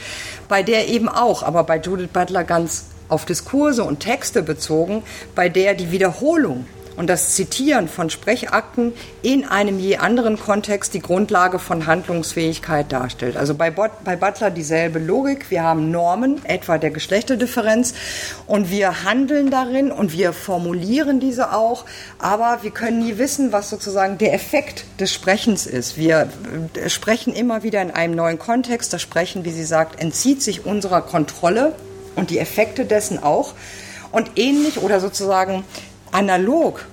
bei 0.50 0.64
der 0.64 0.90
eben 0.90 1.08
auch, 1.08 1.44
aber 1.44 1.64
bei 1.64 1.78
Judith 1.78 2.10
Butler 2.12 2.44
ganz 2.44 2.88
auf 3.08 3.26
Diskurse 3.26 3.84
und 3.84 4.02
Texte 4.02 4.44
bezogen, 4.44 5.04
bei 5.36 5.48
der 5.48 5.76
die 5.76 5.92
Wiederholung 5.92 6.66
und 6.96 7.08
das 7.08 7.36
Zitieren 7.36 7.88
von 7.88 8.10
Sprechakten 8.10 8.94
in 9.22 9.46
einem 9.46 9.80
je 9.80 9.98
anderen 9.98 10.40
Kontext 10.40 10.94
die 10.94 11.00
Grundlage 11.00 11.60
von 11.60 11.88
Handlungsfähigkeit 11.88 12.92
darstellt. 12.92 13.38
Also 13.38 13.56
bei, 13.56 13.72
bei 13.72 14.16
Butler 14.16 14.52
dieselbe 14.52 15.00
Logik. 15.00 15.50
Wir 15.50 15.64
haben 15.64 15.92
Normen, 15.92 16.44
etwa 16.46 16.78
der 16.78 16.92
Geschlechterdifferenz, 16.92 17.94
und 18.48 18.70
wir 18.70 19.04
handeln 19.04 19.50
darin 19.50 19.92
und 19.92 20.14
wir 20.14 20.34
formulieren 20.34 21.20
diese 21.20 21.54
auch, 21.54 21.86
aber 22.20 22.60
wir 22.62 22.72
können 22.72 23.00
nie 23.00 23.18
wissen, 23.18 23.52
was 23.52 23.70
sozusagen 23.70 24.18
der 24.18 24.34
Effekt 24.34 24.86
des 25.00 25.14
Sprechens 25.14 25.66
ist. 25.66 25.98
Wir 25.98 26.30
äh, 26.76 26.90
sprechen 26.90 27.34
immer 27.34 27.64
wieder 27.64 27.82
in 27.82 27.92
einem 27.92 28.16
neuen 28.16 28.40
Kontext. 28.40 28.94
Das 28.94 29.02
Sprechen, 29.02 29.46
wie 29.46 29.52
sie 29.52 29.66
sagt, 29.66 30.00
entzieht 30.00 30.42
sich 30.42 30.66
unserer 30.66 31.02
Kontrolle 31.02 31.74
und 32.16 32.30
die 32.30 32.40
Effekte 32.40 32.86
dessen 32.86 33.22
auch. 33.22 33.54
Und 34.12 34.32
ähnlich 34.36 34.78
oder 34.78 35.00
sozusagen 35.00 35.64
analog 36.14 36.86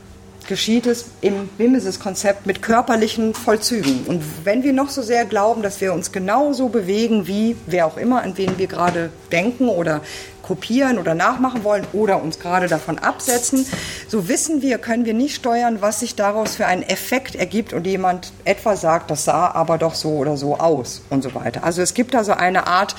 geschieht 0.48 0.86
es 0.86 1.04
im 1.20 1.48
Mimesis-Konzept 1.58 2.44
mit 2.44 2.60
körperlichen 2.60 3.34
Vollzügen. 3.34 4.04
Und 4.06 4.20
wenn 4.42 4.64
wir 4.64 4.72
noch 4.72 4.88
so 4.88 5.00
sehr 5.00 5.24
glauben, 5.24 5.62
dass 5.62 5.80
wir 5.80 5.92
uns 5.92 6.10
genauso 6.10 6.70
bewegen 6.70 7.28
wie 7.28 7.54
wer 7.66 7.86
auch 7.86 7.96
immer, 7.96 8.22
an 8.22 8.36
wen 8.36 8.58
wir 8.58 8.66
gerade 8.66 9.10
denken 9.30 9.68
oder 9.68 10.00
kopieren 10.42 10.98
oder 10.98 11.14
nachmachen 11.14 11.62
wollen 11.62 11.86
oder 11.92 12.20
uns 12.20 12.40
gerade 12.40 12.66
davon 12.66 12.98
absetzen, 12.98 13.64
so 14.08 14.26
wissen 14.26 14.60
wir, 14.60 14.78
können 14.78 15.04
wir 15.04 15.14
nicht 15.14 15.36
steuern, 15.36 15.82
was 15.82 16.00
sich 16.00 16.16
daraus 16.16 16.56
für 16.56 16.66
einen 16.66 16.82
Effekt 16.82 17.36
ergibt 17.36 17.72
und 17.72 17.86
jemand 17.86 18.32
etwa 18.44 18.74
sagt, 18.74 19.12
das 19.12 19.24
sah 19.24 19.52
aber 19.52 19.78
doch 19.78 19.94
so 19.94 20.08
oder 20.16 20.36
so 20.36 20.58
aus 20.58 21.02
und 21.10 21.22
so 21.22 21.32
weiter. 21.36 21.62
Also 21.62 21.80
es 21.80 21.94
gibt 21.94 22.16
also 22.16 22.32
eine 22.32 22.66
Art 22.66 22.96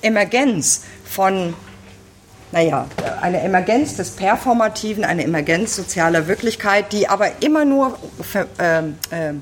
Emergenz 0.00 0.84
von 1.04 1.52
naja, 2.54 2.86
eine 3.20 3.40
Emergenz 3.40 3.96
des 3.96 4.12
Performativen, 4.12 5.04
eine 5.04 5.24
Emergenz 5.24 5.74
sozialer 5.74 6.28
Wirklichkeit, 6.28 6.92
die 6.92 7.08
aber 7.08 7.42
immer 7.42 7.64
nur 7.64 7.98
äh, 8.58 8.78
äh, 8.78 9.34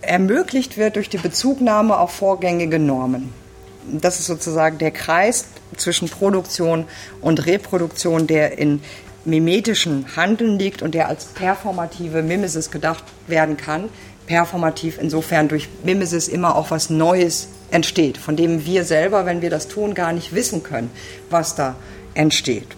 ermöglicht 0.00 0.76
wird 0.76 0.94
durch 0.94 1.08
die 1.08 1.18
Bezugnahme 1.18 1.98
auf 1.98 2.12
vorgängige 2.12 2.78
Normen. 2.78 3.32
Das 3.90 4.20
ist 4.20 4.26
sozusagen 4.26 4.78
der 4.78 4.92
Kreis 4.92 5.46
zwischen 5.76 6.08
Produktion 6.08 6.84
und 7.20 7.46
Reproduktion, 7.46 8.28
der 8.28 8.58
in 8.58 8.80
mimetischen 9.24 10.06
Handeln 10.14 10.56
liegt 10.56 10.82
und 10.82 10.94
der 10.94 11.08
als 11.08 11.24
performative 11.24 12.22
Mimesis 12.22 12.70
gedacht 12.70 13.02
werden 13.26 13.56
kann. 13.56 13.88
Performativ 14.28 14.98
insofern 15.00 15.48
durch 15.48 15.68
Mimesis 15.82 16.28
immer 16.28 16.54
auch 16.54 16.70
was 16.70 16.90
Neues 16.90 17.48
entsteht, 17.72 18.18
von 18.18 18.36
dem 18.36 18.64
wir 18.64 18.84
selber, 18.84 19.26
wenn 19.26 19.42
wir 19.42 19.50
das 19.50 19.66
tun, 19.66 19.94
gar 19.94 20.12
nicht 20.12 20.32
wissen 20.32 20.62
können, 20.62 20.92
was 21.28 21.56
da 21.56 21.74
entsteht. 22.14 22.68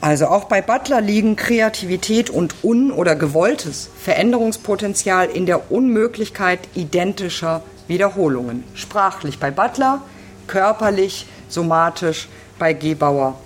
Also 0.00 0.28
auch 0.28 0.44
bei 0.44 0.62
Butler 0.62 1.00
liegen 1.00 1.34
Kreativität 1.34 2.30
und 2.30 2.54
un- 2.62 2.92
oder 2.92 3.16
gewolltes 3.16 3.90
Veränderungspotenzial 4.00 5.28
in 5.28 5.44
der 5.44 5.72
Unmöglichkeit 5.72 6.60
identischer 6.74 7.62
Wiederholungen. 7.88 8.62
Sprachlich 8.74 9.40
bei 9.40 9.50
Butler, 9.50 10.02
körperlich, 10.46 11.26
somatisch 11.48 12.28
bei 12.58 12.74
Gebauer 12.74 13.40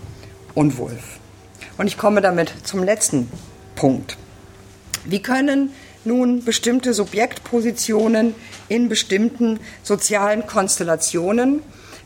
und 0.55 0.77
Wolf. 0.77 1.19
Und 1.79 1.87
ich 1.87 1.97
komme 1.97 2.21
damit 2.21 2.53
zum 2.65 2.85
letzten 2.85 3.31
Punkt. 3.75 4.19
Wie 5.05 5.23
können 5.23 5.73
nun 6.05 6.45
bestimmte 6.45 6.93
Subjektpositionen 6.93 8.35
in 8.69 8.89
bestimmten 8.89 9.59
sozialen 9.83 10.47
Konstellationen 10.47 11.63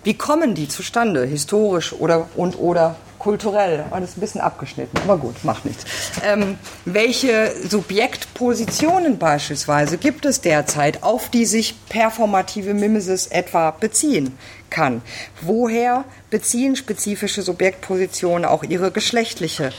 wie 0.06 0.14
kommen 0.14 0.54
die 0.54 0.68
zustande, 0.68 1.24
historisch 1.24 1.92
oder 1.92 2.28
und 2.36 2.60
oder 2.60 2.94
kulturell? 3.18 3.86
Alles 3.90 4.16
ein 4.16 4.20
bisschen 4.20 4.40
abgeschnitten, 4.40 4.96
aber 5.02 5.16
gut, 5.16 5.42
macht 5.42 5.64
nichts. 5.64 5.84
Ähm, 6.24 6.58
welche 6.84 7.52
Subjektpositionen 7.68 9.18
beispielsweise 9.18 9.98
gibt 9.98 10.24
es 10.24 10.40
derzeit, 10.40 11.02
auf 11.02 11.28
die 11.28 11.44
sich 11.44 11.74
performative 11.88 12.72
Mimesis 12.72 13.26
etwa 13.26 13.72
beziehen 13.72 14.38
kann? 14.70 15.02
Woher 15.40 16.04
beziehen 16.30 16.76
spezifische 16.76 17.42
Subjektpositionen 17.42 18.44
auch 18.44 18.62
ihre 18.62 18.92
geschlechtliche 18.92 19.72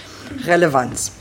Relevanz? 0.45 1.13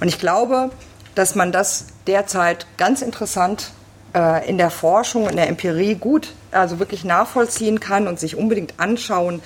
Und 0.00 0.08
ich 0.08 0.18
glaube, 0.18 0.70
dass 1.14 1.34
man 1.34 1.52
das 1.52 1.88
derzeit 2.06 2.66
ganz 2.78 3.02
interessant 3.02 3.72
äh, 4.14 4.48
in 4.48 4.56
der 4.56 4.70
Forschung, 4.70 5.28
in 5.28 5.36
der 5.36 5.48
Empirie 5.48 5.96
gut, 5.96 6.32
also 6.54 6.78
wirklich 6.78 7.04
nachvollziehen 7.04 7.80
kann 7.80 8.08
und 8.08 8.18
sich 8.18 8.36
unbedingt 8.36 8.74
anschauen 8.78 9.42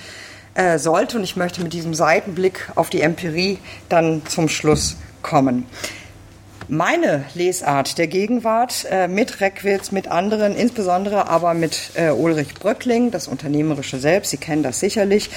äh, 0.53 0.77
sollte. 0.77 1.17
Und 1.17 1.23
ich 1.23 1.35
möchte 1.35 1.61
mit 1.61 1.73
diesem 1.73 1.93
Seitenblick 1.93 2.69
auf 2.75 2.89
die 2.89 3.01
Empirie 3.01 3.59
dann 3.89 4.21
zum 4.27 4.49
Schluss 4.49 4.97
kommen. 5.21 5.65
Meine 6.71 7.25
Lesart 7.33 7.97
der 7.97 8.05
Gegenwart 8.05 8.85
äh, 8.91 9.07
mit 9.07 9.41
Reckwitz, 9.41 9.91
mit 9.91 10.07
anderen, 10.07 10.55
insbesondere 10.55 11.27
aber 11.27 11.55
mit 11.55 11.89
äh, 11.95 12.11
Ulrich 12.11 12.53
Bröckling, 12.53 13.09
das 13.09 13.27
Unternehmerische 13.27 13.97
selbst, 13.97 14.29
Sie 14.29 14.37
kennen 14.37 14.61
das 14.61 14.79
sicherlich, 14.79 15.31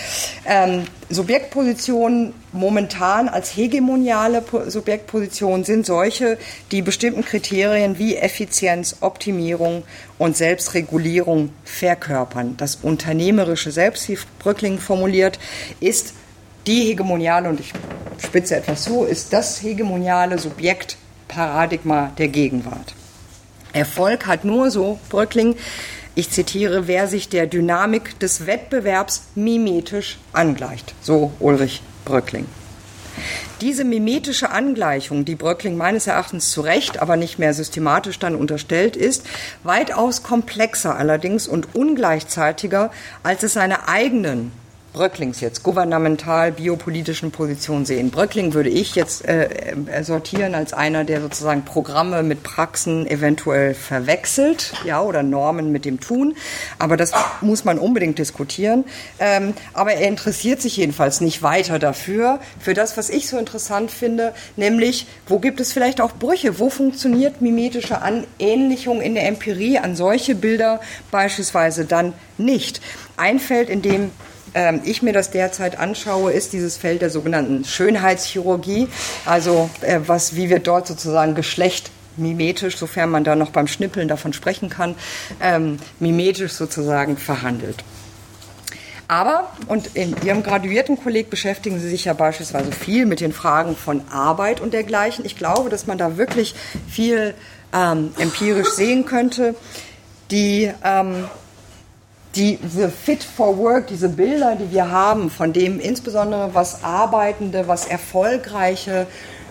ähm, 0.45 0.85
Subjektpositionen 1.09 2.35
momentan 2.53 3.31
als 3.31 3.57
hegemoniale 3.57 4.45
Subjektpositionen 4.67 5.65
sind 5.65 5.87
solche, 5.87 6.37
die 6.71 6.83
bestimmten 6.83 7.25
Kriterien 7.25 7.99
wie 7.99 8.17
Effizienz, 8.17 8.99
Optimierung 9.01 9.85
und 10.19 10.37
Selbstregulierung 10.37 11.49
verkörpern. 11.65 12.59
Das 12.59 12.77
unternehmerische 12.83 13.71
Selbst, 13.71 14.07
wie 14.11 14.19
Bröckling 14.39 14.77
formuliert, 14.79 15.39
ist 15.81 16.13
die 16.67 16.83
hegemoniale, 16.83 17.49
und 17.49 17.59
ich 17.59 17.73
spitze 18.23 18.57
etwas 18.57 18.85
zu, 18.85 19.05
ist 19.05 19.33
das 19.33 19.63
hegemoniale 19.63 20.39
Subjekt 20.39 20.99
Paradigma 21.33 22.13
der 22.19 22.29
Gegenwart. 22.29 22.95
Erfolg 23.73 24.27
hat 24.27 24.45
nur 24.45 24.71
so, 24.71 24.99
Bröckling, 25.09 25.57
ich 26.15 26.29
zitiere, 26.29 26.89
wer 26.89 27.09
sich 27.09 27.31
der 27.31 27.47
Dynamik 27.47 28.19
des 28.19 28.47
Wettbewerbs 28.47 29.23
mimetisch 29.35 30.19
angleicht. 30.35 30.95
So 31.01 31.33
Ulrich 31.41 31.81
Bröckling. 32.05 32.47
Diese 33.63 33.85
mimetische 33.85 34.51
Angleichung, 34.51 35.25
die 35.25 35.35
Bröckling 35.35 35.79
meines 35.79 36.07
Erachtens 36.07 36.51
zu 36.51 36.61
Recht, 36.61 37.01
aber 37.01 37.17
nicht 37.17 37.39
mehr 37.39 37.55
systematisch 37.55 38.19
dann 38.19 38.35
unterstellt 38.35 38.95
ist, 38.95 39.25
weitaus 39.63 40.23
komplexer 40.23 40.97
allerdings 40.97 41.49
und 41.49 41.75
ungleichzeitiger, 41.75 42.91
als 43.23 43.43
es 43.43 43.55
seine 43.55 43.89
eigenen 43.89 44.53
Bröcklings 44.93 45.41
jetzt 45.41 45.63
gouvernemental 45.63 46.53
biopolitischen 46.53 47.31
Position 47.31 47.87
sehen. 47.87 48.11
Bröckling 48.11 48.53
würde 48.53 48.69
ich 48.69 48.95
jetzt 48.95 49.25
äh, 49.27 49.49
äh, 49.87 50.05
sortieren 50.05 50.55
als 50.55 50.75
einer, 50.75 51.05
der 51.05 51.23
sozusagen 51.23 51.65
Programme 51.65 52.23
mit 52.23 52.43
Praxen 52.43 53.07
eventuell 53.07 53.73
verwechselt, 53.73 54.75
ja, 54.85 55.01
oder 55.01 55.23
Normen 55.23 55.73
mit 55.73 55.87
dem 55.87 55.99
Tun. 55.99 56.37
Aber 56.79 56.99
das 56.99 57.13
muss 57.41 57.65
man 57.65 57.79
unbedingt 57.79 58.19
diskutieren. 58.19 58.85
Ähm, 59.19 59.55
aber 59.73 59.95
er 59.95 60.09
interessiert 60.09 60.61
sich 60.61 60.77
jedenfalls 60.77 61.23
nicht 61.23 61.43
weiter 61.43 61.79
dafür, 61.79 62.39
für 62.61 62.75
das, 62.75 62.99
was 62.99 63.09
ich 63.09 63.29
so 63.29 63.39
interessant 63.39 63.91
finde, 63.91 64.35
nämlich, 64.57 65.07
wo 65.27 65.39
gibt 65.39 65.61
es 65.61 65.73
vielleicht 65.73 66.03
auch 66.03 66.13
Brüche? 66.13 66.59
Wo 66.59 66.69
funktioniert 66.69 67.41
mimetische 67.41 68.03
Anähnlichung 68.03 69.01
in 69.01 69.15
der 69.15 69.27
Empirie 69.27 69.79
an 69.79 69.97
solche 69.97 70.35
Bilder 70.35 70.81
beispielsweise 71.11 71.87
dann 71.87 72.13
nicht? 72.37 72.83
Ein 73.17 73.39
Feld, 73.39 73.71
in 73.71 73.81
dem 73.81 74.11
ich 74.85 75.03
mir 75.03 75.13
das 75.13 75.31
derzeit 75.31 75.79
anschaue, 75.79 76.33
ist 76.33 76.53
dieses 76.53 76.77
Feld 76.77 77.03
der 77.03 77.11
sogenannten 77.11 77.65
Schönheitschirurgie, 77.65 78.89
also 79.25 79.71
äh, 79.81 80.01
was, 80.07 80.37
wie 80.37 80.51
wird 80.51 80.67
dort 80.67 80.87
sozusagen 80.87 81.35
Geschlecht 81.35 81.91
mimetisch, 82.17 82.77
sofern 82.77 83.11
man 83.11 83.25
da 83.25 83.35
noch 83.37 83.51
beim 83.51 83.67
Schnippeln 83.67 84.09
davon 84.09 84.33
sprechen 84.33 84.69
kann, 84.69 84.95
ähm, 85.41 85.79
mimetisch 85.99 86.53
sozusagen 86.53 87.17
verhandelt. 87.17 87.83
Aber, 89.09 89.51
und 89.69 89.95
in 89.95 90.17
Ihrem 90.25 90.43
Graduiertenkolleg 90.43 91.29
beschäftigen 91.29 91.79
Sie 91.79 91.89
sich 91.89 92.07
ja 92.07 92.15
beispielsweise 92.15 92.73
viel 92.73 93.05
mit 93.05 93.21
den 93.21 93.33
Fragen 93.33 93.77
von 93.77 94.03
Arbeit 94.11 94.61
und 94.61 94.73
dergleichen. 94.73 95.25
Ich 95.27 95.37
glaube, 95.37 95.69
dass 95.69 95.87
man 95.87 95.99
da 95.99 96.17
wirklich 96.17 96.55
viel 96.89 97.35
ähm, 97.75 98.15
empirisch 98.19 98.71
sehen 98.71 99.05
könnte. 99.05 99.55
Die 100.31 100.73
ähm, 100.83 101.25
diese 102.35 102.89
Fit 102.89 103.23
for 103.23 103.59
Work, 103.59 103.89
diese 103.89 104.09
Bilder, 104.09 104.57
die 104.57 104.73
wir 104.73 104.91
haben, 104.91 105.31
von 105.31 105.53
dem 105.53 105.79
insbesondere 105.81 106.55
was 106.55 106.83
arbeitende, 106.83 107.69
was 107.69 107.87
erfolgreiche 107.87 109.07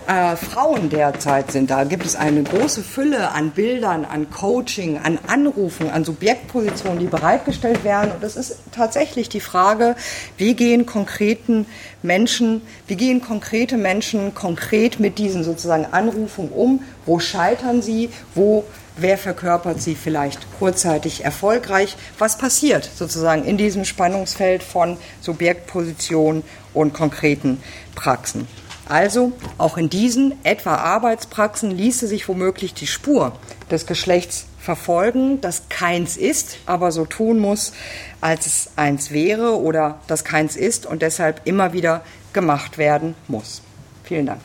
äh, 0.08 0.36
Frauen 0.36 0.90
derzeit 0.90 1.52
sind. 1.52 1.70
Da 1.70 1.84
gibt 1.84 2.06
es 2.06 2.16
eine 2.16 2.42
große 2.42 2.82
Fülle 2.82 3.32
an 3.32 3.52
Bildern, 3.52 4.04
an 4.04 4.32
Coaching, 4.32 4.98
an 4.98 5.20
Anrufen, 5.28 5.92
an 5.92 6.04
Subjektpositionen, 6.04 7.00
die 7.00 7.06
bereitgestellt 7.06 7.84
werden. 7.84 8.12
Und 8.12 8.24
es 8.24 8.36
ist 8.36 8.58
tatsächlich 8.72 9.30
die 9.30 9.40
Frage, 9.40 9.96
wie 10.38 10.56
gehen 10.56 10.88
konkreten 10.88 11.68
Menschen, 12.02 12.64
wie 12.88 12.96
gehen 12.96 13.22
konkrete 13.22 13.78
Menschen 13.78 14.34
konkret 14.34 15.00
mit 15.00 15.20
diesen 15.20 15.44
sozusagen 15.44 15.86
Anrufen 15.92 16.50
um? 16.50 16.82
Wo 17.06 17.20
scheitern 17.20 17.84
sie? 17.84 18.10
Wo 18.34 18.64
wer 18.98 19.18
verkörpert 19.18 19.82
sie 19.82 19.96
vielleicht 19.96 20.46
kurzzeitig 20.60 21.24
erfolgreich, 21.24 21.96
was 22.18 22.38
passiert 22.38 22.90
sozusagen 22.96 23.44
in 23.46 23.58
diesem 23.58 23.86
Spannungsfeld 23.86 24.64
von 24.64 24.98
Subjektposition 25.22 26.44
und 26.74 26.94
konkreten 26.94 27.62
Praxen. 27.96 28.48
Also 28.88 29.32
auch 29.58 29.78
in 29.78 29.90
diesen 29.90 30.44
etwa 30.44 30.76
Arbeitspraxen 30.76 31.72
ließe 31.72 32.08
sich 32.08 32.28
womöglich 32.28 32.74
die 32.74 32.88
Spur 32.88 33.32
des 33.70 33.86
Geschlechts 33.86 34.48
verfolgen, 34.60 35.42
das 35.42 35.64
keins 35.70 36.18
ist, 36.18 36.58
aber 36.66 36.92
so 36.92 37.06
tun 37.06 37.40
muss, 37.40 37.74
als 38.20 38.46
es 38.46 38.70
eins 38.76 39.12
wäre 39.12 39.60
oder 39.60 40.00
das 40.08 40.24
keins 40.24 40.56
ist 40.56 40.86
und 40.86 41.02
deshalb 41.02 41.42
immer 41.46 41.74
wieder 41.74 42.04
gemacht 42.34 42.78
werden 42.78 43.16
muss. 43.28 43.62
Vielen 44.04 44.26
Dank. 44.26 44.42